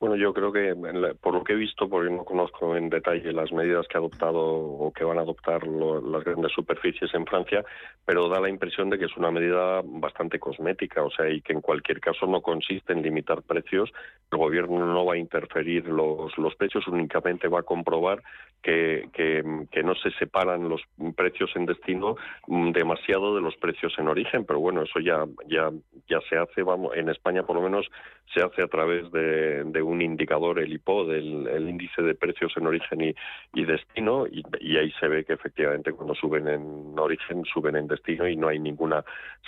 Bueno, 0.00 0.16
yo 0.16 0.32
creo 0.32 0.50
que 0.50 0.74
por 1.20 1.34
lo 1.34 1.44
que 1.44 1.52
he 1.52 1.56
visto, 1.56 1.86
porque 1.86 2.10
no 2.10 2.24
conozco 2.24 2.74
en 2.74 2.88
detalle 2.88 3.34
las 3.34 3.52
medidas 3.52 3.86
que 3.86 3.98
ha 3.98 4.00
adoptado 4.00 4.40
o 4.40 4.90
que 4.94 5.04
van 5.04 5.18
a 5.18 5.20
adoptar 5.20 5.66
las 5.66 6.24
grandes 6.24 6.52
superficies 6.52 7.12
en 7.12 7.26
Francia, 7.26 7.62
pero 8.06 8.30
da 8.30 8.40
la 8.40 8.48
impresión 8.48 8.88
de 8.88 8.98
que 8.98 9.04
es 9.04 9.16
una 9.18 9.30
medida 9.30 9.82
bastante 9.84 10.38
cosmética, 10.38 11.02
o 11.02 11.10
sea, 11.10 11.28
y 11.28 11.42
que 11.42 11.52
en 11.52 11.60
cualquier 11.60 12.00
caso 12.00 12.24
no 12.24 12.40
consiste 12.40 12.94
en 12.94 13.02
limitar 13.02 13.42
precios. 13.42 13.92
El 14.32 14.38
gobierno 14.38 14.86
no 14.86 15.04
va 15.04 15.14
a 15.14 15.18
interferir 15.18 15.86
los, 15.86 16.36
los 16.38 16.54
precios, 16.54 16.88
únicamente 16.88 17.46
va 17.48 17.60
a 17.60 17.64
comprobar 17.64 18.22
que, 18.62 19.08
que, 19.12 19.82
no 19.82 19.94
se 19.94 20.10
separan 20.12 20.68
los 20.68 20.82
precios 21.16 21.50
en 21.56 21.66
destino 21.66 22.16
mm, 22.46 22.72
demasiado 22.72 23.34
de 23.34 23.40
los 23.40 23.56
precios 23.56 23.94
en 23.98 24.08
origen, 24.08 24.44
pero 24.44 24.60
bueno, 24.60 24.82
eso 24.82 25.00
ya 25.00 25.24
ya 25.46 25.70
ya 26.08 26.20
se 26.28 26.36
hace, 26.36 26.62
vamos, 26.62 26.96
en 26.96 27.08
España 27.08 27.42
por 27.42 27.56
lo 27.56 27.62
menos 27.62 27.86
se 28.34 28.42
hace 28.42 28.62
a 28.62 28.68
través 28.68 29.10
de, 29.12 29.82
un 29.82 30.02
indicador, 30.02 30.58
el 30.58 30.72
IPO, 30.72 31.12
el 31.12 31.68
índice 31.68 32.02
de 32.02 32.14
precios 32.14 32.52
en 32.56 32.66
origen 32.66 33.14
y, 33.54 33.64
destino, 33.64 34.26
y, 34.26 34.76
ahí 34.76 34.92
se 35.00 35.08
ve 35.08 35.24
que 35.24 35.32
efectivamente 35.32 35.92
cuando 35.92 36.14
suben 36.14 36.46
en 36.48 36.98
origen, 36.98 37.44
suben 37.44 37.76
en 37.76 37.88
destino 37.88 38.28
y 38.28 38.36
no 38.36 38.48
hay 38.48 38.58
ninguna 38.58 39.04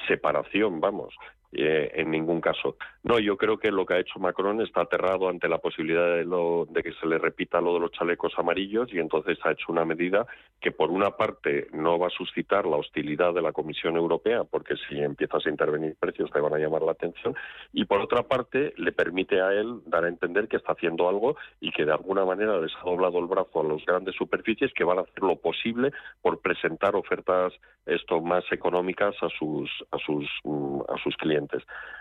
separación, 0.09 0.81
vamos. 0.81 1.15
Eh, 1.55 1.91
en 1.97 2.11
ningún 2.11 2.41
caso. 2.41 2.77
No, 3.03 3.19
yo 3.19 3.37
creo 3.37 3.59
que 3.59 3.71
lo 3.71 3.85
que 3.85 3.93
ha 3.93 3.99
hecho 3.99 4.19
Macron 4.19 4.63
está 4.63 4.83
aterrado 4.83 5.29
ante 5.29 5.51
la 5.51 5.59
posibilidad 5.59 6.17
de, 6.17 6.25
lo, 6.25 6.67
de 6.71 6.83
que 6.83 6.95
se 6.95 7.07
le 7.07 7.19
repita 7.19 7.61
lo 7.61 7.75
de 7.75 7.81
los 7.81 7.91
chalecos 7.91 8.33
amarillos 8.39 8.89
y 8.91 8.99
entonces 8.99 9.39
ha 9.45 9.51
hecho 9.51 9.67
una 9.69 9.85
medida 9.85 10.27
que 10.63 10.73
por 10.73 10.91
una 10.91 11.11
parte 11.11 11.67
no 11.73 11.99
va 11.99 12.07
a 12.07 12.11
suscitar 12.11 12.65
la 12.65 12.77
hostilidad 12.77 13.35
de 13.35 13.43
la 13.43 13.53
Comisión 13.53 13.97
Europea, 13.97 14.45
porque 14.45 14.77
si 14.89 14.99
empiezas 14.99 15.45
a 15.45 15.51
intervenir 15.51 15.95
precios 16.01 16.31
te 16.31 16.41
van 16.41 16.55
a 16.55 16.59
llamar 16.59 16.83
la 16.83 16.93
atención, 16.93 17.35
y 17.75 17.85
por 17.85 18.01
otra 18.01 18.23
parte 18.23 18.73
le 18.79 18.93
permite 18.93 19.43
a 19.43 19.53
él 19.53 19.81
dar 19.85 20.05
a 20.05 20.09
entender 20.09 20.49
que 20.49 20.57
está 20.57 20.73
haciendo 20.73 21.07
algo 21.07 21.37
y 21.61 21.71
que 21.73 21.85
de 21.85 21.93
alguna 21.93 22.25
manera 22.25 22.59
les 22.61 22.73
ha 22.77 22.85
doblado 22.85 23.19
el 23.19 23.27
brazo 23.27 23.61
a 23.61 23.65
las 23.65 23.85
grandes 23.85 24.15
superficies 24.15 24.73
que 24.73 24.85
van 24.85 25.01
a 25.01 25.03
hacer 25.03 25.23
lo 25.23 25.37
posible 25.37 25.91
por 26.23 26.41
presentar 26.41 26.97
ofertas 26.97 27.53
esto 27.85 28.23
más 28.23 28.45
económicas 28.53 29.15
a 29.21 29.29
sus 29.39 29.69
a 29.91 29.99
sus 29.99 30.25
mm, 30.45 30.81
a 30.89 31.03
sus 31.03 31.17
clientes. 31.17 31.42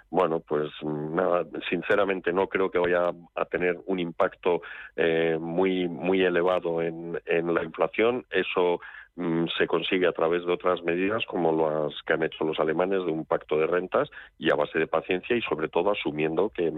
Bueno, 0.09 0.41
pues 0.41 0.69
nada, 0.83 1.45
sinceramente 1.69 2.33
no 2.33 2.47
creo 2.47 2.69
que 2.69 2.79
vaya 2.79 3.11
a 3.35 3.45
tener 3.45 3.79
un 3.85 3.99
impacto 3.99 4.61
eh, 4.95 5.37
muy 5.39 5.87
muy 5.87 6.21
elevado 6.23 6.81
en, 6.81 7.13
la 7.25 7.63
inflación. 7.63 8.25
Eso 8.29 8.81
mm, 9.15 9.45
se 9.57 9.67
consigue 9.67 10.07
a 10.07 10.11
través 10.11 10.45
de 10.45 10.51
otras 10.51 10.83
medidas 10.83 11.25
como 11.25 11.51
las 11.53 11.93
que 12.03 12.13
han 12.13 12.23
hecho 12.23 12.43
los 12.43 12.59
alemanes 12.59 13.05
de 13.05 13.11
un 13.11 13.25
pacto 13.25 13.57
de 13.57 13.67
rentas 13.67 14.09
y 14.37 14.51
a 14.51 14.55
base 14.55 14.79
de 14.79 14.87
paciencia 14.87 15.35
y 15.35 15.41
sobre 15.41 15.69
todo 15.69 15.91
asumiendo 15.91 16.49
que, 16.49 16.71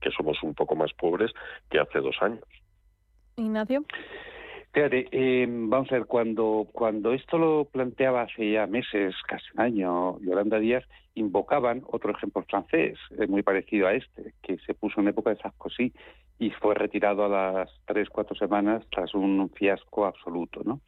que 0.00 0.10
somos 0.16 0.40
un 0.42 0.54
poco 0.54 0.76
más 0.76 0.92
pobres 0.92 1.32
que 1.68 1.80
hace 1.80 1.98
dos 1.98 2.16
años. 2.20 2.44
Ignacio. 3.36 3.84
Fíjate, 4.72 5.06
eh, 5.12 5.46
vamos 5.46 5.92
a 5.92 5.96
ver, 5.96 6.06
cuando, 6.06 6.66
cuando 6.72 7.12
esto 7.12 7.36
lo 7.36 7.66
planteaba 7.66 8.22
hace 8.22 8.52
ya 8.52 8.66
meses, 8.66 9.14
casi 9.28 9.44
un 9.54 9.60
año, 9.60 10.18
Yolanda 10.20 10.58
Díaz, 10.58 10.82
invocaban 11.14 11.82
otro 11.90 12.12
ejemplo 12.12 12.42
francés, 12.48 12.98
eh, 13.18 13.26
muy 13.26 13.42
parecido 13.42 13.86
a 13.86 13.92
este, 13.92 14.32
que 14.40 14.56
se 14.64 14.72
puso 14.72 15.02
en 15.02 15.08
época 15.08 15.28
de 15.28 15.36
Sarkozy 15.36 15.92
y 16.38 16.50
fue 16.52 16.74
retirado 16.74 17.26
a 17.26 17.28
las 17.28 17.70
tres, 17.84 18.08
cuatro 18.08 18.34
semanas 18.34 18.82
tras 18.90 19.14
un 19.14 19.50
fiasco 19.50 20.06
absoluto, 20.06 20.62
¿no? 20.64 20.80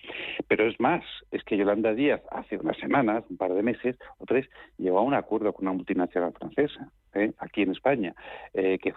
Pero 0.48 0.66
es 0.66 0.80
más, 0.80 1.04
es 1.30 1.44
que 1.44 1.58
Yolanda 1.58 1.92
Díaz 1.92 2.22
hace 2.30 2.56
unas 2.56 2.78
semanas, 2.78 3.24
un 3.28 3.36
par 3.36 3.52
de 3.52 3.62
meses 3.62 3.98
o 4.16 4.24
tres, 4.24 4.48
llegó 4.78 5.00
a 5.00 5.02
un 5.02 5.12
acuerdo 5.12 5.52
con 5.52 5.66
una 5.66 5.76
multinacional 5.76 6.32
francesa 6.32 6.90
¿eh? 7.14 7.32
aquí 7.38 7.62
en 7.62 7.72
España, 7.72 8.14
eh, 8.52 8.78
que 8.78 8.92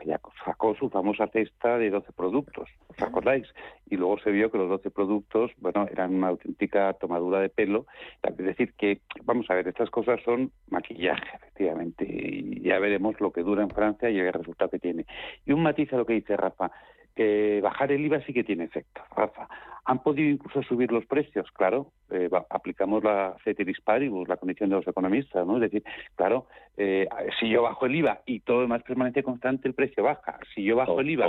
sacó 0.46 0.76
su 0.76 0.90
famosa 0.90 1.28
cesta 1.28 1.78
de 1.78 1.90
12 1.90 2.12
productos, 2.14 2.70
¿os 2.88 3.02
acordáis? 3.02 3.48
Y 3.90 3.98
luego 3.98 4.20
se 4.20 4.32
vio 4.32 4.52
que 4.52 4.58
los 4.58 4.70
12 4.70 4.92
productos, 4.92 5.52
bueno, 5.58 5.88
eran 5.92 6.16
una 6.16 6.30
auténtica 6.30 6.94
tomadura 6.94 7.40
de 7.40 7.50
pelo. 7.50 7.86
Es 8.24 8.38
decir, 8.38 8.74
que, 8.74 9.02
vamos 9.24 9.50
a 9.50 9.56
ver, 9.56 9.68
estas 9.68 9.90
cosas 9.90 10.22
son 10.24 10.52
maquillaje, 10.70 11.36
efectivamente, 11.36 12.06
y 12.08 12.62
ya 12.62 12.80
veremos 12.80 13.20
lo 13.22 13.32
que 13.32 13.44
dura 13.44 13.64
en 13.64 13.70
Francia 13.70 14.10
y 14.10 14.20
el 14.20 14.34
resultado 14.34 14.72
que 14.72 14.80
tiene. 14.80 15.06
Y 15.46 15.54
un 15.54 15.64
matiz 15.64 15.92
a 15.94 15.98
lo 15.98 16.06
que 16.06 16.14
dice 16.14 16.36
Rafa, 16.36 16.72
que 17.18 17.60
bajar 17.62 17.92
el 17.92 18.06
IVA 18.06 18.22
sí 18.22 18.34
que 18.34 18.46
tiene 18.46 18.64
efecto, 18.64 19.02
Rafa. 19.16 19.50
¿Han 19.84 20.04
podido 20.04 20.30
incluso 20.30 20.62
subir 20.64 20.92
los 20.92 21.06
precios? 21.06 21.50
Claro, 21.52 21.92
eh, 22.12 22.30
aplicamos 22.50 23.04
la 23.04 23.36
ceteris 23.44 23.80
paribus, 23.82 24.28
la 24.28 24.38
condición 24.38 24.70
de 24.70 24.76
los 24.76 24.88
economistas, 24.88 25.48
¿no? 25.48 25.56
Es 25.56 25.62
decir, 25.62 25.84
claro, 26.16 26.48
eh, 26.76 27.08
si 27.40 27.50
yo 27.50 27.64
bajo 27.64 27.86
el 27.86 27.96
IVA 27.96 28.22
y 28.26 28.42
todo 28.42 28.64
es 28.64 28.70
más 28.70 28.84
permanente 28.84 29.24
constante, 29.24 29.68
el 29.68 29.74
precio 29.74 30.04
baja. 30.04 30.40
Si 30.54 30.64
yo 30.64 30.76
bajo 30.76 31.00
el 31.00 31.10
IVA 31.10 31.28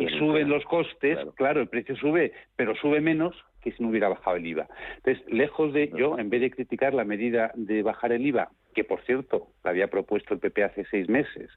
y 0.00 0.08
suben 0.18 0.48
los 0.48 0.64
costes, 0.64 1.18
claro. 1.36 1.60
el 1.60 1.68
precio 1.68 1.96
sube, 1.96 2.32
pero 2.56 2.74
sube 2.76 3.00
menos 3.00 3.34
que 3.60 3.72
si 3.72 3.82
no 3.82 3.90
hubiera 3.90 4.08
bajado 4.08 4.36
el 4.36 4.46
IVA. 4.46 4.68
Entonces, 4.96 5.24
lejos 5.32 5.72
de 5.72 5.90
yo, 5.96 6.18
en 6.18 6.30
vez 6.30 6.40
de 6.40 6.50
criticar 6.50 6.94
la 6.94 7.04
medida 7.04 7.52
de 7.54 7.82
bajar 7.82 8.12
el 8.12 8.26
IVA, 8.26 8.50
que 8.74 8.84
por 8.84 9.02
cierto 9.02 9.48
la 9.64 9.70
había 9.70 9.88
propuesto 9.88 10.34
el 10.34 10.40
PP 10.40 10.64
hace 10.64 10.84
seis 10.90 11.08
meses, 11.08 11.50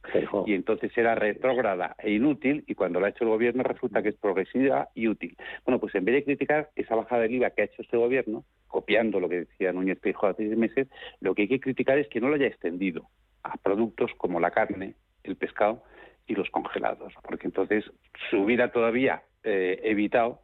y 0.45 0.53
entonces 0.53 0.91
era 0.97 1.15
retrógrada 1.15 1.95
e 1.99 2.11
inútil, 2.11 2.63
y 2.67 2.75
cuando 2.75 2.99
la 2.99 3.07
ha 3.07 3.09
hecho 3.11 3.23
el 3.23 3.29
gobierno 3.29 3.63
resulta 3.63 4.01
que 4.01 4.09
es 4.09 4.15
progresiva 4.15 4.89
y 4.95 5.07
útil. 5.07 5.37
Bueno, 5.65 5.79
pues 5.79 5.93
en 5.95 6.05
vez 6.05 6.15
de 6.15 6.23
criticar 6.23 6.69
esa 6.75 6.95
bajada 6.95 7.23
del 7.23 7.35
IVA 7.35 7.51
que 7.51 7.61
ha 7.61 7.65
hecho 7.65 7.81
este 7.81 7.97
gobierno, 7.97 8.43
copiando 8.67 9.19
lo 9.19 9.29
que 9.29 9.41
decía 9.41 9.71
Núñez 9.71 9.99
Peijóo 9.99 10.29
hace 10.29 10.47
seis 10.47 10.57
meses, 10.57 10.87
lo 11.19 11.35
que 11.35 11.43
hay 11.43 11.47
que 11.47 11.59
criticar 11.59 11.97
es 11.97 12.07
que 12.07 12.19
no 12.19 12.29
lo 12.29 12.35
haya 12.35 12.47
extendido 12.47 13.07
a 13.43 13.57
productos 13.57 14.11
como 14.17 14.39
la 14.39 14.51
carne, 14.51 14.95
el 15.23 15.35
pescado 15.35 15.83
y 16.27 16.35
los 16.35 16.49
congelados, 16.49 17.13
porque 17.23 17.47
entonces 17.47 17.83
se 18.29 18.37
hubiera 18.37 18.71
todavía 18.71 19.23
eh, 19.43 19.79
evitado 19.83 20.39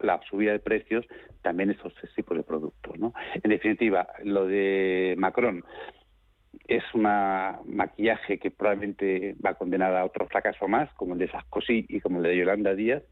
la 0.00 0.20
subida 0.28 0.52
de 0.52 0.58
precios 0.58 1.06
también 1.42 1.70
estos 1.70 1.94
tipos 2.14 2.36
de 2.36 2.42
productos. 2.42 2.98
¿no? 2.98 3.14
En 3.42 3.50
definitiva, 3.50 4.08
lo 4.24 4.46
de 4.46 5.14
Macron 5.18 5.64
es 6.66 6.82
un 6.94 7.02
maquillaje 7.02 8.38
que 8.38 8.50
probablemente 8.50 9.34
va 9.44 9.54
condenada 9.54 10.00
a 10.00 10.04
otro 10.04 10.26
fracaso 10.26 10.68
más, 10.68 10.92
como 10.94 11.14
el 11.14 11.18
de 11.18 11.28
Sarkozy 11.28 11.86
y 11.88 12.00
como 12.00 12.18
el 12.18 12.24
de 12.24 12.36
Yolanda 12.36 12.74
Díaz, 12.74 13.02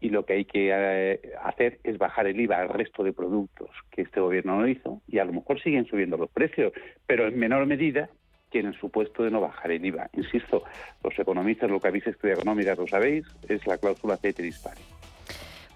y 0.00 0.10
lo 0.10 0.24
que 0.24 0.34
hay 0.34 0.44
que 0.44 0.70
eh, 0.72 1.20
hacer 1.42 1.80
es 1.82 1.98
bajar 1.98 2.26
el 2.26 2.40
IVA 2.40 2.58
al 2.58 2.68
resto 2.68 3.02
de 3.02 3.12
productos 3.12 3.70
que 3.90 4.02
este 4.02 4.20
gobierno 4.20 4.60
no 4.60 4.68
hizo, 4.68 5.02
y 5.08 5.18
a 5.18 5.24
lo 5.24 5.32
mejor 5.32 5.60
siguen 5.60 5.86
subiendo 5.86 6.16
los 6.16 6.30
precios, 6.30 6.72
pero 7.06 7.26
en 7.26 7.38
menor 7.38 7.66
medida 7.66 8.08
tienen 8.50 8.72
su 8.74 8.90
puesto 8.90 9.24
de 9.24 9.30
no 9.30 9.40
bajar 9.40 9.72
el 9.72 9.84
IVA. 9.84 10.08
Insisto, 10.14 10.62
los 11.02 11.18
economistas, 11.18 11.70
lo 11.70 11.80
que 11.80 11.88
habéis 11.88 12.06
estudiado 12.06 12.40
económicas, 12.40 12.78
lo 12.78 12.86
sabéis, 12.86 13.26
es 13.48 13.66
la 13.66 13.78
cláusula 13.78 14.16
ceteris 14.16 14.58
paribus. 14.60 14.97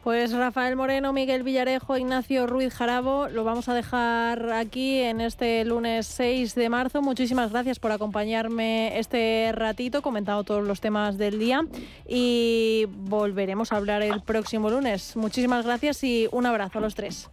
Pues 0.02 0.32
Rafael 0.32 0.74
Moreno, 0.74 1.12
Miguel 1.12 1.44
Villarejo, 1.44 1.96
Ignacio 1.96 2.48
Ruiz 2.48 2.74
Jarabo, 2.74 3.28
lo 3.28 3.44
vamos 3.44 3.68
a 3.68 3.74
dejar 3.74 4.50
aquí 4.50 4.98
en 4.98 5.20
este 5.20 5.64
lunes 5.64 6.08
6 6.08 6.56
de 6.56 6.68
marzo. 6.68 7.02
Muchísimas 7.02 7.52
gracias 7.52 7.78
por 7.78 7.92
acompañarme 7.92 8.98
este 8.98 9.52
ratito, 9.52 10.02
comentado 10.02 10.42
todos 10.42 10.66
los 10.66 10.80
temas 10.80 11.18
del 11.18 11.38
día 11.38 11.60
y 12.08 12.86
volveremos 12.88 13.72
a 13.72 13.76
hablar 13.76 14.02
el 14.02 14.22
próximo 14.22 14.70
lunes. 14.70 15.16
Muchísimas 15.16 15.64
gracias 15.64 16.02
y 16.02 16.28
un 16.32 16.46
abrazo 16.46 16.78
a 16.78 16.82
los 16.82 16.96
tres. 16.96 17.30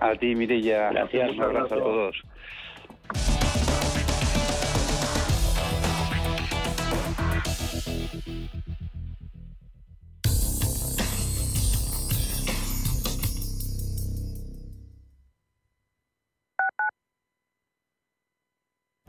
A 0.00 0.14
ti, 0.14 0.34
Mireya. 0.34 0.88
Gracias. 0.90 1.32
Un 1.32 1.42
abrazo 1.42 1.74
a 1.74 1.78
todos. 1.78 3.47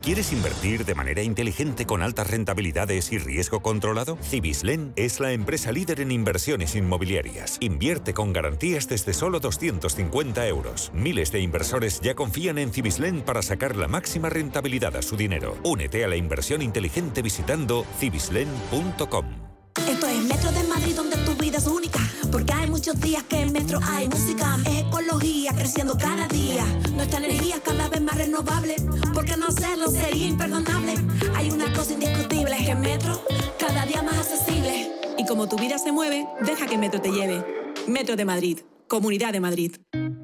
¿Quieres 0.02 0.32
invertir 0.32 0.86
de 0.86 0.94
manera 0.94 1.22
inteligente 1.22 1.84
con 1.84 2.00
altas 2.00 2.30
rentabilidades 2.30 3.12
y 3.12 3.18
riesgo 3.18 3.60
controlado? 3.60 4.16
Cibislen 4.22 4.94
es 4.96 5.20
la 5.20 5.32
empresa 5.32 5.72
líder 5.72 6.00
en 6.00 6.10
inversiones 6.10 6.74
inmobiliarias. 6.74 7.58
Invierte 7.60 8.14
con 8.14 8.32
garantías 8.32 8.88
desde 8.88 9.12
solo 9.12 9.40
250 9.40 10.48
euros. 10.48 10.90
Miles 10.94 11.32
de 11.32 11.40
inversores 11.40 12.00
ya 12.00 12.14
confían 12.14 12.56
en 12.56 12.72
Cibislen 12.72 13.20
para 13.20 13.42
sacar 13.42 13.76
la 13.76 13.88
máxima 13.88 14.30
rentabilidad 14.30 14.96
a 14.96 15.02
su 15.02 15.18
dinero. 15.18 15.58
Únete 15.64 16.02
a 16.02 16.08
la 16.08 16.16
inversión 16.16 16.62
inteligente 16.62 17.20
visitando 17.20 17.84
cibislen.com. 17.98 19.26
Esto 19.86 20.06
es 20.06 20.24
Metro 20.24 20.50
de 20.50 20.64
Madrid 20.64 20.96
donde 20.96 21.16
tu 21.18 21.34
vida 21.34 21.58
es 21.58 21.66
única. 21.66 22.00
Porque 22.32 22.52
muchos 22.80 23.00
días 23.02 23.22
que 23.24 23.42
en 23.42 23.52
Metro 23.52 23.78
hay 23.86 24.08
música. 24.08 24.56
Es 24.64 24.86
ecología 24.86 25.52
creciendo 25.52 25.98
cada 25.98 26.26
día. 26.28 26.64
Nuestra 26.94 27.18
energía 27.18 27.60
cada 27.62 27.90
vez 27.90 28.00
más 28.00 28.16
renovable. 28.16 28.76
Porque 29.12 29.36
no 29.36 29.48
hacerlo 29.48 29.90
sería 29.90 30.28
imperdonable. 30.28 30.94
Hay 31.34 31.50
una 31.50 31.70
cosa 31.74 31.92
indiscutible: 31.92 32.56
es 32.56 32.66
que 32.66 32.74
Metro 32.74 33.22
cada 33.58 33.84
día 33.84 34.02
más 34.02 34.16
accesible. 34.16 34.92
Y 35.18 35.26
como 35.26 35.46
tu 35.46 35.58
vida 35.58 35.76
se 35.76 35.92
mueve, 35.92 36.26
deja 36.40 36.66
que 36.66 36.78
Metro 36.78 37.02
te 37.02 37.10
lleve. 37.10 37.44
Metro 37.86 38.16
de 38.16 38.24
Madrid, 38.24 38.60
Comunidad 38.88 39.34
de 39.34 39.40
Madrid. 39.40 39.76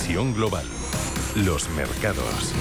Visión 0.00 0.32
Global. 0.32 0.64
Los 1.34 1.68
mercados. 1.70 2.54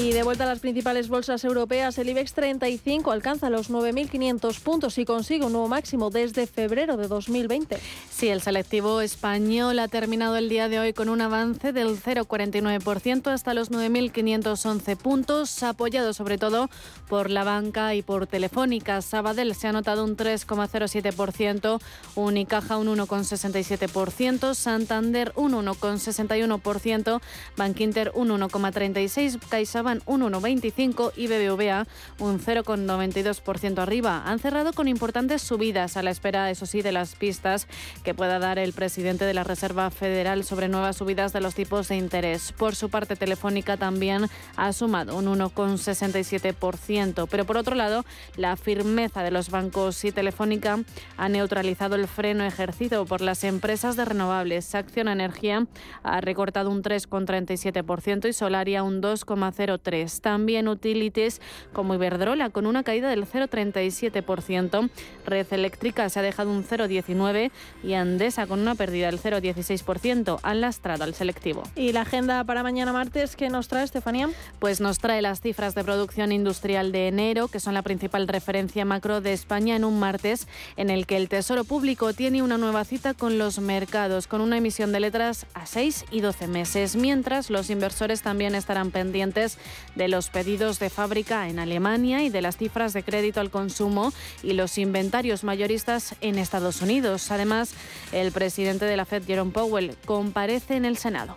Y 0.00 0.12
de 0.14 0.22
vuelta 0.22 0.44
a 0.44 0.46
las 0.46 0.60
principales 0.60 1.08
bolsas 1.10 1.44
europeas, 1.44 1.98
el 1.98 2.08
IBEX 2.08 2.32
35 2.32 3.10
alcanza 3.10 3.50
los 3.50 3.70
9.500 3.70 4.58
puntos 4.60 4.96
y 4.96 5.04
consigue 5.04 5.44
un 5.44 5.52
nuevo 5.52 5.68
máximo 5.68 6.08
desde 6.08 6.46
febrero 6.46 6.96
de 6.96 7.06
2020. 7.06 7.78
Sí, 8.08 8.28
el 8.28 8.40
selectivo 8.40 9.02
español 9.02 9.78
ha 9.78 9.88
terminado 9.88 10.38
el 10.38 10.48
día 10.48 10.70
de 10.70 10.78
hoy 10.78 10.94
con 10.94 11.10
un 11.10 11.20
avance 11.20 11.74
del 11.74 12.00
0,49% 12.00 13.26
hasta 13.26 13.52
los 13.52 13.70
9.511 13.70 14.96
puntos, 14.96 15.62
apoyado 15.62 16.14
sobre 16.14 16.38
todo 16.38 16.70
por 17.06 17.28
la 17.28 17.44
banca 17.44 17.94
y 17.94 18.00
por 18.00 18.26
Telefónica. 18.26 19.02
Sabadell 19.02 19.54
se 19.54 19.68
ha 19.68 19.72
notado 19.72 20.04
un 20.04 20.16
3,07%, 20.16 21.78
Unicaja 22.14 22.78
un 22.78 22.86
1,67%, 22.86 24.54
Santander 24.54 25.34
un 25.36 25.52
1,61%, 25.52 27.20
Bankinter 27.58 28.12
un 28.14 28.30
1,36%, 28.30 29.40
CaixaBank 29.50 29.89
Un 30.06 30.22
1,25 30.22 31.12
y 31.16 31.26
BBVA 31.26 31.86
un 32.18 32.40
0,92% 32.40 33.78
arriba. 33.78 34.22
Han 34.26 34.38
cerrado 34.38 34.72
con 34.72 34.88
importantes 34.88 35.42
subidas 35.42 35.96
a 35.96 36.02
la 36.02 36.10
espera, 36.10 36.50
eso 36.50 36.66
sí, 36.66 36.82
de 36.82 36.92
las 36.92 37.14
pistas 37.14 37.66
que 38.04 38.14
pueda 38.14 38.38
dar 38.38 38.58
el 38.58 38.72
presidente 38.72 39.24
de 39.24 39.34
la 39.34 39.44
Reserva 39.44 39.90
Federal 39.90 40.44
sobre 40.44 40.68
nuevas 40.68 40.96
subidas 40.96 41.32
de 41.32 41.40
los 41.40 41.54
tipos 41.54 41.88
de 41.88 41.96
interés. 41.96 42.52
Por 42.52 42.74
su 42.74 42.90
parte, 42.90 43.16
Telefónica 43.16 43.76
también 43.76 44.26
ha 44.56 44.72
sumado 44.72 45.16
un 45.16 45.26
1,67%. 45.26 47.28
Pero 47.30 47.44
por 47.44 47.56
otro 47.56 47.74
lado, 47.74 48.04
la 48.36 48.56
firmeza 48.56 49.22
de 49.22 49.30
los 49.30 49.50
bancos 49.50 50.04
y 50.04 50.12
Telefónica 50.12 50.80
ha 51.16 51.28
neutralizado 51.28 51.96
el 51.96 52.06
freno 52.06 52.44
ejercido 52.44 53.06
por 53.06 53.20
las 53.20 53.44
empresas 53.44 53.96
de 53.96 54.04
renovables. 54.04 54.74
Acción 54.74 55.08
Energía 55.08 55.66
ha 56.02 56.20
recortado 56.20 56.70
un 56.70 56.82
3,37% 56.82 58.28
y 58.28 58.32
Solaria 58.32 58.82
un 58.82 59.02
2,03%. 59.02 59.79
También 60.20 60.68
Utilities 60.68 61.40
como 61.72 61.94
Iberdrola 61.94 62.50
con 62.50 62.66
una 62.66 62.82
caída 62.82 63.08
del 63.08 63.26
0,37%. 63.26 64.90
Red 65.26 65.46
Eléctrica 65.50 66.08
se 66.08 66.20
ha 66.20 66.22
dejado 66.22 66.50
un 66.50 66.64
0,19% 66.64 67.50
y 67.82 67.94
Andesa 67.94 68.46
con 68.46 68.60
una 68.60 68.74
pérdida 68.74 69.06
del 69.06 69.20
0,16%. 69.20 70.40
Han 70.42 70.60
lastrado 70.60 71.04
al 71.04 71.14
selectivo. 71.14 71.62
¿Y 71.74 71.92
la 71.92 72.02
agenda 72.02 72.44
para 72.44 72.62
mañana 72.62 72.92
martes 72.92 73.36
qué 73.36 73.48
nos 73.48 73.68
trae, 73.68 73.84
Estefanía? 73.84 74.28
Pues 74.58 74.80
nos 74.80 74.98
trae 74.98 75.22
las 75.22 75.40
cifras 75.40 75.74
de 75.74 75.84
producción 75.84 76.32
industrial 76.32 76.92
de 76.92 77.08
enero, 77.08 77.48
que 77.48 77.60
son 77.60 77.74
la 77.74 77.82
principal 77.82 78.28
referencia 78.28 78.84
macro 78.84 79.20
de 79.20 79.32
España 79.32 79.76
en 79.76 79.84
un 79.84 79.98
martes 79.98 80.46
en 80.76 80.90
el 80.90 81.06
que 81.06 81.16
el 81.16 81.28
Tesoro 81.28 81.64
Público 81.64 82.12
tiene 82.12 82.42
una 82.42 82.58
nueva 82.58 82.84
cita 82.84 83.14
con 83.14 83.38
los 83.38 83.58
mercados, 83.58 84.26
con 84.26 84.40
una 84.40 84.56
emisión 84.58 84.92
de 84.92 85.00
letras 85.00 85.46
a 85.54 85.66
6 85.66 86.06
y 86.10 86.20
12 86.20 86.48
meses, 86.48 86.96
mientras 86.96 87.50
los 87.50 87.70
inversores 87.70 88.22
también 88.22 88.54
estarán 88.54 88.90
pendientes 88.90 89.58
de 89.94 90.08
los 90.08 90.30
pedidos 90.30 90.78
de 90.78 90.90
fábrica 90.90 91.48
en 91.48 91.58
Alemania 91.58 92.22
y 92.22 92.30
de 92.30 92.42
las 92.42 92.56
cifras 92.56 92.92
de 92.92 93.02
crédito 93.02 93.40
al 93.40 93.50
consumo 93.50 94.12
y 94.42 94.52
los 94.52 94.78
inventarios 94.78 95.44
mayoristas 95.44 96.14
en 96.20 96.38
Estados 96.38 96.82
Unidos. 96.82 97.30
Además, 97.30 97.72
el 98.12 98.32
presidente 98.32 98.84
de 98.84 98.96
la 98.96 99.04
Fed, 99.04 99.24
Jerome 99.26 99.52
Powell, 99.52 99.96
comparece 100.04 100.76
en 100.76 100.84
el 100.84 100.96
Senado. 100.96 101.36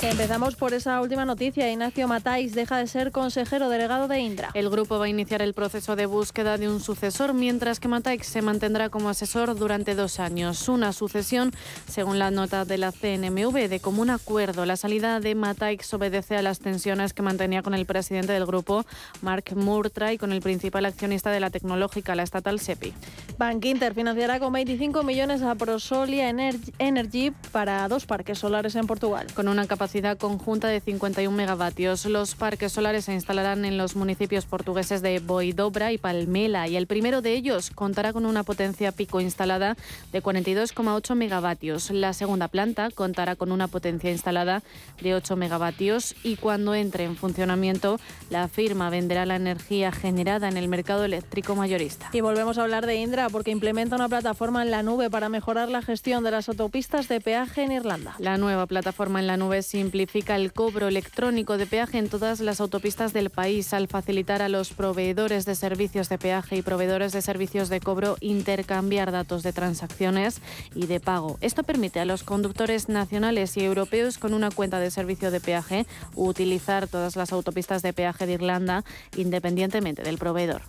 Empezamos 0.00 0.54
por 0.54 0.74
esa 0.74 1.00
última 1.00 1.24
noticia. 1.24 1.70
Ignacio 1.70 2.06
Matáis 2.06 2.54
deja 2.54 2.78
de 2.78 2.86
ser 2.86 3.10
consejero 3.10 3.68
delegado 3.68 4.06
de 4.06 4.20
Indra. 4.20 4.50
El 4.54 4.70
grupo 4.70 4.96
va 4.98 5.06
a 5.06 5.08
iniciar 5.08 5.42
el 5.42 5.54
proceso 5.54 5.96
de 5.96 6.06
búsqueda 6.06 6.56
de 6.56 6.68
un 6.68 6.80
sucesor, 6.80 7.34
mientras 7.34 7.80
que 7.80 7.88
Matáis 7.88 8.24
se 8.24 8.40
mantendrá 8.40 8.90
como 8.90 9.08
asesor 9.08 9.56
durante 9.56 9.96
dos 9.96 10.20
años. 10.20 10.68
Una 10.68 10.92
sucesión, 10.92 11.52
según 11.88 12.20
la 12.20 12.30
nota 12.30 12.64
de 12.64 12.78
la 12.78 12.92
CNMV, 12.92 13.68
de 13.68 13.80
común 13.80 14.10
acuerdo. 14.10 14.64
La 14.66 14.76
salida 14.76 15.18
de 15.18 15.34
Matáix 15.34 15.92
obedece 15.92 16.36
a 16.36 16.42
las 16.42 16.60
tensiones 16.60 17.12
que 17.12 17.22
mantenía 17.22 17.62
con 17.62 17.74
el 17.74 17.84
presidente 17.84 18.32
del 18.32 18.46
grupo, 18.46 18.86
Mark 19.20 19.56
Murtry, 19.56 20.12
y 20.12 20.18
con 20.18 20.30
el 20.32 20.40
principal 20.40 20.84
accionista 20.84 21.32
de 21.32 21.40
la 21.40 21.50
tecnológica, 21.50 22.14
la 22.14 22.22
estatal 22.22 22.60
SEPI. 22.60 22.94
Bank 23.36 23.64
Inter 23.64 23.94
financiará 23.94 24.38
con 24.38 24.52
25 24.52 25.02
millones 25.02 25.42
a 25.42 25.56
Prosolia 25.56 26.28
Energy 26.30 27.32
para 27.50 27.88
dos 27.88 28.06
parques 28.06 28.38
solares 28.38 28.76
en 28.76 28.86
Portugal. 28.86 29.26
Con 29.34 29.48
una 29.48 29.66
capacidad 29.66 29.87
conjunta 30.18 30.68
de 30.68 30.80
51 30.80 31.34
megavatios. 31.34 32.04
Los 32.04 32.34
parques 32.34 32.72
solares 32.72 33.06
se 33.06 33.14
instalarán 33.14 33.64
en 33.64 33.78
los 33.78 33.96
municipios 33.96 34.44
portugueses 34.44 35.00
de 35.00 35.18
Boidobra 35.18 35.92
y 35.92 35.98
Palmela 35.98 36.68
y 36.68 36.76
el 36.76 36.86
primero 36.86 37.22
de 37.22 37.32
ellos 37.32 37.70
contará 37.70 38.12
con 38.12 38.26
una 38.26 38.42
potencia 38.42 38.92
pico 38.92 39.20
instalada 39.20 39.76
de 40.12 40.22
42,8 40.22 41.14
megavatios. 41.14 41.90
La 41.90 42.12
segunda 42.12 42.48
planta 42.48 42.90
contará 42.90 43.34
con 43.34 43.50
una 43.50 43.66
potencia 43.66 44.10
instalada 44.10 44.62
de 45.00 45.14
8 45.14 45.36
megavatios 45.36 46.14
y 46.22 46.36
cuando 46.36 46.74
entre 46.74 47.04
en 47.04 47.16
funcionamiento 47.16 47.98
la 48.28 48.48
firma 48.48 48.90
venderá 48.90 49.24
la 49.24 49.36
energía 49.36 49.90
generada 49.90 50.48
en 50.48 50.58
el 50.58 50.68
mercado 50.68 51.04
eléctrico 51.04 51.56
mayorista. 51.56 52.10
Y 52.12 52.20
volvemos 52.20 52.58
a 52.58 52.62
hablar 52.62 52.86
de 52.86 52.96
Indra 52.96 53.30
porque 53.30 53.50
implementa 53.50 53.96
una 53.96 54.08
plataforma 54.08 54.62
en 54.62 54.70
la 54.70 54.82
nube 54.82 55.08
para 55.08 55.28
mejorar 55.28 55.70
la 55.70 55.82
gestión 55.82 56.24
de 56.24 56.30
las 56.30 56.48
autopistas 56.48 57.08
de 57.08 57.20
peaje 57.20 57.62
en 57.62 57.72
Irlanda. 57.72 58.14
La 58.18 58.36
nueva 58.36 58.66
plataforma 58.66 59.20
en 59.20 59.26
la 59.26 59.36
nube 59.36 59.62
simplifica 59.78 60.34
el 60.34 60.52
cobro 60.52 60.88
electrónico 60.88 61.56
de 61.56 61.64
peaje 61.64 61.98
en 61.98 62.08
todas 62.08 62.40
las 62.40 62.60
autopistas 62.60 63.12
del 63.12 63.30
país 63.30 63.72
al 63.72 63.86
facilitar 63.86 64.42
a 64.42 64.48
los 64.48 64.70
proveedores 64.70 65.44
de 65.44 65.54
servicios 65.54 66.08
de 66.08 66.18
peaje 66.18 66.56
y 66.56 66.62
proveedores 66.62 67.12
de 67.12 67.22
servicios 67.22 67.68
de 67.68 67.78
cobro 67.78 68.16
intercambiar 68.20 69.12
datos 69.12 69.44
de 69.44 69.52
transacciones 69.52 70.40
y 70.74 70.86
de 70.86 70.98
pago. 70.98 71.38
Esto 71.40 71.62
permite 71.62 72.00
a 72.00 72.06
los 72.06 72.24
conductores 72.24 72.88
nacionales 72.88 73.56
y 73.56 73.60
europeos 73.60 74.18
con 74.18 74.34
una 74.34 74.50
cuenta 74.50 74.80
de 74.80 74.90
servicio 74.90 75.30
de 75.30 75.38
peaje 75.38 75.86
utilizar 76.16 76.88
todas 76.88 77.14
las 77.14 77.32
autopistas 77.32 77.80
de 77.82 77.92
peaje 77.92 78.26
de 78.26 78.32
Irlanda 78.32 78.82
independientemente 79.16 80.02
del 80.02 80.18
proveedor. 80.18 80.62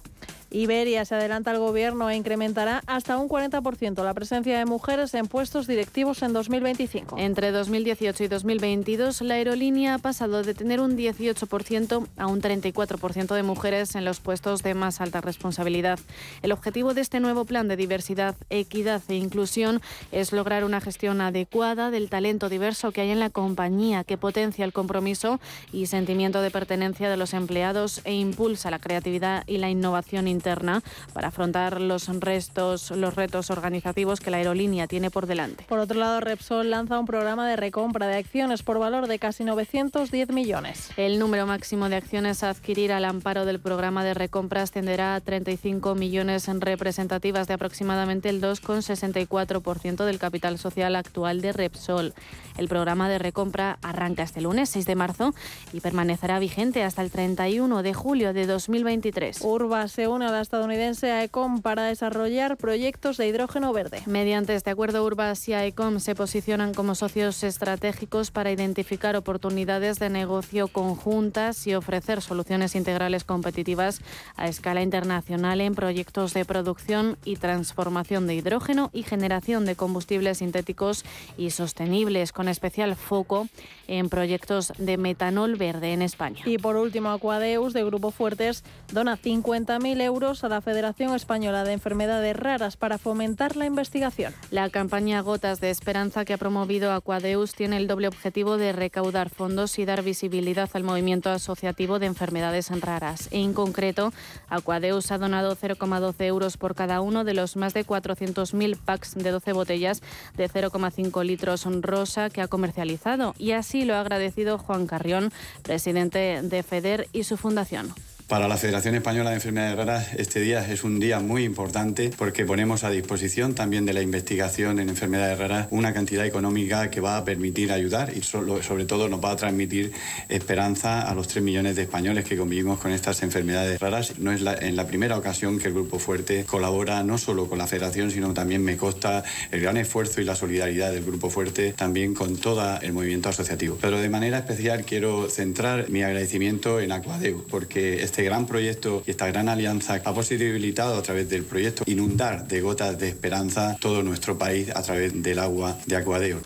Iberia 0.51 1.05
se 1.05 1.15
adelanta 1.15 1.51
al 1.51 1.59
gobierno 1.59 2.09
e 2.09 2.15
incrementará 2.15 2.81
hasta 2.87 3.17
un 3.17 3.29
40% 3.29 4.03
la 4.03 4.13
presencia 4.13 4.57
de 4.57 4.65
mujeres 4.65 5.13
en 5.13 5.27
puestos 5.27 5.67
directivos 5.67 6.23
en 6.23 6.33
2025. 6.33 7.17
Entre 7.17 7.51
2018 7.51 8.23
y 8.23 8.27
2022, 8.27 9.21
la 9.21 9.35
aerolínea 9.35 9.95
ha 9.95 9.97
pasado 9.99 10.43
de 10.43 10.53
tener 10.53 10.81
un 10.81 10.97
18% 10.97 12.07
a 12.17 12.27
un 12.27 12.41
34% 12.41 13.35
de 13.35 13.43
mujeres 13.43 13.95
en 13.95 14.05
los 14.05 14.19
puestos 14.19 14.63
de 14.63 14.73
más 14.73 15.01
alta 15.01 15.21
responsabilidad. 15.21 15.99
El 16.41 16.51
objetivo 16.51 16.93
de 16.93 17.01
este 17.01 17.19
nuevo 17.19 17.45
plan 17.45 17.67
de 17.67 17.77
diversidad, 17.77 18.35
equidad 18.49 19.01
e 19.07 19.15
inclusión 19.15 19.81
es 20.11 20.31
lograr 20.31 20.63
una 20.63 20.81
gestión 20.81 21.21
adecuada 21.21 21.91
del 21.91 22.09
talento 22.09 22.49
diverso 22.49 22.91
que 22.91 23.01
hay 23.01 23.11
en 23.11 23.19
la 23.19 23.29
compañía, 23.29 24.03
que 24.03 24.17
potencia 24.17 24.65
el 24.65 24.73
compromiso 24.73 25.39
y 25.71 25.85
sentimiento 25.85 26.41
de 26.41 26.51
pertenencia 26.51 27.09
de 27.09 27.17
los 27.17 27.33
empleados 27.33 28.01
e 28.03 28.13
impulsa 28.13 28.71
la 28.71 28.79
creatividad 28.79 29.43
y 29.45 29.57
la 29.57 29.69
innovación 29.69 30.27
interna 30.39 30.81
para 31.13 31.27
afrontar 31.27 31.81
los 31.81 32.07
restos, 32.19 32.91
los 32.91 33.15
retos 33.15 33.49
organizativos 33.49 34.21
que 34.21 34.31
la 34.31 34.37
aerolínea 34.37 34.87
tiene 34.87 35.11
por 35.11 35.27
delante. 35.27 35.65
Por 35.67 35.79
otro 35.79 35.99
lado, 35.99 36.21
Repsol 36.21 36.69
lanza 36.69 36.97
un 36.97 37.05
programa 37.05 37.47
de 37.47 37.57
recompra 37.57 38.07
de 38.07 38.17
acciones 38.17 38.63
por 38.63 38.79
valor 38.79 39.07
de 39.07 39.19
casi 39.19 39.43
910 39.43 40.29
millones. 40.29 40.91
El 40.95 41.19
número 41.19 41.45
máximo 41.45 41.89
de 41.89 41.97
acciones 41.97 42.43
a 42.43 42.49
adquirir 42.49 42.93
al 42.93 43.05
amparo 43.05 43.45
del 43.45 43.59
programa 43.59 44.03
de 44.03 44.13
recompra 44.13 44.61
ascenderá 44.61 45.15
a 45.15 45.19
35 45.19 45.95
millones 45.95 46.47
en 46.47 46.61
representativas 46.61 47.47
de 47.47 47.55
aproximadamente 47.55 48.29
el 48.29 48.41
2,64% 48.41 50.05
del 50.05 50.19
capital 50.19 50.57
social 50.57 50.95
actual 50.95 51.41
de 51.41 51.51
Repsol. 51.51 52.13
El 52.57 52.67
programa 52.67 53.09
de 53.09 53.19
recompra 53.19 53.77
arranca 53.81 54.23
este 54.23 54.41
lunes 54.41 54.69
6 54.69 54.85
de 54.85 54.95
marzo 54.95 55.33
y 55.73 55.81
permanecerá 55.81 56.39
vigente 56.39 56.83
hasta 56.83 57.01
el 57.01 57.11
31 57.11 57.83
de 57.83 57.93
julio 57.93 58.33
de 58.33 58.45
2023. 58.45 59.41
Urba 59.41 59.87
se 59.87 60.07
une 60.07 60.28
estadounidense 60.37 61.11
AECOM 61.11 61.61
para 61.61 61.83
desarrollar 61.83 62.57
proyectos 62.57 63.17
de 63.17 63.27
hidrógeno 63.27 63.73
verde. 63.73 64.01
Mediante 64.05 64.53
este 64.53 64.69
acuerdo, 64.69 65.03
Urbas 65.03 65.47
y 65.49 65.53
AECOM 65.53 65.99
se 65.99 66.13
posicionan 66.15 66.73
como 66.73 66.93
socios 66.93 67.43
estratégicos 67.43 68.31
para 68.31 68.51
identificar 68.51 69.15
oportunidades 69.15 69.97
de 69.97 70.09
negocio 70.09 70.67
conjuntas 70.67 71.65
y 71.65 71.73
ofrecer 71.73 72.21
soluciones 72.21 72.75
integrales 72.75 73.23
competitivas 73.23 74.01
a 74.35 74.47
escala 74.47 74.81
internacional 74.83 75.61
en 75.61 75.73
proyectos 75.73 76.33
de 76.33 76.45
producción 76.45 77.17
y 77.25 77.37
transformación 77.37 78.27
de 78.27 78.35
hidrógeno 78.35 78.91
y 78.93 79.03
generación 79.03 79.65
de 79.65 79.75
combustibles 79.75 80.37
sintéticos 80.37 81.03
y 81.37 81.49
sostenibles, 81.49 82.31
con 82.31 82.47
especial 82.47 82.95
foco 82.95 83.47
en 83.87 84.09
proyectos 84.09 84.71
de 84.77 84.97
metanol 84.97 85.55
verde 85.55 85.93
en 85.93 86.01
España. 86.01 86.41
Y 86.45 86.57
por 86.57 86.75
último, 86.75 87.09
Aquadeus, 87.09 87.73
de 87.73 87.83
Grupo 87.83 88.11
Fuertes, 88.11 88.63
dona 88.91 89.17
50.000 89.17 90.01
euros 90.01 90.18
a 90.19 90.49
la 90.49 90.59
Federación 90.59 91.15
Española 91.15 91.63
de 91.63 91.71
Enfermedades 91.71 92.35
Raras 92.35 92.75
para 92.75 92.97
fomentar 92.97 93.55
la 93.55 93.65
investigación. 93.65 94.33
La 94.51 94.69
campaña 94.69 95.21
Gotas 95.21 95.61
de 95.61 95.69
Esperanza 95.69 96.25
que 96.25 96.33
ha 96.33 96.37
promovido 96.37 96.91
Aquadeus 96.91 97.53
tiene 97.55 97.77
el 97.77 97.87
doble 97.87 98.09
objetivo 98.09 98.57
de 98.57 98.73
recaudar 98.73 99.29
fondos 99.29 99.79
y 99.79 99.85
dar 99.85 100.03
visibilidad 100.03 100.69
al 100.73 100.83
movimiento 100.83 101.29
asociativo 101.29 101.99
de 101.99 102.07
enfermedades 102.07 102.69
raras. 102.81 103.29
En 103.31 103.53
concreto, 103.53 104.11
Aquadeus 104.49 105.09
ha 105.13 105.17
donado 105.17 105.55
0,12 105.55 106.25
euros 106.25 106.57
por 106.57 106.75
cada 106.75 106.99
uno 106.99 107.23
de 107.23 107.33
los 107.33 107.55
más 107.55 107.73
de 107.73 107.85
400.000 107.85 108.77
packs 108.77 109.15
de 109.15 109.31
12 109.31 109.53
botellas 109.53 110.01
de 110.35 110.49
0,5 110.49 111.23
litros 111.23 111.65
rosa 111.81 112.29
que 112.29 112.41
ha 112.41 112.49
comercializado 112.49 113.35
y 113.37 113.53
así 113.53 113.85
lo 113.85 113.95
ha 113.95 114.01
agradecido 114.01 114.57
Juan 114.57 114.85
Carrión, 114.85 115.31
presidente 115.63 116.41
de 116.43 116.61
FEDER 116.61 117.07
y 117.13 117.23
su 117.23 117.37
fundación. 117.37 117.93
Para 118.29 118.47
la 118.47 118.57
Federación 118.57 118.93
Española 118.93 119.31
de 119.31 119.37
Enfermedades 119.37 119.75
Raras 119.75 120.13
este 120.15 120.39
día 120.39 120.63
es 120.71 120.83
un 120.83 120.99
día 120.99 121.19
muy 121.19 121.43
importante 121.43 122.11
porque 122.15 122.45
ponemos 122.45 122.83
a 122.83 122.91
disposición 122.91 123.55
también 123.55 123.87
de 123.87 123.93
la 123.93 124.03
investigación 124.03 124.79
en 124.79 124.89
enfermedades 124.89 125.39
raras 125.39 125.67
una 125.71 125.95
cantidad 125.95 126.23
económica 126.27 126.91
que 126.91 127.01
va 127.01 127.17
a 127.17 127.25
permitir 127.25 127.71
ayudar 127.71 128.13
y 128.15 128.21
sobre 128.21 128.85
todo 128.85 129.09
nos 129.09 129.19
va 129.19 129.31
a 129.31 129.35
transmitir 129.35 129.93
esperanza 130.27 131.09
a 131.09 131.15
los 131.15 131.27
3 131.27 131.43
millones 131.43 131.75
de 131.75 131.81
españoles 131.81 132.23
que 132.23 132.37
convivimos 132.37 132.77
con 132.77 132.91
estas 132.91 133.23
enfermedades 133.23 133.79
raras. 133.79 134.19
No 134.19 134.31
es 134.31 134.43
en 134.61 134.75
la 134.75 134.85
primera 134.85 135.17
ocasión 135.17 135.57
que 135.57 135.69
el 135.69 135.73
Grupo 135.73 135.97
Fuerte 135.97 136.43
colabora 136.45 137.01
no 137.01 137.17
solo 137.17 137.49
con 137.49 137.57
la 137.57 137.65
Federación, 137.65 138.11
sino 138.11 138.35
también 138.35 138.63
me 138.63 138.77
consta 138.77 139.23
el 139.49 139.59
gran 139.59 139.75
esfuerzo 139.77 140.21
y 140.21 140.25
la 140.25 140.35
solidaridad 140.35 140.91
del 140.91 141.03
Grupo 141.03 141.31
Fuerte 141.31 141.73
también 141.73 142.13
con 142.13 142.37
todo 142.37 142.79
el 142.79 142.93
movimiento 142.93 143.29
asociativo. 143.29 143.79
Pero 143.81 143.99
de 143.99 144.09
manera 144.09 144.37
especial 144.37 144.85
quiero 144.85 145.31
centrar 145.31 145.89
mi 145.89 146.03
agradecimiento 146.03 146.79
en 146.79 146.91
Aquadeu 146.91 147.43
porque 147.49 148.03
este 148.03 148.18
este 148.19 148.27
gran 148.27 148.47
proyecto 148.47 149.01
y 149.07 149.11
esta 149.11 149.27
gran 149.27 149.47
alianza 149.47 150.01
ha 150.03 150.13
posibilitado 150.13 150.97
a 150.97 151.01
través 151.01 151.29
del 151.29 151.45
proyecto 151.45 151.83
inundar 151.85 152.45
de 152.49 152.59
gotas 152.59 152.99
de 152.99 153.07
esperanza 153.07 153.77
todo 153.79 154.03
nuestro 154.03 154.37
país 154.37 154.69
a 154.75 154.81
través 154.81 155.23
del 155.23 155.39
agua 155.39 155.77
de 155.85 155.95
Acuadeo. 155.95 156.41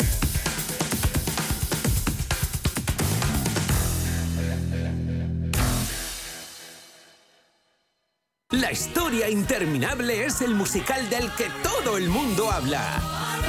La 8.54 8.72
historia 8.72 9.32
interminable 9.32 10.26
es 10.26 10.41
el 10.41 10.54
musical 10.54 11.10
del 11.10 11.32
que 11.32 11.49
todo 11.64 11.97
el 11.97 12.08
mundo 12.08 12.51
habla. 12.51 13.01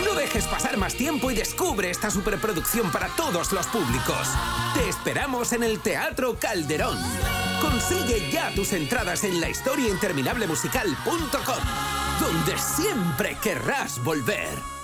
No 0.02 0.14
dejes 0.14 0.46
pasar 0.46 0.78
más 0.78 0.94
tiempo 0.94 1.30
y 1.30 1.34
descubre 1.34 1.90
esta 1.90 2.10
superproducción 2.10 2.90
para 2.90 3.08
todos 3.08 3.52
los 3.52 3.66
públicos. 3.66 4.26
Te 4.72 4.88
esperamos 4.88 5.52
en 5.52 5.62
el 5.62 5.80
Teatro 5.80 6.38
Calderón. 6.40 6.98
Consigue 7.60 8.30
ya 8.30 8.50
tus 8.54 8.72
entradas 8.72 9.24
en 9.24 9.42
la 9.42 9.50
musical.com, 10.46 11.62
donde 12.20 12.58
siempre 12.58 13.36
querrás 13.42 14.02
volver. 14.02 14.83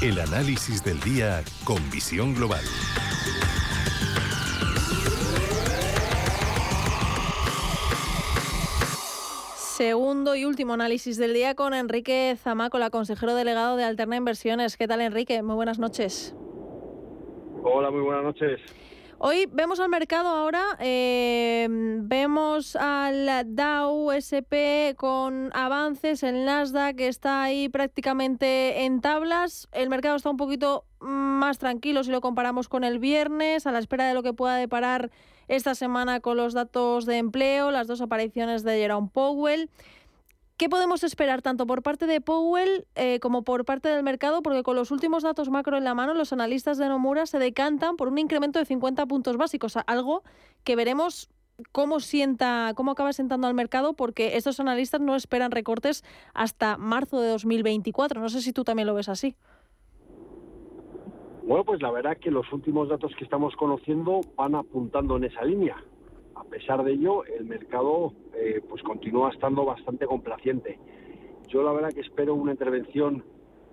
El 0.00 0.20
análisis 0.20 0.84
del 0.84 1.00
día 1.00 1.42
con 1.64 1.78
visión 1.90 2.32
global. 2.32 2.62
Segundo 9.56 10.36
y 10.36 10.44
último 10.44 10.74
análisis 10.74 11.16
del 11.16 11.34
día 11.34 11.56
con 11.56 11.74
Enrique 11.74 12.36
Zamacola, 12.38 12.90
consejero 12.90 13.34
delegado 13.34 13.76
de 13.76 13.82
Alterna 13.82 14.14
Inversiones. 14.14 14.76
¿Qué 14.76 14.86
tal, 14.86 15.00
Enrique? 15.00 15.42
Muy 15.42 15.56
buenas 15.56 15.80
noches. 15.80 16.32
Hola, 17.64 17.90
muy 17.90 18.02
buenas 18.02 18.22
noches. 18.22 18.60
Hoy 19.20 19.48
vemos 19.50 19.80
al 19.80 19.88
mercado 19.88 20.28
ahora, 20.28 20.62
eh, 20.78 21.66
vemos 21.68 22.76
al 22.76 23.28
Dow 23.52 24.12
SP 24.14 24.94
con 24.96 25.50
avances, 25.54 26.22
el 26.22 26.44
Nasdaq 26.44 26.94
que 26.94 27.08
está 27.08 27.42
ahí 27.42 27.68
prácticamente 27.68 28.84
en 28.84 29.00
tablas, 29.00 29.66
el 29.72 29.88
mercado 29.88 30.14
está 30.14 30.30
un 30.30 30.36
poquito 30.36 30.84
más 31.00 31.58
tranquilo 31.58 32.04
si 32.04 32.12
lo 32.12 32.20
comparamos 32.20 32.68
con 32.68 32.84
el 32.84 33.00
viernes, 33.00 33.66
a 33.66 33.72
la 33.72 33.80
espera 33.80 34.06
de 34.06 34.14
lo 34.14 34.22
que 34.22 34.34
pueda 34.34 34.54
deparar 34.54 35.10
esta 35.48 35.74
semana 35.74 36.20
con 36.20 36.36
los 36.36 36.54
datos 36.54 37.04
de 37.04 37.18
empleo, 37.18 37.72
las 37.72 37.88
dos 37.88 38.00
apariciones 38.00 38.62
de 38.62 38.78
Jerome 38.78 39.10
Powell. 39.12 39.68
¿Qué 40.58 40.68
podemos 40.68 41.04
esperar 41.04 41.40
tanto 41.40 41.68
por 41.68 41.84
parte 41.84 42.08
de 42.08 42.20
Powell 42.20 42.84
eh, 42.96 43.20
como 43.20 43.44
por 43.44 43.64
parte 43.64 43.88
del 43.88 44.02
mercado? 44.02 44.42
Porque 44.42 44.64
con 44.64 44.74
los 44.74 44.90
últimos 44.90 45.22
datos 45.22 45.50
macro 45.50 45.76
en 45.76 45.84
la 45.84 45.94
mano, 45.94 46.14
los 46.14 46.32
analistas 46.32 46.78
de 46.78 46.88
Nomura 46.88 47.26
se 47.26 47.38
decantan 47.38 47.96
por 47.96 48.08
un 48.08 48.18
incremento 48.18 48.58
de 48.58 48.64
50 48.64 49.06
puntos 49.06 49.36
básicos, 49.36 49.76
algo 49.86 50.24
que 50.64 50.74
veremos 50.74 51.30
cómo 51.70 52.00
sienta, 52.00 52.72
cómo 52.74 52.90
acaba 52.90 53.12
sentando 53.12 53.46
al 53.46 53.54
mercado, 53.54 53.92
porque 53.92 54.36
estos 54.36 54.58
analistas 54.58 55.00
no 55.00 55.14
esperan 55.14 55.52
recortes 55.52 56.02
hasta 56.34 56.76
marzo 56.76 57.20
de 57.20 57.28
2024. 57.28 58.20
No 58.20 58.28
sé 58.28 58.40
si 58.40 58.52
tú 58.52 58.64
también 58.64 58.88
lo 58.88 58.94
ves 58.94 59.08
así. 59.08 59.36
Bueno, 61.44 61.62
pues 61.62 61.80
la 61.80 61.92
verdad 61.92 62.16
que 62.16 62.32
los 62.32 62.52
últimos 62.52 62.88
datos 62.88 63.14
que 63.16 63.22
estamos 63.22 63.54
conociendo 63.54 64.22
van 64.34 64.56
apuntando 64.56 65.18
en 65.18 65.24
esa 65.24 65.44
línea. 65.44 65.76
A 66.38 66.44
pesar 66.44 66.84
de 66.84 66.92
ello, 66.92 67.24
el 67.24 67.44
mercado 67.44 68.12
eh, 68.34 68.62
pues 68.68 68.82
continúa 68.82 69.30
estando 69.30 69.64
bastante 69.64 70.06
complaciente. 70.06 70.78
Yo 71.48 71.62
la 71.62 71.72
verdad 71.72 71.92
que 71.92 72.00
espero 72.00 72.34
una 72.34 72.52
intervención 72.52 73.24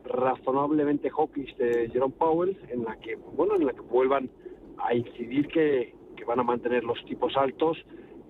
razonablemente 0.05 1.09
hawkish 1.09 1.55
de 1.57 1.89
Jerome 1.89 2.13
Powell 2.17 2.57
en 2.69 2.83
la 2.83 2.95
que 2.97 3.15
bueno 3.15 3.55
en 3.55 3.65
la 3.65 3.73
que 3.73 3.81
vuelvan 3.81 4.29
a 4.77 4.93
incidir 4.93 5.47
que, 5.47 5.93
van 6.27 6.39
a 6.39 6.43
mantener 6.43 6.83
los 6.83 7.03
tipos 7.05 7.37
altos 7.37 7.77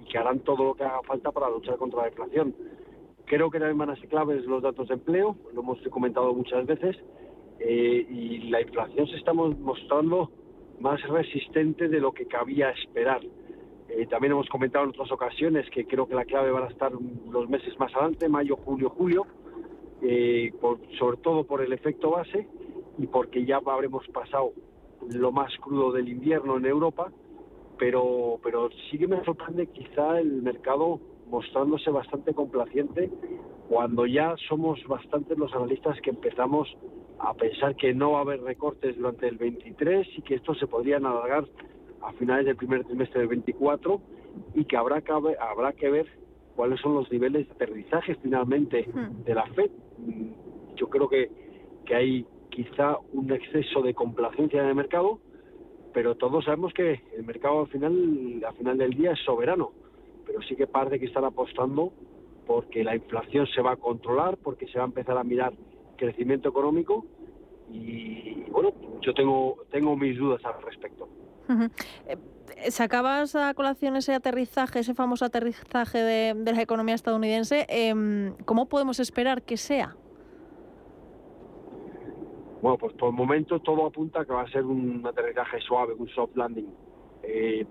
y 0.01 0.05
que 0.05 0.17
harán 0.17 0.39
todo 0.41 0.65
lo 0.65 0.73
que 0.73 0.83
haga 0.83 1.01
falta 1.03 1.31
para 1.31 1.49
luchar 1.49 1.77
contra 1.77 2.01
la 2.01 2.09
inflación. 2.09 2.53
Creo 3.25 3.49
que 3.49 3.57
también 3.57 3.77
van 3.77 3.91
a 3.91 3.95
ser 3.95 4.09
claves 4.09 4.45
los 4.45 4.61
datos 4.61 4.89
de 4.89 4.95
empleo, 4.95 5.37
lo 5.53 5.61
hemos 5.61 5.79
comentado 5.89 6.33
muchas 6.33 6.65
veces, 6.65 6.97
eh, 7.59 8.05
y 8.09 8.49
la 8.49 8.61
inflación 8.61 9.07
se 9.07 9.15
está 9.15 9.31
mostrando 9.31 10.29
más 10.81 11.01
resistente 11.03 11.87
de 11.87 12.01
lo 12.01 12.11
que 12.11 12.25
cabía 12.25 12.71
esperar. 12.71 13.21
Eh, 13.95 14.07
también 14.07 14.33
hemos 14.33 14.49
comentado 14.49 14.83
en 14.83 14.89
otras 14.89 15.09
ocasiones 15.09 15.69
que 15.69 15.85
creo 15.85 16.05
que 16.05 16.15
la 16.15 16.25
clave 16.25 16.51
van 16.51 16.63
a 16.63 16.67
estar 16.67 16.91
los 16.91 17.49
meses 17.49 17.79
más 17.79 17.95
adelante, 17.95 18.27
mayo, 18.27 18.57
julio, 18.57 18.89
julio, 18.89 19.25
eh, 20.01 20.51
sobre 20.99 21.17
todo 21.17 21.45
por 21.45 21.61
el 21.61 21.71
efecto 21.71 22.11
base 22.11 22.45
y 22.97 23.07
porque 23.07 23.45
ya 23.45 23.61
habremos 23.65 24.05
pasado 24.09 24.51
lo 25.09 25.31
más 25.31 25.55
crudo 25.59 25.93
del 25.93 26.09
invierno 26.09 26.57
en 26.57 26.65
Europa, 26.65 27.09
pero, 27.79 28.37
pero 28.43 28.69
sí 28.91 28.97
que 28.97 29.07
me 29.07 29.23
sorprende 29.23 29.67
quizá 29.67 30.19
el 30.19 30.41
mercado 30.41 30.99
mostrándose 31.29 31.89
bastante 31.89 32.33
complaciente 32.33 33.09
cuando 33.69 34.05
ya 34.05 34.35
somos 34.49 34.85
bastantes 34.87 35.37
los 35.37 35.53
analistas 35.53 36.01
que 36.01 36.09
empezamos 36.09 36.67
a 37.19 37.33
pensar 37.33 37.77
que 37.77 37.93
no 37.93 38.11
va 38.11 38.19
a 38.19 38.21
haber 38.23 38.41
recortes 38.41 38.97
durante 38.97 39.29
el 39.29 39.37
23 39.37 40.05
y 40.17 40.21
que 40.21 40.35
estos 40.35 40.59
se 40.59 40.67
podrían 40.67 41.05
alargar 41.05 41.45
a 42.05 42.13
finales 42.13 42.45
del 42.45 42.55
primer 42.55 42.83
trimestre 42.83 43.19
del 43.19 43.29
24 43.29 44.01
y 44.53 44.65
que 44.65 44.77
habrá 44.77 45.01
que, 45.01 45.11
habrá 45.11 45.73
que 45.73 45.89
ver 45.89 46.07
cuáles 46.55 46.79
son 46.79 46.95
los 46.95 47.11
niveles 47.11 47.47
de 47.47 47.53
aterrizaje 47.53 48.15
finalmente 48.15 48.87
de 49.25 49.35
la 49.35 49.45
FED. 49.47 49.71
Yo 50.75 50.89
creo 50.89 51.09
que, 51.09 51.29
que 51.85 51.95
hay 51.95 52.25
quizá 52.49 52.97
un 53.13 53.31
exceso 53.31 53.81
de 53.81 53.93
complacencia 53.93 54.61
en 54.61 54.69
el 54.69 54.75
mercado, 54.75 55.19
pero 55.93 56.15
todos 56.15 56.45
sabemos 56.45 56.73
que 56.73 57.01
el 57.15 57.25
mercado 57.25 57.61
al 57.61 57.67
final, 57.67 58.43
al 58.45 58.55
final 58.55 58.77
del 58.77 58.91
día 58.91 59.11
es 59.13 59.19
soberano, 59.25 59.71
pero 60.25 60.41
sí 60.43 60.55
que 60.55 60.67
parece 60.67 60.99
que 60.99 61.05
están 61.05 61.25
apostando 61.25 61.91
porque 62.45 62.83
la 62.83 62.95
inflación 62.95 63.47
se 63.47 63.61
va 63.61 63.71
a 63.71 63.75
controlar, 63.77 64.37
porque 64.37 64.67
se 64.67 64.77
va 64.77 64.85
a 64.85 64.87
empezar 64.87 65.17
a 65.17 65.23
mirar 65.23 65.53
crecimiento 65.97 66.49
económico 66.49 67.05
y 67.71 68.43
bueno, 68.51 68.71
yo 69.01 69.13
tengo, 69.13 69.57
tengo 69.71 69.95
mis 69.95 70.17
dudas 70.17 70.43
al 70.45 70.61
respecto. 70.61 71.07
Eh, 72.07 72.71
sacabas 72.71 73.35
a 73.35 73.53
colación 73.53 73.95
ese 73.95 74.13
aterrizaje, 74.13 74.79
ese 74.79 74.93
famoso 74.93 75.25
aterrizaje 75.25 75.97
de, 75.97 76.33
de 76.35 76.53
la 76.53 76.61
economía 76.61 76.95
estadounidense. 76.95 77.65
Eh, 77.69 78.33
¿Cómo 78.45 78.67
podemos 78.67 78.99
esperar 78.99 79.41
que 79.43 79.57
sea? 79.57 79.95
Bueno, 82.61 82.77
pues 82.79 82.93
por 82.93 83.09
el 83.09 83.15
momento 83.15 83.59
todo 83.59 83.85
apunta 83.85 84.21
a 84.21 84.25
que 84.25 84.33
va 84.33 84.41
a 84.41 84.49
ser 84.49 84.63
un 84.65 85.05
aterrizaje 85.05 85.61
suave, 85.61 85.93
un 85.93 86.09
soft 86.09 86.35
landing. 86.35 86.67
Eh, 87.21 87.65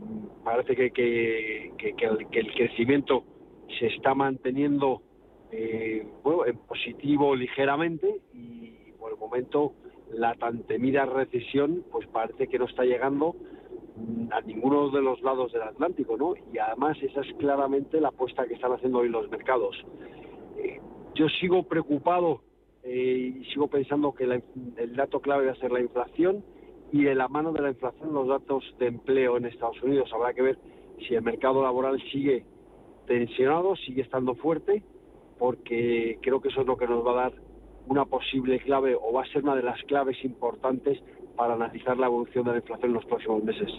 parece 0.45 0.77
que, 0.77 0.91
que, 0.93 1.73
que, 1.77 2.07
el, 2.07 2.53
crecimiento 2.53 3.25
se 3.79 3.87
está 3.87 4.15
manteniendo 4.15 5.03
eh, 5.51 6.07
bueno, 6.23 6.47
en 6.47 6.59
positivo 6.59 7.35
ligeramente 7.35 8.21
y 8.33 8.93
por 8.99 9.13
el 9.13 9.19
momento 9.19 9.73
la 10.13 10.35
tan 10.35 10.63
temida 10.65 11.07
recesión 11.07 11.85
pues 11.91 12.07
parece 12.09 12.49
que 12.49 12.59
no 12.59 12.67
está 12.67 12.85
llegando 12.85 13.37
a 14.31 14.41
ninguno 14.41 14.91
de 14.91 15.01
los 15.01 15.23
lados 15.23 15.53
del 15.53 15.63
Atlántico, 15.63 16.17
¿no? 16.17 16.35
Y 16.53 16.59
además 16.59 16.97
esa 17.03 17.21
es 17.21 17.33
claramente 17.35 18.01
la 18.01 18.09
apuesta 18.09 18.47
que 18.47 18.55
están 18.55 18.73
haciendo 18.73 18.99
hoy 18.99 19.09
los 19.09 19.31
mercados. 19.31 19.77
Eh, 20.57 20.81
yo 21.15 21.29
sigo 21.41 21.63
preocupado 21.63 22.43
eh, 22.83 23.41
y 23.41 23.45
sigo 23.47 23.69
pensando 23.69 24.13
que 24.13 24.25
el 24.25 24.97
dato 24.97 25.21
clave 25.21 25.47
va 25.47 25.53
a 25.53 25.57
ser 25.57 25.71
la 25.71 25.81
inflación 25.81 26.45
y 26.93 27.03
de 27.03 27.15
la 27.15 27.29
mano 27.29 27.53
de 27.53 27.63
la 27.63 27.71
inflación 27.71 28.13
los 28.13 28.29
datos 28.29 28.65
de 28.79 28.87
empleo 28.87 29.37
en 29.37 29.47
Estados 29.47 29.83
Unidos. 29.83 30.11
Habrá 30.13 30.35
que 30.35 30.43
ver 30.43 30.59
si 31.07 31.15
el 31.15 31.23
mercado 31.23 31.63
laboral 31.63 32.01
sigue 32.13 32.45
tensionado, 33.07 33.77
sigue 33.77 34.03
estando 34.03 34.35
fuerte, 34.35 34.83
porque 35.39 36.19
creo 36.23 36.41
que 36.41 36.49
eso 36.49 36.61
es 36.61 36.67
lo 36.67 36.77
que 36.77 36.87
nos 36.87 37.05
va 37.07 37.13
a 37.13 37.31
dar 37.31 37.33
una 37.87 38.05
posible 38.05 38.61
clave 38.61 38.95
o 38.95 39.13
va 39.13 39.23
a 39.23 39.27
ser 39.27 39.43
una 39.43 39.57
de 39.57 39.63
las 39.63 39.83
claves 39.85 40.25
importantes 40.25 41.03
para 41.37 41.55
analizar 41.55 41.97
la 41.97 42.07
evolución 42.07 42.45
de 42.45 42.53
la 42.53 42.57
inflación 42.59 42.91
en 42.91 42.95
los 42.95 43.05
próximos 43.05 43.43
meses. 43.43 43.71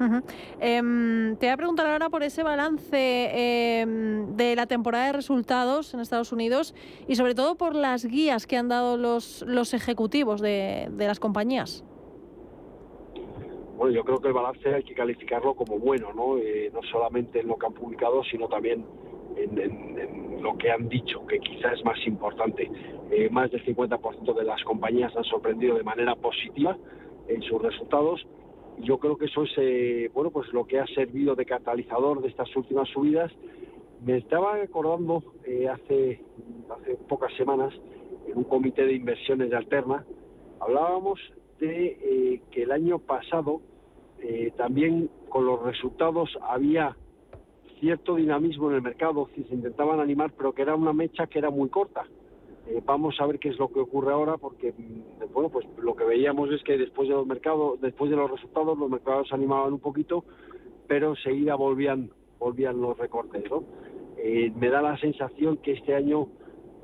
Uh 0.00 0.04
-huh. 0.04 0.22
eh, 0.60 1.36
te 1.38 1.46
voy 1.46 1.52
a 1.52 1.56
preguntar 1.56 1.86
ahora 1.86 2.08
por 2.08 2.22
ese 2.22 2.42
balance 2.42 2.96
eh, 2.96 3.84
de 4.34 4.56
la 4.56 4.66
temporada 4.66 5.06
de 5.06 5.12
resultados 5.12 5.92
en 5.92 6.00
Estados 6.00 6.32
Unidos 6.32 6.74
y 7.06 7.16
sobre 7.16 7.34
todo 7.34 7.56
por 7.56 7.74
las 7.74 8.06
guías 8.06 8.46
que 8.46 8.56
han 8.56 8.68
dado 8.68 8.96
los, 8.96 9.44
los 9.46 9.74
ejecutivos 9.74 10.40
de, 10.40 10.88
de 10.90 11.06
las 11.06 11.20
compañías. 11.20 11.84
Bueno, 13.76 13.94
yo 13.94 14.04
creo 14.04 14.20
que 14.20 14.28
el 14.28 14.34
balance 14.34 14.74
hay 14.74 14.84
que 14.84 14.94
calificarlo 14.94 15.54
como 15.54 15.78
bueno, 15.78 16.12
¿no? 16.14 16.36
Eh, 16.38 16.70
no 16.72 16.80
solamente 16.90 17.40
en 17.40 17.48
lo 17.48 17.56
que 17.56 17.66
han 17.66 17.72
publicado, 17.72 18.22
sino 18.24 18.46
también 18.46 18.84
en, 19.44 19.58
en, 19.58 19.98
en, 19.98 20.42
lo 20.42 20.56
que 20.56 20.70
han 20.70 20.88
dicho, 20.88 21.26
que 21.26 21.38
quizás 21.38 21.74
es 21.78 21.84
más 21.84 21.98
importante. 22.06 22.70
Eh, 23.10 23.28
más 23.30 23.50
del 23.50 23.64
50% 23.64 24.34
de 24.34 24.44
las 24.44 24.62
compañías 24.64 25.14
han 25.16 25.24
sorprendido 25.24 25.76
de 25.76 25.82
manera 25.82 26.14
positiva 26.14 26.76
en 27.28 27.42
sus 27.42 27.60
resultados. 27.60 28.26
Yo 28.78 28.98
creo 28.98 29.16
que 29.16 29.26
eso 29.26 29.42
es 29.42 29.50
eh, 29.58 30.10
bueno, 30.14 30.30
pues 30.30 30.52
lo 30.52 30.66
que 30.66 30.78
ha 30.78 30.86
servido 30.86 31.34
de 31.34 31.44
catalizador 31.44 32.22
de 32.22 32.28
estas 32.28 32.54
últimas 32.56 32.88
subidas. 32.88 33.30
Me 34.04 34.16
estaba 34.16 34.54
acordando 34.54 35.22
eh, 35.44 35.68
hace, 35.68 36.22
hace 36.70 36.96
pocas 37.08 37.32
semanas 37.34 37.74
en 38.26 38.38
un 38.38 38.44
comité 38.44 38.86
de 38.86 38.94
inversiones 38.94 39.50
de 39.50 39.56
Alterna, 39.56 40.04
hablábamos 40.60 41.20
de 41.58 42.40
que 42.50 42.62
el 42.62 42.72
año 42.72 42.98
pasado 43.00 43.60
también 44.56 45.10
con 45.28 45.44
los 45.44 45.62
resultados 45.62 46.30
había 46.42 46.96
cierto 47.80 48.16
dinamismo 48.16 48.70
en 48.70 48.76
el 48.76 48.82
mercado, 48.82 49.28
si 49.34 49.42
se 49.44 49.54
intentaban 49.54 50.00
animar, 50.00 50.32
pero 50.36 50.52
que 50.52 50.62
era 50.62 50.74
una 50.74 50.92
mecha 50.92 51.26
que 51.26 51.38
era 51.38 51.50
muy 51.50 51.68
corta. 51.68 52.04
Eh, 52.68 52.82
vamos 52.84 53.16
a 53.20 53.26
ver 53.26 53.38
qué 53.38 53.48
es 53.48 53.58
lo 53.58 53.68
que 53.68 53.80
ocurre 53.80 54.12
ahora, 54.12 54.36
porque 54.36 54.72
mm, 54.72 55.32
bueno, 55.32 55.48
pues 55.48 55.66
lo 55.82 55.96
que 55.96 56.04
veíamos 56.04 56.50
es 56.52 56.62
que 56.62 56.78
después 56.78 57.08
de 57.08 57.14
los 57.14 57.26
mercados, 57.26 57.80
después 57.80 58.10
de 58.10 58.16
los 58.16 58.30
resultados, 58.30 58.78
los 58.78 58.90
mercados 58.90 59.28
se 59.28 59.34
animaban 59.34 59.72
un 59.72 59.80
poquito, 59.80 60.24
pero 60.86 61.10
enseguida 61.10 61.54
volvían, 61.56 62.10
volvían 62.38 62.80
los 62.80 62.96
recortes. 62.98 63.44
Eh, 64.18 64.52
me 64.54 64.68
da 64.68 64.82
la 64.82 64.98
sensación 64.98 65.56
que 65.56 65.72
este 65.72 65.94
año, 65.94 66.28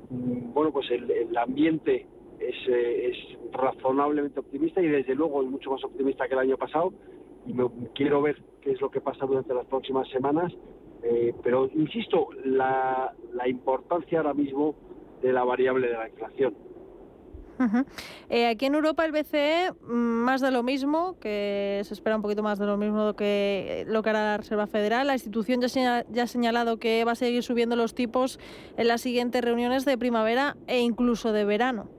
mm, 0.09 0.53
bueno, 0.53 0.71
pues 0.71 0.89
el, 0.91 1.09
el 1.09 1.37
ambiente 1.37 2.07
es, 2.39 2.55
eh, 2.67 3.11
es 3.11 3.51
razonablemente 3.51 4.39
optimista 4.39 4.81
y 4.81 4.87
desde 4.87 5.15
luego 5.15 5.41
es 5.41 5.49
mucho 5.49 5.71
más 5.71 5.83
optimista 5.83 6.27
que 6.27 6.33
el 6.33 6.39
año 6.39 6.57
pasado 6.57 6.93
y 7.45 7.53
me, 7.53 7.67
quiero 7.93 8.21
ver 8.21 8.41
qué 8.61 8.71
es 8.71 8.81
lo 8.81 8.91
que 8.91 9.01
pasa 9.01 9.25
durante 9.25 9.53
las 9.53 9.65
próximas 9.65 10.07
semanas. 10.09 10.53
Eh, 11.03 11.33
pero 11.43 11.69
insisto, 11.73 12.29
la, 12.43 13.13
la, 13.33 13.47
importancia 13.47 14.19
ahora 14.19 14.33
mismo 14.33 14.75
de 15.21 15.31
la 15.31 15.43
variable 15.43 15.87
de 15.87 15.93
la 15.93 16.09
inflación. 16.09 16.53
Uh 17.59 17.63
-huh. 17.63 17.85
eh, 18.29 18.47
aquí 18.47 18.67
en 18.67 18.75
Europa 18.75 19.03
el 19.03 19.11
BCE 19.11 19.73
más 19.81 20.41
de 20.41 20.51
lo 20.51 20.61
mismo, 20.61 21.17
que 21.19 21.81
se 21.83 21.93
espera 21.93 22.15
un 22.15 22.21
poquito 22.21 22.43
más 22.43 22.59
de 22.59 22.67
lo 22.67 22.77
mismo 22.77 23.15
que 23.15 23.83
lo 23.87 24.03
que 24.03 24.09
hará 24.11 24.21
la 24.21 24.37
Reserva 24.37 24.67
Federal. 24.67 25.07
La 25.07 25.13
institución 25.13 25.59
ya, 25.61 25.69
señala, 25.69 26.05
ya 26.11 26.23
ha 26.23 26.27
señalado 26.27 26.77
que 26.77 27.03
va 27.03 27.13
a 27.13 27.15
seguir 27.15 27.41
subiendo 27.41 27.75
los 27.75 27.95
tipos 27.95 28.39
en 28.77 28.87
las 28.87 29.01
siguientes 29.01 29.41
reuniones 29.43 29.85
de 29.85 29.97
primavera 29.97 30.55
e 30.67 30.81
incluso 30.81 31.31
de 31.31 31.45
verano. 31.45 31.89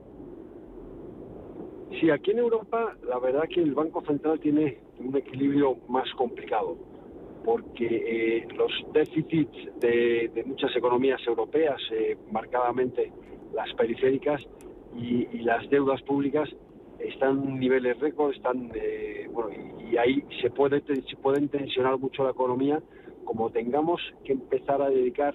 Sí, 1.99 2.09
aquí 2.09 2.31
en 2.31 2.39
Europa 2.39 2.95
la 3.05 3.19
verdad 3.19 3.43
que 3.53 3.61
el 3.61 3.73
Banco 3.73 4.01
Central 4.05 4.39
tiene 4.39 4.77
un 4.99 5.15
equilibrio 5.17 5.77
más 5.89 6.07
complicado 6.15 6.77
porque 7.49 7.87
eh, 7.87 8.47
los 8.55 8.71
déficits 8.93 9.57
de, 9.79 10.43
muchas 10.45 10.75
economías 10.75 11.19
europeas, 11.25 11.81
eh, 11.91 12.15
marcadamente 12.31 13.11
las 13.55 13.73
periféricas 13.73 14.39
y, 14.95 15.39
las 15.39 15.67
deudas 15.71 15.99
públicas, 16.03 16.47
están 16.99 17.43
en 17.43 17.59
niveles 17.59 17.99
récord, 17.99 18.35
están 18.35 18.71
eh, 18.75 19.27
bueno, 19.31 19.49
y, 19.79 19.97
ahí 19.97 20.23
se 20.43 20.51
puede 20.51 20.83
se 20.85 21.15
pueden 21.15 21.49
tensionar 21.49 21.97
mucho 21.97 22.23
la 22.23 22.29
economía, 22.29 22.83
como 23.25 23.49
tengamos 23.49 23.99
que 24.23 24.33
empezar 24.33 24.83
a 24.83 24.91
dedicar 24.91 25.33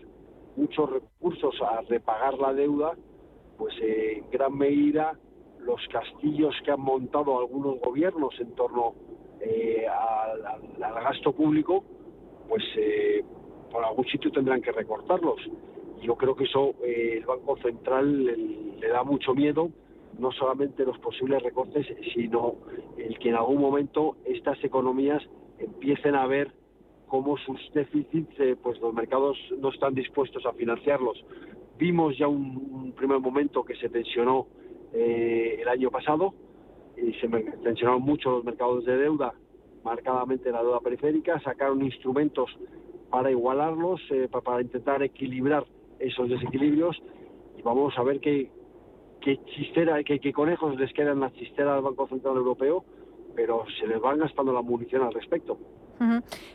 muchos 0.55 0.89
recursos 0.89 1.57
a 1.63 1.81
repagar 1.81 2.39
la 2.39 2.55
deuda, 2.55 2.93
pues 3.59 3.75
en 3.81 4.31
gran 4.31 4.57
medida 4.57 5.19
los 5.59 5.81
castillos 5.91 6.55
que 6.65 6.71
han 6.71 6.81
montado 6.81 7.41
algunos 7.41 7.81
gobiernos 7.81 8.39
en 8.39 8.55
torno 8.55 8.95
al, 10.81 10.95
gasto 11.03 11.33
público, 11.33 11.85
pues 12.49 12.63
eh, 12.77 13.25
por 13.71 13.85
algún 13.85 14.05
sitio 14.07 14.31
tendrán 14.31 14.63
que 14.63 14.73
recortarlos. 14.73 15.41
Yo 16.03 16.17
creo 16.17 16.37
que 16.37 16.45
eso 16.45 16.75
eh, 16.85 17.19
el 17.19 17.27
Banco 17.27 17.57
Central 17.59 18.25
le, 18.25 18.89
da 18.89 19.03
mucho 19.03 19.35
miedo, 19.35 19.71
no 20.19 20.31
solamente 20.33 20.85
los 20.85 20.99
posibles 20.99 21.43
recortes, 21.43 21.87
sino 22.15 22.57
el 22.99 23.19
que 23.19 23.31
en 23.31 23.37
algún 23.37 23.61
momento 23.61 24.17
estas 24.25 24.63
economías 24.63 25.23
empiecen 25.59 26.15
a 26.15 26.27
ver 26.27 26.53
cómo 27.09 27.37
sus 27.39 27.61
déficits, 27.73 28.39
eh, 28.39 28.57
pues 28.63 28.81
los 28.81 28.93
mercados 28.93 29.37
no 29.59 29.71
están 29.71 29.95
dispuestos 29.95 30.45
a 30.47 30.53
financiarlos. 30.53 31.25
Vimos 31.79 32.17
ya 32.19 32.29
un, 32.29 32.57
un 32.71 32.93
primer 32.93 33.19
momento 33.19 33.65
que 33.65 33.75
se 33.77 33.89
tensionó 33.89 34.47
eh, 34.93 35.59
el 35.61 35.69
año 35.69 35.91
pasado, 35.91 36.35
y 36.97 37.13
se 37.15 37.29
tensionaron 37.63 38.03
mucho 38.03 38.31
los 38.31 38.45
mercados 38.45 38.85
de 38.85 38.97
deuda, 38.97 39.35
marcadamente 39.85 40.51
la 40.51 40.63
deuda 40.63 40.81
periférica, 40.81 41.41
sacaron 41.41 41.83
instrumentos 41.83 42.51
para 43.11 43.31
igualarlos, 43.31 44.01
eh, 44.11 44.29
para, 44.29 44.63
intentar 44.63 45.03
equilibrar 45.03 45.65
esos 45.99 46.29
desequilibrios 46.29 47.01
y 47.57 47.63
vamos 47.63 47.97
a 47.97 48.03
ver 48.03 48.19
qué, 48.21 48.51
qué 49.21 49.39
chistera, 49.45 50.03
qué, 50.03 50.33
conejos 50.33 50.77
les 50.77 50.93
quedan 50.93 51.21
la 51.21 51.33
chistera 51.33 51.75
del 51.75 51.85
Banco 51.85 52.09
Central 52.09 52.37
Europeo, 52.37 52.85
pero 53.37 53.65
se 53.79 53.87
les 53.87 54.01
van 54.01 54.19
gastando 54.19 54.53
la 54.53 54.63
munición 54.63 55.03
al 55.03 55.13
respecto. 55.13 55.59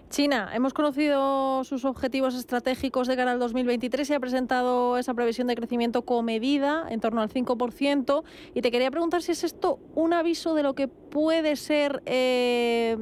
China, 0.09 0.49
hemos 0.53 0.73
conocido 0.73 1.63
sus 1.63 1.85
objetivos 1.85 2.35
estratégicos 2.35 3.07
de 3.07 3.15
cara 3.15 3.31
al 3.31 3.39
2023 3.39 4.09
y 4.09 4.13
ha 4.13 4.19
presentado 4.19 4.97
esa 4.97 5.13
previsión 5.13 5.47
de 5.47 5.55
crecimiento 5.55 6.03
comedida 6.03 6.85
en 6.89 6.99
torno 6.99 7.21
al 7.21 7.29
5%. 7.29 8.23
Y 8.53 8.61
te 8.61 8.71
quería 8.71 8.91
preguntar 8.91 9.21
si 9.21 9.31
es 9.31 9.43
esto 9.43 9.79
un 9.95 10.13
aviso 10.13 10.55
de 10.55 10.63
lo 10.63 10.73
que 10.73 10.87
puede 10.87 11.55
ser 11.55 12.01
eh, 12.05 12.97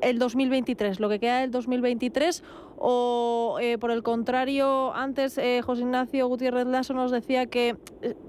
el 0.00 0.18
2023, 0.18 1.00
lo 1.00 1.08
que 1.08 1.18
queda 1.18 1.40
del 1.40 1.50
2023, 1.50 2.42
o 2.76 3.56
eh, 3.60 3.78
por 3.78 3.90
el 3.90 4.02
contrario, 4.02 4.92
antes 4.94 5.38
eh, 5.38 5.62
José 5.62 5.82
Ignacio 5.82 6.28
Gutiérrez 6.28 6.66
Lasso 6.66 6.92
nos 6.92 7.10
decía 7.10 7.46
que 7.46 7.76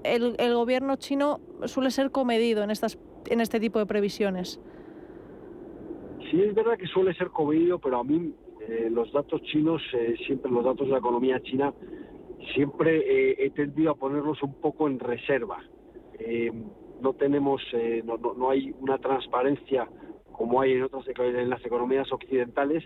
el, 0.02 0.34
el 0.38 0.54
gobierno 0.54 0.96
chino 0.96 1.40
suele 1.66 1.90
ser 1.90 2.10
comedido 2.10 2.62
en, 2.62 2.70
estas, 2.70 2.98
en 3.26 3.40
este 3.40 3.60
tipo 3.60 3.78
de 3.78 3.86
previsiones. 3.86 4.60
Sí, 6.30 6.42
es 6.42 6.54
verdad 6.54 6.76
que 6.78 6.86
suele 6.86 7.14
ser 7.14 7.28
comedido, 7.28 7.78
pero 7.78 7.98
a 7.98 8.04
mí 8.04 8.34
eh, 8.68 8.88
los 8.90 9.12
datos 9.12 9.42
chinos, 9.42 9.82
eh, 9.92 10.16
siempre 10.26 10.50
los 10.50 10.64
datos 10.64 10.86
de 10.86 10.92
la 10.92 10.98
economía 10.98 11.40
china, 11.40 11.72
siempre 12.54 12.98
eh, 12.98 13.36
he 13.38 13.50
tendido 13.50 13.92
a 13.92 13.94
ponerlos 13.94 14.42
un 14.42 14.54
poco 14.60 14.88
en 14.88 14.98
reserva. 14.98 15.58
no 17.00 17.12
tenemos, 17.12 17.62
no, 18.04 18.16
no, 18.16 18.34
no, 18.34 18.50
hay 18.50 18.74
una 18.80 18.98
transparencia 18.98 19.86
como 20.32 20.60
hay 20.60 20.72
en 20.72 20.82
otras 20.82 21.04
en 21.08 21.50
las 21.50 21.64
economías 21.64 22.10
occidentales 22.12 22.84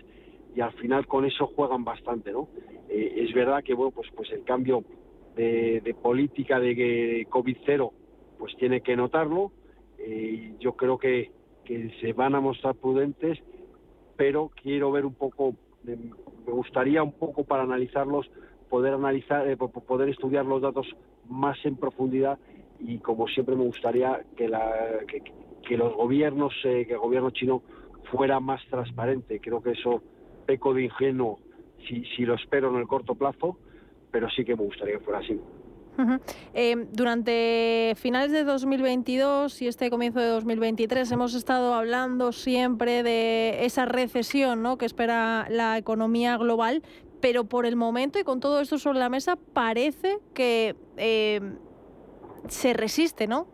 y 0.55 0.61
al 0.61 0.73
final 0.73 1.07
con 1.07 1.25
eso 1.25 1.47
juegan 1.47 1.83
bastante, 1.83 2.31
¿no? 2.31 2.49
Eh, 2.89 3.25
es 3.25 3.33
verdad 3.33 3.63
que 3.63 3.73
bueno, 3.73 3.91
pues 3.91 4.07
pues 4.15 4.31
el 4.31 4.43
cambio 4.43 4.83
de, 5.35 5.95
política 6.01 6.59
de 6.59 7.25
COVID 7.29 7.57
cero, 7.65 7.93
pues 8.37 8.55
tiene 8.57 8.81
que 8.81 8.95
notarlo. 8.95 9.51
Eh, 9.97 10.55
yo 10.59 10.73
creo 10.73 10.97
que, 10.97 11.31
se 11.99 12.13
van 12.13 12.35
a 12.35 12.41
mostrar 12.41 12.75
prudentes, 12.75 13.39
pero 14.17 14.51
quiero 14.61 14.91
ver 14.91 15.05
un 15.05 15.13
poco, 15.13 15.55
me 15.83 15.97
gustaría 16.45 17.03
un 17.03 17.13
poco 17.13 17.43
para 17.43 17.63
analizarlos, 17.63 18.29
poder 18.69 18.93
analizar, 18.93 19.47
eh, 19.47 19.57
poder 19.57 20.09
estudiar 20.09 20.45
los 20.45 20.61
datos 20.61 20.87
más 21.29 21.57
en 21.65 21.75
profundidad 21.75 22.39
y 22.79 22.99
como 22.99 23.27
siempre 23.27 23.55
me 23.55 23.65
gustaría 23.65 24.21
que, 24.35 24.47
la, 24.47 24.99
que, 25.07 25.77
los 25.77 25.93
gobiernos, 25.95 26.53
eh, 26.63 26.85
que 26.85 26.93
el 26.93 26.99
gobierno 26.99 27.29
chino 27.31 27.61
fuera 28.11 28.39
más 28.39 28.61
transparente. 28.69 29.39
Creo 29.39 29.61
que 29.61 29.71
eso 29.71 30.01
peco 30.45 30.73
de 30.73 30.83
ingenuo 30.83 31.39
si, 31.87 32.03
si 32.15 32.25
lo 32.25 32.35
espero 32.35 32.69
en 32.69 32.77
el 32.77 32.87
corto 32.87 33.15
plazo, 33.15 33.57
pero 34.11 34.29
sí 34.29 34.43
que 34.43 34.55
me 34.55 34.63
gustaría 34.63 34.97
que 34.97 35.03
fuera 35.03 35.19
así. 35.19 35.39
Eh, 36.53 36.87
durante 36.93 37.93
finales 37.95 38.31
de 38.31 38.43
2022 38.43 39.61
y 39.61 39.67
este 39.67 39.89
comienzo 39.89 40.19
de 40.19 40.27
2023 40.27 41.11
hemos 41.11 41.35
estado 41.35 41.73
hablando 41.73 42.31
siempre 42.31 43.03
de 43.03 43.65
esa 43.65 43.85
recesión 43.85 44.63
¿no? 44.63 44.77
que 44.77 44.85
espera 44.85 45.47
la 45.49 45.77
economía 45.77 46.37
global, 46.37 46.81
pero 47.21 47.45
por 47.45 47.65
el 47.65 47.75
momento 47.75 48.19
y 48.19 48.23
con 48.23 48.39
todo 48.39 48.61
esto 48.61 48.77
sobre 48.77 48.99
la 48.99 49.09
mesa 49.09 49.37
parece 49.53 50.17
que 50.33 50.75
eh, 50.97 51.39
se 52.47 52.73
resiste, 52.73 53.27
¿no? 53.27 53.47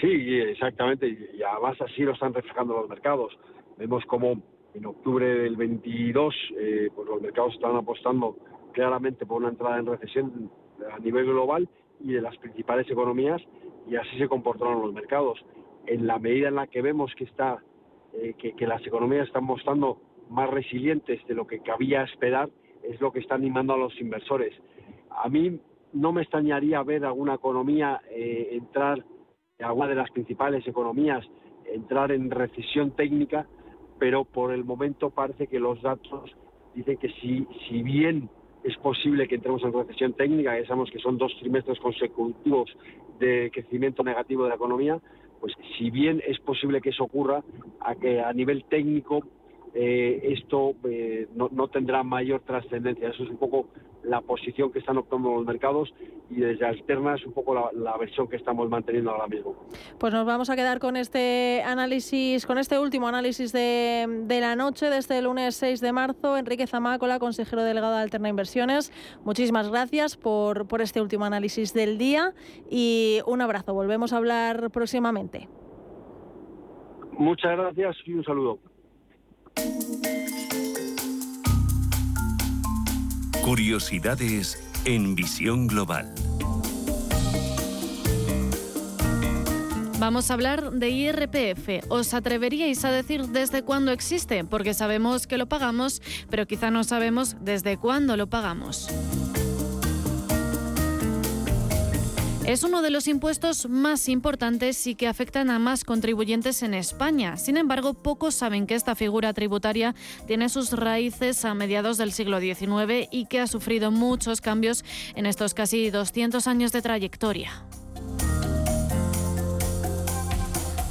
Sí, 0.00 0.38
exactamente, 0.38 1.08
y 1.08 1.42
además 1.42 1.76
así 1.80 2.02
lo 2.02 2.12
están 2.12 2.32
reflejando 2.32 2.74
los 2.74 2.88
mercados. 2.88 3.36
Vemos 3.76 4.04
como 4.06 4.40
en 4.74 4.86
octubre 4.86 5.26
del 5.26 5.56
22 5.56 6.34
eh, 6.56 6.88
pues 6.94 7.08
los 7.08 7.20
mercados 7.20 7.54
están 7.54 7.74
apostando 7.76 8.36
claramente 8.78 9.26
por 9.26 9.38
una 9.38 9.48
entrada 9.48 9.76
en 9.76 9.86
recesión 9.86 10.50
a 10.92 11.00
nivel 11.00 11.26
global 11.26 11.68
y 11.98 12.12
de 12.12 12.22
las 12.22 12.36
principales 12.36 12.88
economías 12.88 13.42
y 13.88 13.96
así 13.96 14.16
se 14.18 14.28
comportaron 14.28 14.80
los 14.80 14.94
mercados. 14.94 15.44
En 15.86 16.06
la 16.06 16.20
medida 16.20 16.46
en 16.46 16.54
la 16.54 16.68
que 16.68 16.80
vemos 16.80 17.12
que 17.16 17.24
está 17.24 17.58
eh, 18.12 18.34
que, 18.34 18.66
las 18.68 18.86
economías 18.86 19.26
están 19.26 19.42
mostrando 19.42 20.00
más 20.30 20.48
resilientes 20.48 21.26
de 21.26 21.34
lo 21.34 21.44
que 21.44 21.58
cabía 21.58 22.04
esperar, 22.04 22.50
es 22.84 23.00
lo 23.00 23.10
que 23.10 23.18
está 23.18 23.34
animando 23.34 23.74
a 23.74 23.78
los 23.78 24.00
inversores. 24.00 24.54
A 25.10 25.28
mí 25.28 25.60
no 25.92 26.12
me 26.12 26.22
extrañaría 26.22 26.80
ver 26.84 27.04
alguna 27.04 27.34
economía 27.34 28.00
eh, 28.10 28.50
entrar, 28.52 29.04
alguna 29.58 29.88
de 29.88 29.96
las 29.96 30.10
principales 30.12 30.64
economías, 30.68 31.28
entrar 31.64 32.12
en 32.12 32.30
recesión 32.30 32.92
técnica, 32.92 33.48
pero 33.98 34.24
por 34.24 34.52
el 34.52 34.64
momento 34.64 35.10
parece 35.10 35.48
que 35.48 35.58
los 35.58 35.82
datos 35.82 36.30
dicen 36.76 36.96
que 36.98 37.08
si, 37.20 37.44
si 37.68 37.82
bien 37.82 38.30
es 38.68 38.76
posible 38.76 39.26
que 39.26 39.36
entremos 39.36 39.62
en 39.62 39.72
recesión 39.72 40.12
técnica, 40.12 40.58
ya 40.58 40.66
sabemos 40.66 40.90
que 40.90 40.98
son 40.98 41.16
dos 41.16 41.34
trimestres 41.38 41.78
consecutivos 41.80 42.70
de 43.18 43.50
crecimiento 43.52 44.02
negativo 44.02 44.44
de 44.44 44.50
la 44.50 44.56
economía, 44.56 44.98
pues 45.40 45.54
si 45.76 45.90
bien 45.90 46.22
es 46.26 46.38
posible 46.40 46.80
que 46.80 46.90
eso 46.90 47.04
ocurra, 47.04 47.42
a 47.80 47.94
que 47.94 48.20
a 48.20 48.32
nivel 48.32 48.64
técnico 48.64 49.24
eh, 49.80 50.32
esto 50.36 50.74
eh, 50.90 51.28
no, 51.36 51.68
tendrá 51.68 52.02
mayor 52.02 52.40
trascendencia. 52.40 53.10
Eso 53.10 53.22
es 53.22 53.30
un 53.30 53.36
poco 53.36 53.68
la 54.02 54.20
posición 54.22 54.72
que 54.72 54.80
están 54.80 54.98
optando 54.98 55.32
los 55.32 55.46
mercados 55.46 55.94
y 56.28 56.40
desde 56.40 56.66
Alterna 56.66 57.14
es 57.14 57.24
un 57.24 57.32
poco 57.32 57.54
la, 57.54 57.96
versión 57.96 58.26
que 58.26 58.34
estamos 58.34 58.68
manteniendo 58.68 59.12
ahora 59.12 59.28
mismo. 59.28 59.54
Pues 60.00 60.12
nos 60.12 60.26
vamos 60.26 60.50
a 60.50 60.56
quedar 60.56 60.80
con 60.80 60.96
este 60.96 61.62
análisis, 61.64 62.44
con 62.44 62.58
este 62.58 62.76
último 62.80 63.06
análisis 63.06 63.52
de, 63.52 64.24
de 64.24 64.40
la 64.40 64.56
noche, 64.56 64.90
de 64.90 64.98
este 64.98 65.22
lunes 65.22 65.54
6 65.54 65.80
de 65.80 65.92
marzo. 65.92 66.36
Enrique 66.36 66.66
Zamácola, 66.66 67.20
consejero 67.20 67.62
delegado 67.62 67.94
de 67.94 68.02
Alterna 68.02 68.30
Inversiones, 68.30 68.90
muchísimas 69.24 69.70
gracias 69.70 70.16
por, 70.16 70.66
por 70.66 70.82
este 70.82 71.00
último 71.00 71.24
análisis 71.24 71.72
del 71.72 71.98
día 71.98 72.34
y 72.68 73.20
un 73.26 73.42
abrazo. 73.42 73.74
Volvemos 73.74 74.12
a 74.12 74.16
hablar 74.16 74.72
próximamente. 74.72 75.48
Muchas 77.12 77.56
gracias 77.56 77.96
y 78.06 78.14
un 78.14 78.24
saludo. 78.24 78.58
Curiosidades 83.42 84.58
en 84.84 85.14
visión 85.14 85.66
global. 85.66 86.12
Vamos 89.98 90.30
a 90.30 90.34
hablar 90.34 90.70
de 90.70 90.90
IRPF. 90.90 91.84
¿Os 91.88 92.14
atreveríais 92.14 92.84
a 92.84 92.92
decir 92.92 93.26
desde 93.28 93.62
cuándo 93.62 93.90
existe? 93.90 94.44
Porque 94.44 94.72
sabemos 94.72 95.26
que 95.26 95.38
lo 95.38 95.48
pagamos, 95.48 96.02
pero 96.30 96.46
quizá 96.46 96.70
no 96.70 96.84
sabemos 96.84 97.36
desde 97.40 97.78
cuándo 97.78 98.16
lo 98.16 98.28
pagamos. 98.28 98.88
Es 102.48 102.62
uno 102.62 102.80
de 102.80 102.88
los 102.88 103.08
impuestos 103.08 103.68
más 103.68 104.08
importantes 104.08 104.86
y 104.86 104.94
que 104.94 105.06
afectan 105.06 105.50
a 105.50 105.58
más 105.58 105.84
contribuyentes 105.84 106.62
en 106.62 106.72
España. 106.72 107.36
Sin 107.36 107.58
embargo, 107.58 107.92
pocos 107.92 108.34
saben 108.34 108.66
que 108.66 108.74
esta 108.74 108.94
figura 108.94 109.34
tributaria 109.34 109.94
tiene 110.26 110.48
sus 110.48 110.72
raíces 110.72 111.44
a 111.44 111.52
mediados 111.52 111.98
del 111.98 112.10
siglo 112.10 112.40
XIX 112.40 113.06
y 113.10 113.26
que 113.26 113.40
ha 113.40 113.46
sufrido 113.46 113.90
muchos 113.90 114.40
cambios 114.40 114.82
en 115.14 115.26
estos 115.26 115.52
casi 115.52 115.90
200 115.90 116.46
años 116.46 116.72
de 116.72 116.80
trayectoria. 116.80 117.52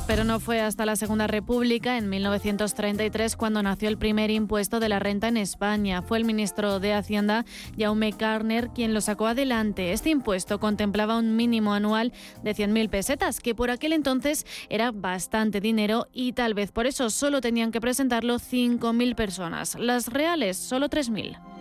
Pero 0.07 0.23
no 0.23 0.39
fue 0.39 0.61
hasta 0.61 0.85
la 0.85 0.95
Segunda 0.95 1.27
República, 1.27 1.97
en 1.97 2.07
1933, 2.09 3.35
cuando 3.35 3.61
nació 3.61 3.89
el 3.89 3.97
primer 3.97 4.31
impuesto 4.31 4.79
de 4.79 4.87
la 4.87 4.99
renta 4.99 5.27
en 5.27 5.35
España. 5.35 6.01
Fue 6.01 6.17
el 6.17 6.23
ministro 6.23 6.79
de 6.79 6.93
Hacienda, 6.93 7.43
Jaume 7.77 8.13
Carner, 8.13 8.69
quien 8.69 8.93
lo 8.93 9.01
sacó 9.01 9.27
adelante. 9.27 9.91
Este 9.91 10.09
impuesto 10.09 10.61
contemplaba 10.61 11.17
un 11.17 11.35
mínimo 11.35 11.73
anual 11.73 12.13
de 12.41 12.55
100.000 12.55 12.89
pesetas, 12.89 13.41
que 13.41 13.53
por 13.53 13.69
aquel 13.69 13.91
entonces 13.91 14.45
era 14.69 14.91
bastante 14.91 15.59
dinero 15.59 16.07
y 16.13 16.31
tal 16.31 16.53
vez 16.53 16.71
por 16.71 16.87
eso 16.87 17.09
solo 17.09 17.41
tenían 17.41 17.73
que 17.73 17.81
presentarlo 17.81 18.39
5.000 18.39 19.13
personas. 19.13 19.75
Las 19.75 20.07
reales, 20.07 20.55
solo 20.55 20.89
3.000. 20.89 21.56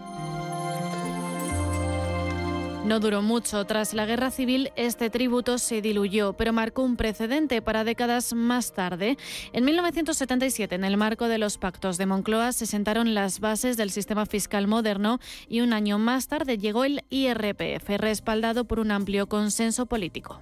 No 2.87 3.01
duró 3.01 3.21
mucho. 3.21 3.65
Tras 3.65 3.95
la 3.95 4.07
guerra 4.07 4.31
civil, 4.31 4.71
este 4.77 5.11
tributo 5.11 5.59
se 5.59 5.83
diluyó, 5.83 6.35
pero 6.35 6.53
marcó 6.53 6.83
un 6.83 6.97
precedente 6.97 7.61
para 7.61 7.83
décadas 7.83 8.33
más 8.33 8.75
tarde. 8.75 9.19
En 9.53 9.65
1977, 9.65 10.77
en 10.77 10.85
el 10.85 10.97
marco 10.97 11.27
de 11.27 11.39
los 11.39 11.59
pactos 11.59 11.99
de 11.99 12.07
Moncloa, 12.07 12.53
se 12.53 12.65
sentaron 12.65 13.13
las 13.13 13.41
bases 13.41 13.77
del 13.77 13.91
sistema 13.91 14.25
fiscal 14.25 14.69
moderno 14.69 15.19
y 15.49 15.63
un 15.63 15.73
año 15.73 15.99
más 15.99 16.29
tarde 16.29 16.59
llegó 16.59 16.85
el 16.85 17.03
IRPF, 17.11 17.89
respaldado 17.97 18.67
por 18.67 18.79
un 18.79 18.93
amplio 18.93 19.29
consenso 19.29 19.87
político. 19.87 20.39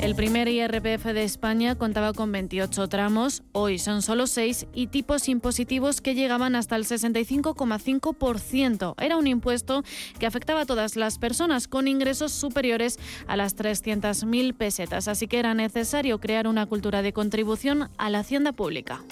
El 0.00 0.14
primer 0.14 0.46
IRPF 0.46 1.06
de 1.06 1.24
España 1.24 1.74
contaba 1.74 2.12
con 2.12 2.30
28 2.30 2.88
tramos, 2.88 3.42
hoy 3.50 3.80
son 3.80 4.00
solo 4.00 4.28
6 4.28 4.68
y 4.72 4.86
tipos 4.86 5.28
impositivos 5.28 6.00
que 6.00 6.14
llegaban 6.14 6.54
hasta 6.54 6.76
el 6.76 6.84
65,5%. 6.84 8.94
Era 8.96 9.16
un 9.16 9.26
impuesto 9.26 9.82
que 10.20 10.26
afectaba 10.26 10.60
a 10.60 10.66
todas 10.66 10.94
las 10.94 11.18
personas 11.18 11.66
con 11.66 11.88
ingresos 11.88 12.30
superiores 12.30 13.00
a 13.26 13.36
las 13.36 13.56
300.000 13.56 14.54
pesetas, 14.54 15.08
así 15.08 15.26
que 15.26 15.40
era 15.40 15.54
necesario 15.54 16.20
crear 16.20 16.46
una 16.46 16.66
cultura 16.66 17.02
de 17.02 17.12
contribución 17.12 17.90
a 17.98 18.08
la 18.08 18.20
hacienda 18.20 18.52
pública. 18.52 19.02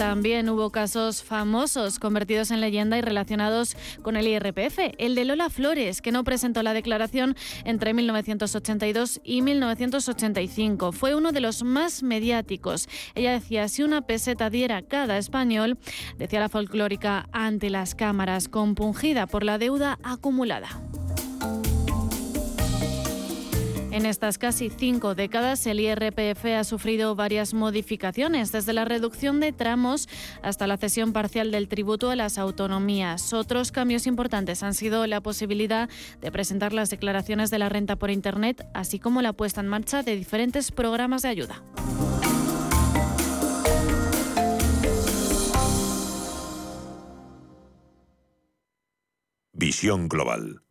También 0.00 0.48
hubo 0.48 0.70
casos 0.70 1.22
famosos 1.22 1.98
convertidos 1.98 2.50
en 2.50 2.62
leyenda 2.62 2.96
y 2.96 3.02
relacionados 3.02 3.76
con 4.00 4.16
el 4.16 4.28
IRPF. 4.28 4.78
El 4.96 5.14
de 5.14 5.26
Lola 5.26 5.50
Flores, 5.50 6.00
que 6.00 6.10
no 6.10 6.24
presentó 6.24 6.62
la 6.62 6.72
declaración 6.72 7.36
entre 7.66 7.92
1982 7.92 9.20
y 9.22 9.42
1985. 9.42 10.92
Fue 10.92 11.14
uno 11.14 11.32
de 11.32 11.42
los 11.42 11.64
más 11.64 12.02
mediáticos. 12.02 12.88
Ella 13.14 13.32
decía, 13.32 13.68
si 13.68 13.82
una 13.82 14.00
peseta 14.00 14.48
diera 14.48 14.80
cada 14.80 15.18
español, 15.18 15.76
decía 16.16 16.40
la 16.40 16.48
folclórica 16.48 17.28
ante 17.32 17.68
las 17.68 17.94
cámaras, 17.94 18.48
compungida 18.48 19.26
por 19.26 19.44
la 19.44 19.58
deuda 19.58 19.98
acumulada. 20.02 20.80
En 23.92 24.06
estas 24.06 24.38
casi 24.38 24.70
cinco 24.70 25.16
décadas, 25.16 25.66
el 25.66 25.80
IRPF 25.80 26.44
ha 26.56 26.62
sufrido 26.62 27.16
varias 27.16 27.54
modificaciones, 27.54 28.52
desde 28.52 28.72
la 28.72 28.84
reducción 28.84 29.40
de 29.40 29.52
tramos 29.52 30.08
hasta 30.42 30.68
la 30.68 30.76
cesión 30.76 31.12
parcial 31.12 31.50
del 31.50 31.66
tributo 31.66 32.08
a 32.10 32.16
las 32.16 32.38
autonomías. 32.38 33.32
Otros 33.32 33.72
cambios 33.72 34.06
importantes 34.06 34.62
han 34.62 34.74
sido 34.74 35.04
la 35.08 35.20
posibilidad 35.20 35.90
de 36.20 36.30
presentar 36.30 36.72
las 36.72 36.88
declaraciones 36.90 37.50
de 37.50 37.58
la 37.58 37.68
renta 37.68 37.96
por 37.96 38.10
Internet, 38.10 38.64
así 38.74 39.00
como 39.00 39.22
la 39.22 39.32
puesta 39.32 39.60
en 39.60 39.66
marcha 39.66 40.04
de 40.04 40.14
diferentes 40.14 40.70
programas 40.70 41.22
de 41.22 41.28
ayuda. 41.28 41.64
Visión 49.52 50.08
Global 50.08 50.62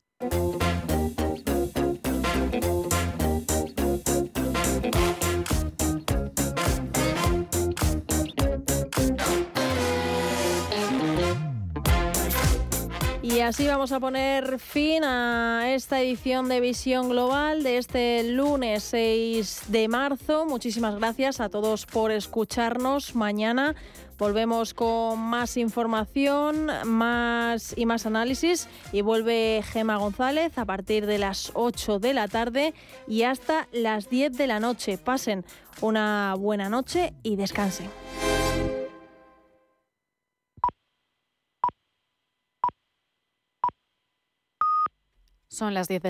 así 13.41 13.67
vamos 13.67 13.91
a 13.91 13.99
poner 13.99 14.59
fin 14.59 15.03
a 15.03 15.73
esta 15.73 16.01
edición 16.01 16.49
de 16.49 16.59
Visión 16.59 17.09
Global 17.09 17.63
de 17.63 17.77
este 17.77 18.23
lunes 18.23 18.83
6 18.83 19.63
de 19.67 19.87
marzo. 19.87 20.45
Muchísimas 20.45 20.95
gracias 20.95 21.39
a 21.39 21.49
todos 21.49 21.85
por 21.85 22.11
escucharnos. 22.11 23.15
Mañana 23.15 23.75
volvemos 24.17 24.73
con 24.73 25.19
más 25.19 25.57
información, 25.57 26.69
más 26.85 27.77
y 27.77 27.85
más 27.85 28.05
análisis 28.05 28.67
y 28.91 29.01
vuelve 29.01 29.63
Gema 29.63 29.97
González 29.97 30.57
a 30.57 30.65
partir 30.65 31.05
de 31.05 31.19
las 31.19 31.51
8 31.53 31.99
de 31.99 32.13
la 32.13 32.27
tarde 32.27 32.73
y 33.07 33.23
hasta 33.23 33.67
las 33.71 34.09
10 34.09 34.37
de 34.37 34.47
la 34.47 34.59
noche. 34.59 34.97
Pasen 34.97 35.45
una 35.81 36.35
buena 36.37 36.67
noche 36.67 37.13
y 37.23 37.35
descansen. 37.35 37.89
Son 45.59 45.73
las 45.73 45.89
10 45.89 46.01
de 46.03 46.03
la 46.03 46.07